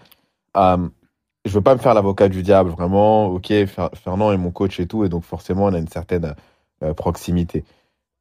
Euh, 0.57 0.77
je 1.45 1.53
veux 1.53 1.61
pas 1.63 1.75
me 1.75 1.81
faire 1.81 1.95
l'avocat 1.95 2.29
du 2.29 2.43
diable, 2.43 2.71
vraiment. 2.71 3.27
Ok, 3.29 3.47
Fer- 3.49 3.91
Fernand 3.95 4.33
est 4.33 4.37
mon 4.37 4.51
coach 4.51 4.79
et 4.81 4.87
tout, 4.87 5.05
et 5.05 5.09
donc 5.09 5.25
forcément, 5.25 5.65
on 5.65 5.73
a 5.73 5.79
une 5.79 5.89
certaine 5.89 6.35
euh, 6.83 6.93
proximité. 6.95 7.65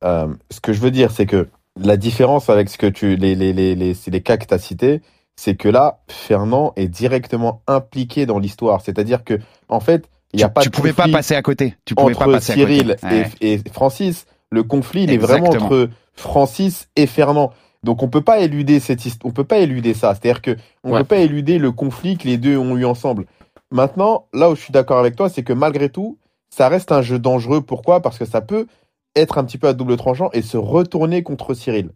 Ce 0.03 0.59
que 0.61 0.73
je 0.73 0.79
veux 0.79 0.91
dire, 0.91 1.11
c'est 1.11 1.25
que 1.25 1.49
la 1.79 1.97
différence 1.97 2.49
avec 2.49 2.69
ce 2.69 2.77
que 2.77 2.87
tu, 2.87 3.15
les, 3.17 3.35
les, 3.35 3.53
les, 3.53 3.75
les, 3.75 3.93
c'est 3.93 4.11
les 4.11 4.21
cas 4.21 4.37
que 4.37 4.45
tu 4.45 4.53
as 4.53 4.57
cités, 4.59 5.01
c'est 5.35 5.55
que 5.55 5.69
là, 5.69 5.99
Fernand 6.07 6.73
est 6.75 6.87
directement 6.87 7.61
impliqué 7.67 8.25
dans 8.25 8.39
l'histoire. 8.39 8.81
C'est-à-dire 8.81 9.23
que, 9.23 9.39
en 9.69 9.79
fait, 9.79 10.09
a 10.43 10.47
Tu, 10.47 10.53
pas 10.53 10.61
tu 10.61 10.69
de 10.69 10.75
pouvais 10.75 10.93
pas 10.93 11.07
passer 11.07 11.35
à 11.35 11.41
côté. 11.41 11.75
Tu 11.85 11.95
pouvais 11.95 12.11
entre 12.13 12.25
pas 12.25 12.31
passer 12.33 12.53
Cyril 12.53 12.91
à 12.91 12.95
côté. 12.95 13.07
Ouais. 13.07 13.29
et, 13.41 13.53
et 13.53 13.61
Francis. 13.71 14.25
Le 14.49 14.63
conflit, 14.63 15.03
il 15.03 15.11
est 15.11 15.17
vraiment 15.17 15.49
entre 15.49 15.89
Francis 16.15 16.87
et 16.95 17.05
Fernand. 17.05 17.51
Donc 17.83 18.01
on 18.01 18.07
peut 18.07 18.21
pas 18.21 18.39
éluder 18.39 18.79
cette 18.79 19.01
on 19.23 19.31
peut 19.31 19.43
pas 19.43 19.57
éluder 19.59 19.93
ça. 19.93 20.15
C'est-à-dire 20.15 20.41
que 20.41 20.55
on 20.83 20.91
Ouais. 20.93 20.99
peut 20.99 21.05
pas 21.05 21.17
éluder 21.17 21.57
le 21.59 21.71
conflit 21.71 22.17
que 22.17 22.27
les 22.27 22.37
deux 22.37 22.57
ont 22.57 22.77
eu 22.77 22.85
ensemble. 22.85 23.25
Maintenant, 23.71 24.25
là 24.33 24.49
où 24.49 24.55
je 24.55 24.61
suis 24.61 24.71
d'accord 24.71 24.99
avec 24.99 25.15
toi, 25.15 25.29
c'est 25.29 25.43
que 25.43 25.53
malgré 25.53 25.89
tout, 25.89 26.17
ça 26.49 26.69
reste 26.69 26.91
un 26.93 27.01
jeu 27.01 27.19
dangereux. 27.19 27.61
Pourquoi? 27.61 28.01
Parce 28.01 28.17
que 28.17 28.25
ça 28.25 28.39
peut 28.41 28.67
être 29.15 29.37
un 29.37 29.43
petit 29.43 29.57
peu 29.57 29.67
à 29.67 29.73
double 29.73 29.97
tranchant 29.97 30.29
et 30.33 30.41
se 30.41 30.57
retourner 30.57 31.23
contre 31.23 31.53
Cyril. 31.53 31.89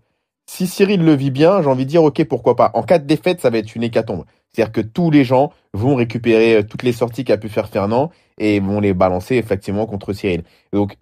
Si 0.50 0.68
Cyril 0.68 1.02
le 1.06 1.14
vit 1.14 1.32
bien, 1.32 1.62
j'ai 1.62 1.70
envie 1.70 1.86
de 1.86 1.90
dire 1.90 2.04
ok, 2.04 2.24
pourquoi 2.26 2.56
pas. 2.58 2.72
En 2.74 2.84
cas 2.84 3.00
de 3.00 3.06
défaite, 3.06 3.40
ça 3.40 3.50
va 3.50 3.60
être 3.60 3.76
une 3.76 3.84
hécatombe. 3.84 4.26
C'est-à-dire 4.52 4.74
que 4.74 4.82
tous 4.82 5.10
les 5.10 5.24
gens 5.24 5.54
vont 5.74 5.96
récupérer 5.96 6.56
euh, 6.58 6.64
toutes 6.64 6.84
les 6.84 6.92
sorties 6.92 7.24
qu'a 7.24 7.38
pu 7.38 7.48
faire 7.48 7.70
Fernand 7.70 8.12
et 8.42 8.60
vont 8.60 8.80
les 8.80 8.94
balancer 8.94 9.36
effectivement 9.36 9.86
contre 9.86 10.12
Cyril. 10.14 10.44
Donc 10.74 10.98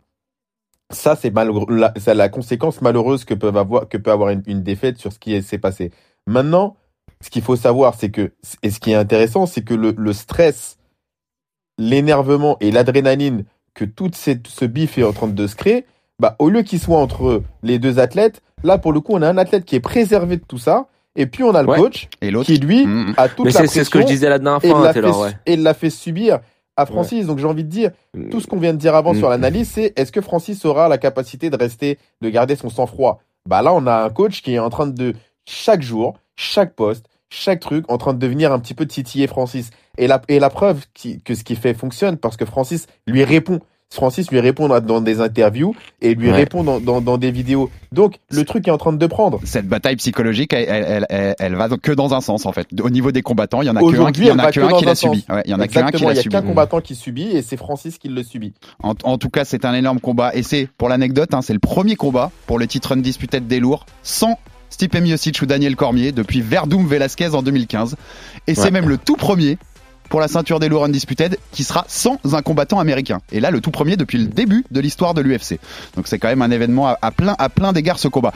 ça, 0.91 1.15
c'est 1.15 1.31
la, 2.13 2.29
conséquence 2.29 2.81
malheureuse 2.81 3.23
que, 3.25 3.33
peuvent 3.33 3.57
avoir, 3.57 3.87
que 3.87 3.97
peut 3.97 4.11
avoir 4.11 4.29
une, 4.29 4.43
une 4.47 4.61
défaite 4.63 4.97
sur 4.97 5.13
ce 5.13 5.19
qui 5.19 5.41
s'est 5.43 5.57
passé. 5.59 5.91
Maintenant, 6.27 6.75
ce 7.21 7.29
qu'il 7.29 7.41
faut 7.43 7.55
savoir, 7.55 7.95
c'est 7.95 8.09
que, 8.09 8.31
et 8.63 8.69
ce 8.71 8.79
qui 8.79 8.91
est 8.91 8.95
intéressant, 8.95 9.45
c'est 9.45 9.63
que 9.63 9.73
le, 9.73 9.93
le 9.97 10.13
stress, 10.13 10.77
l'énervement 11.77 12.57
et 12.59 12.71
l'adrénaline 12.71 13.45
que 13.73 13.85
tout 13.85 14.09
cette- 14.13 14.47
ce 14.47 14.65
bif 14.65 14.97
est 14.97 15.03
en 15.03 15.13
train 15.13 15.27
de 15.27 15.47
se 15.47 15.55
créer, 15.55 15.85
bah, 16.19 16.35
au 16.39 16.49
lieu 16.49 16.63
qu'il 16.63 16.79
soit 16.79 16.97
entre 16.99 17.43
les 17.63 17.79
deux 17.79 17.99
athlètes, 17.99 18.41
là, 18.63 18.77
pour 18.77 18.91
le 18.91 18.99
coup, 18.99 19.13
on 19.13 19.21
a 19.21 19.29
un 19.29 19.37
athlète 19.37 19.63
qui 19.65 19.75
est 19.75 19.79
préservé 19.79 20.37
de 20.37 20.43
tout 20.45 20.57
ça, 20.57 20.87
et 21.15 21.25
puis 21.27 21.43
on 21.43 21.53
a 21.55 21.61
le 21.63 21.69
Ouais. 21.69 21.77
coach 21.77 22.09
Et 22.21 22.31
qui, 22.43 22.57
lui, 22.57 22.85
Mm. 22.85 23.13
a 23.17 23.29
toute 23.29 23.45
Mais 23.45 23.51
la 23.51 23.59
c'est 23.61 23.67
c'est 23.67 23.83
ce 23.83 23.89
que 23.89 23.99
je 23.99 24.03
pression 24.03 24.15
disais 24.15 24.29
la 24.29 24.39
dernière 24.39 24.61
fois, 24.61 24.79
hein, 24.79 24.83
l'a 24.83 24.93
Taylor. 24.93 25.15
fait, 25.27 25.31
Ouais. 25.31 25.37
et 25.45 25.55
l'a 25.55 25.73
fait 25.73 25.89
subir 25.89 26.39
à 26.79 26.85
Francis. 26.85 27.25
Donc 27.25 27.39
j'ai 27.39 27.45
envie 27.45 27.63
de 27.63 27.69
dire, 27.69 27.91
tout 28.31 28.39
ce 28.39 28.47
qu'on 28.47 28.57
vient 28.59 28.73
de 28.73 28.79
dire 28.79 28.95
avant 28.95 29.13
sur 29.19 29.29
l'analyse, 29.29 29.69
c'est 29.69 29.93
est-ce 29.95 30.11
que 30.11 30.21
Francis 30.21 30.63
aura 30.65 30.87
la 30.89 30.97
capacité 30.97 31.49
de 31.49 31.55
rester, 31.57 31.97
de 32.21 32.29
garder 32.29 32.55
son 32.55 32.69
sang-froid? 32.69 33.21
Bah 33.47 33.61
là, 33.61 33.73
on 33.73 33.85
a 33.87 34.03
un 34.03 34.09
coach 34.09 34.41
qui 34.41 34.53
est 34.53 34.59
en 34.59 34.69
train 34.69 34.87
de 34.87 35.13
chaque 35.45 35.81
jour, 35.81 36.17
chaque 36.35 36.73
poste, 36.75 37.05
chaque 37.29 37.59
truc 37.59 37.85
en 37.89 37.97
train 37.97 38.13
de 38.13 38.19
devenir 38.19 38.51
un 38.51 38.59
petit 38.59 38.73
peu 38.73 38.85
titiller 38.85 39.27
Francis. 39.27 39.69
Et 39.97 40.07
la, 40.07 40.21
et 40.27 40.39
la 40.39 40.49
preuve 40.49 40.85
qui- 40.93 41.21
que 41.21 41.35
ce 41.35 41.43
qu'il 41.43 41.57
fait 41.57 41.73
fonctionne 41.73 42.17
parce 42.17 42.37
que 42.37 42.45
Francis 42.45 42.87
lui 43.07 43.23
répond. 43.23 43.59
Francis 43.91 44.29
lui 44.29 44.39
répond 44.39 44.67
dans- 44.67 45.01
des 45.01 45.19
interviews 45.19 45.75
et 46.01 46.13
lui 46.13 46.27
Ouais. 46.29 46.35
répond 46.35 46.63
dans, 46.63 46.79
dans, 46.79 47.01
dans 47.01 47.17
des 47.17 47.31
vidéos. 47.31 47.71
Donc, 47.91 48.17
le 48.29 48.45
truc 48.45 48.67
est 48.67 48.71
en 48.71 48.77
train 48.77 48.93
de 48.93 49.07
prendre. 49.07 49.39
Cette 49.43 49.67
bataille 49.67 49.95
psychologique, 49.95 50.53
elle, 50.53 50.67
elle, 50.69 51.05
elle, 51.09 51.35
elle 51.39 51.55
va 51.55 51.69
que 51.81 51.91
dans 51.91 52.13
un 52.13 52.21
sens 52.21 52.45
en 52.45 52.51
fait. 52.51 52.67
Au 52.81 52.91
niveau 52.91 53.11
des 53.11 53.23
combattants, 53.23 53.63
il 53.63 53.65
y 53.65 53.69
en 53.69 53.75
a 53.75 53.79
que 53.79 53.85
un, 53.85 53.87
Aujourd'hui, 53.87 54.25
il 54.25 54.27
y 54.27 54.31
en 54.31 54.35
elle 54.35 54.39
a 54.41 54.43
va 54.43 54.51
que 54.51 54.59
que 54.59 54.65
un 54.65 54.69
dans 54.69 54.77
qui 54.77 54.85
l'a 54.85 54.93
subi. 54.95 55.25
Ouais, 55.27 55.41
il 55.45 55.51
y 55.51 55.53
en 55.55 55.59
a 55.59 55.67
que 55.67 55.79
un 55.79 55.87
qui 55.91 56.03
l'a 56.03 56.11
il 56.11 56.15
y 56.17 56.19
a 56.19 56.21
subi. 56.21 56.33
qu'un 56.35 56.41
combattant 56.43 56.81
qui 56.81 56.93
subit 56.93 57.29
et 57.35 57.41
c'est 57.41 57.57
Francis 57.57 57.97
qui 57.97 58.09
le 58.09 58.21
subit. 58.21 58.53
En, 58.83 58.93
en 59.03 59.17
tout 59.17 59.29
cas, 59.29 59.43
c'est 59.43 59.65
un 59.65 59.73
énorme 59.73 59.99
combat. 59.99 60.35
Et 60.35 60.43
c'est, 60.43 60.67
pour 60.77 60.87
l'anecdote, 60.89 61.33
hein, 61.33 61.41
c'est 61.41 61.53
le 61.53 61.59
premier 61.59 61.95
combat 61.95 62.29
pour 62.45 62.59
le 62.59 62.67
titre 62.67 62.95
Undisputed 62.95 63.47
des 63.47 63.59
lourds 63.59 63.87
sans 64.03 64.37
Stipe 64.71 64.95
Miocic 64.95 65.41
ou 65.41 65.47
Daniel 65.47 65.75
Cormier 65.75 66.11
depuis 66.11 66.41
Verdum 66.41 66.85
Velasquez 66.85 67.33
en 67.33 67.41
2015. 67.41 67.95
Et 68.45 68.53
c'est 68.53 68.69
même 68.69 68.87
le 68.87 68.99
tout 68.99 69.15
premier 69.15 69.57
pour 70.09 70.19
la 70.19 70.27
ceinture 70.27 70.59
des 70.59 70.67
lourds 70.67 70.85
Undisputed 70.85 71.37
qui 71.51 71.63
sera 71.63 71.85
sans 71.87 72.19
un 72.33 72.41
combattant 72.41 72.79
américain. 72.79 73.19
Et 73.31 73.39
là, 73.39 73.51
le 73.51 73.61
tout 73.61 73.71
premier 73.71 73.95
depuis 73.95 74.17
le 74.17 74.25
début 74.25 74.65
de 74.71 74.79
l'histoire 74.79 75.13
de 75.13 75.21
l'UFC. 75.21 75.59
Donc 75.95 76.07
c'est 76.07 76.19
quand 76.19 76.27
même 76.27 76.41
un 76.41 76.51
événement 76.51 76.87
à, 77.01 77.11
plein, 77.11 77.35
à 77.37 77.49
plein 77.49 77.73
d'égards 77.73 77.99
ce 77.99 78.07
combat. 78.07 78.33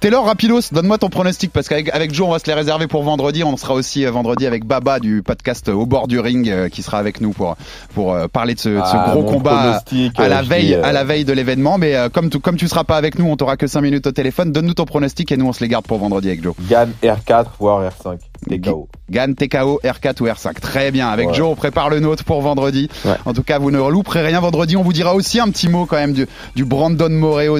Taylor 0.00 0.24
Rapidos, 0.26 0.60
donne-moi 0.70 0.96
ton 0.98 1.08
pronostic 1.08 1.52
parce 1.52 1.68
qu'avec 1.68 1.92
avec 1.92 2.14
Joe, 2.14 2.28
on 2.28 2.30
va 2.30 2.38
se 2.38 2.46
les 2.46 2.54
réserver 2.54 2.86
pour 2.86 3.02
vendredi. 3.02 3.42
On 3.42 3.56
sera 3.56 3.74
aussi 3.74 4.06
euh, 4.06 4.12
vendredi 4.12 4.46
avec 4.46 4.64
Baba 4.64 5.00
du 5.00 5.24
podcast 5.24 5.68
Au 5.68 5.86
bord 5.86 6.06
du 6.06 6.20
ring 6.20 6.48
euh, 6.48 6.68
qui 6.68 6.82
sera 6.84 6.98
avec 6.98 7.20
nous 7.20 7.32
pour 7.32 7.56
pour 7.94 8.14
euh, 8.14 8.28
parler 8.28 8.54
de 8.54 8.60
ce, 8.60 8.68
de 8.68 8.76
ce 8.76 8.80
Ah, 8.94 9.10
gros 9.12 9.24
combat 9.24 9.82
à 10.16 10.28
la 10.28 10.38
euh, 10.38 10.42
veille 10.42 10.66
dis, 10.68 10.74
euh, 10.74 10.84
à 10.84 10.92
la 10.92 11.02
veille 11.02 11.24
de 11.24 11.32
l'événement. 11.32 11.78
Mais 11.78 11.96
euh, 11.96 12.08
comme 12.10 12.30
tu 12.30 12.38
comme 12.38 12.54
tu 12.56 12.68
seras 12.68 12.84
pas 12.84 12.96
avec 12.96 13.18
nous, 13.18 13.26
on 13.26 13.36
t'aura 13.36 13.56
que 13.56 13.66
5 13.66 13.80
minutes 13.80 14.06
au 14.06 14.12
téléphone. 14.12 14.52
Donne-nous 14.52 14.74
ton 14.74 14.84
pronostic 14.84 15.32
et 15.32 15.36
nous 15.36 15.46
on 15.48 15.52
se 15.52 15.64
les 15.64 15.68
garde 15.68 15.84
pour 15.84 15.98
vendredi 15.98 16.28
avec 16.28 16.44
Joe. 16.44 16.54
Gann 16.70 16.92
R4 17.02 17.46
voire 17.58 17.82
R5. 17.82 18.18
TKO. 18.48 18.88
Gann, 19.10 19.34
TKO, 19.34 19.80
R4 19.82 20.22
ou 20.22 20.26
R5. 20.26 20.54
Très 20.60 20.92
bien. 20.92 21.08
Avec 21.08 21.28
Ouais. 21.28 21.34
Joe, 21.34 21.48
on 21.50 21.56
prépare 21.56 21.90
le 21.90 21.98
nôtre 21.98 22.22
pour 22.22 22.40
vendredi. 22.40 22.88
En 23.26 23.32
tout 23.32 23.42
cas, 23.42 23.58
vous 23.58 23.72
ne 23.72 23.78
louperez 23.90 24.22
rien 24.24 24.38
vendredi. 24.38 24.76
On 24.76 24.82
vous 24.82 24.92
dira 24.92 25.14
aussi 25.16 25.40
un 25.40 25.48
petit 25.48 25.68
mot 25.68 25.86
quand 25.86 25.96
même 25.96 26.12
du, 26.12 26.26
du 26.54 26.64
Brandon 26.64 27.10
Moreno, 27.10 27.58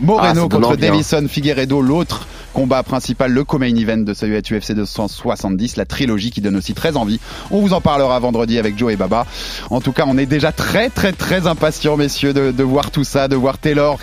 Moreno 0.00 0.42
Ah, 0.44 0.54
contre. 0.54 0.76
Davison 0.76 1.26
Figueredo, 1.26 1.77
l'autre 1.82 2.26
combat 2.52 2.82
principal, 2.82 3.30
le 3.30 3.44
co-main 3.44 3.74
event 3.76 3.98
de 3.98 4.14
ce 4.14 4.26
UFC 4.26 4.72
270, 4.72 5.76
la 5.76 5.84
trilogie 5.84 6.30
qui 6.30 6.40
donne 6.40 6.56
aussi 6.56 6.74
très 6.74 6.96
envie. 6.96 7.20
On 7.50 7.60
vous 7.60 7.72
en 7.72 7.80
parlera 7.80 8.18
vendredi 8.18 8.58
avec 8.58 8.76
Joe 8.76 8.92
et 8.92 8.96
Baba. 8.96 9.26
En 9.70 9.80
tout 9.80 9.92
cas, 9.92 10.04
on 10.06 10.18
est 10.18 10.26
déjà 10.26 10.50
très 10.50 10.90
très 10.90 11.12
très 11.12 11.46
impatients, 11.46 11.96
messieurs, 11.96 12.32
de, 12.32 12.50
de 12.50 12.62
voir 12.62 12.90
tout 12.90 13.04
ça, 13.04 13.28
de 13.28 13.36
voir 13.36 13.58
Taylor 13.58 13.98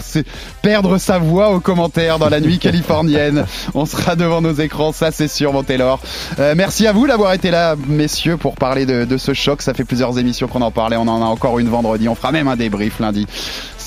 perdre 0.62 0.98
sa 0.98 1.18
voix 1.18 1.52
aux 1.52 1.60
commentaires 1.60 2.20
dans 2.20 2.30
la 2.30 2.40
nuit 2.40 2.60
californienne. 2.60 3.46
On 3.74 3.86
sera 3.86 4.16
devant 4.16 4.42
nos 4.42 4.54
écrans, 4.54 4.92
ça 4.92 5.12
c'est 5.12 5.28
sûr, 5.28 5.52
mon 5.52 5.64
Taylor. 5.64 6.00
Euh, 6.40 6.54
merci 6.56 6.88
à 6.88 6.94
vous 6.94 7.08
d'avoir 7.08 7.34
été 7.34 7.52
là, 7.52 7.76
messieurs, 7.88 8.38
pour 8.38 8.56
parler 8.56 8.86
de, 8.86 9.06
de 9.06 9.18
ce 9.18 9.34
choc. 9.34 9.62
Ça 9.62 9.74
fait 9.74 9.86
plusieurs 9.86 10.18
émissions 10.18 10.48
qu'on 10.48 10.62
en 10.62 10.72
parlait. 10.72 10.96
On 10.98 11.08
en 11.08 11.22
a 11.22 11.26
encore 11.26 11.60
une 11.60 11.70
vendredi. 11.70 12.08
On 12.08 12.16
fera 12.16 12.32
même 12.32 12.48
un 12.48 12.56
débrief 12.56 13.00
lundi. 13.00 13.28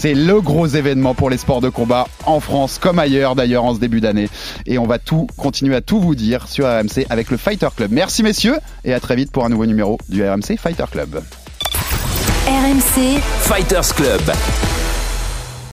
C'est 0.00 0.14
le 0.14 0.40
gros 0.40 0.68
événement 0.68 1.12
pour 1.12 1.28
les 1.28 1.38
sports 1.38 1.60
de 1.60 1.70
combat 1.70 2.06
en 2.24 2.38
France 2.38 2.78
comme 2.80 3.00
ailleurs 3.00 3.34
d'ailleurs 3.34 3.64
en 3.64 3.74
ce 3.74 3.80
début 3.80 4.00
d'année. 4.00 4.28
Et 4.64 4.78
on 4.78 4.86
va 4.86 5.00
tout 5.00 5.26
continuer 5.36 5.74
à 5.74 5.80
tout 5.80 5.98
vous 5.98 6.14
dire 6.14 6.46
sur 6.46 6.66
RMC 6.66 7.06
avec 7.10 7.32
le 7.32 7.36
Fighter 7.36 7.66
Club. 7.76 7.90
Merci 7.90 8.22
messieurs 8.22 8.58
et 8.84 8.94
à 8.94 9.00
très 9.00 9.16
vite 9.16 9.32
pour 9.32 9.44
un 9.44 9.48
nouveau 9.48 9.66
numéro 9.66 9.98
du 10.08 10.22
RMC 10.22 10.56
Fighter 10.56 10.84
Club. 10.88 11.20
RMC 12.46 13.20
Fighters 13.40 13.92
Club. 13.96 14.22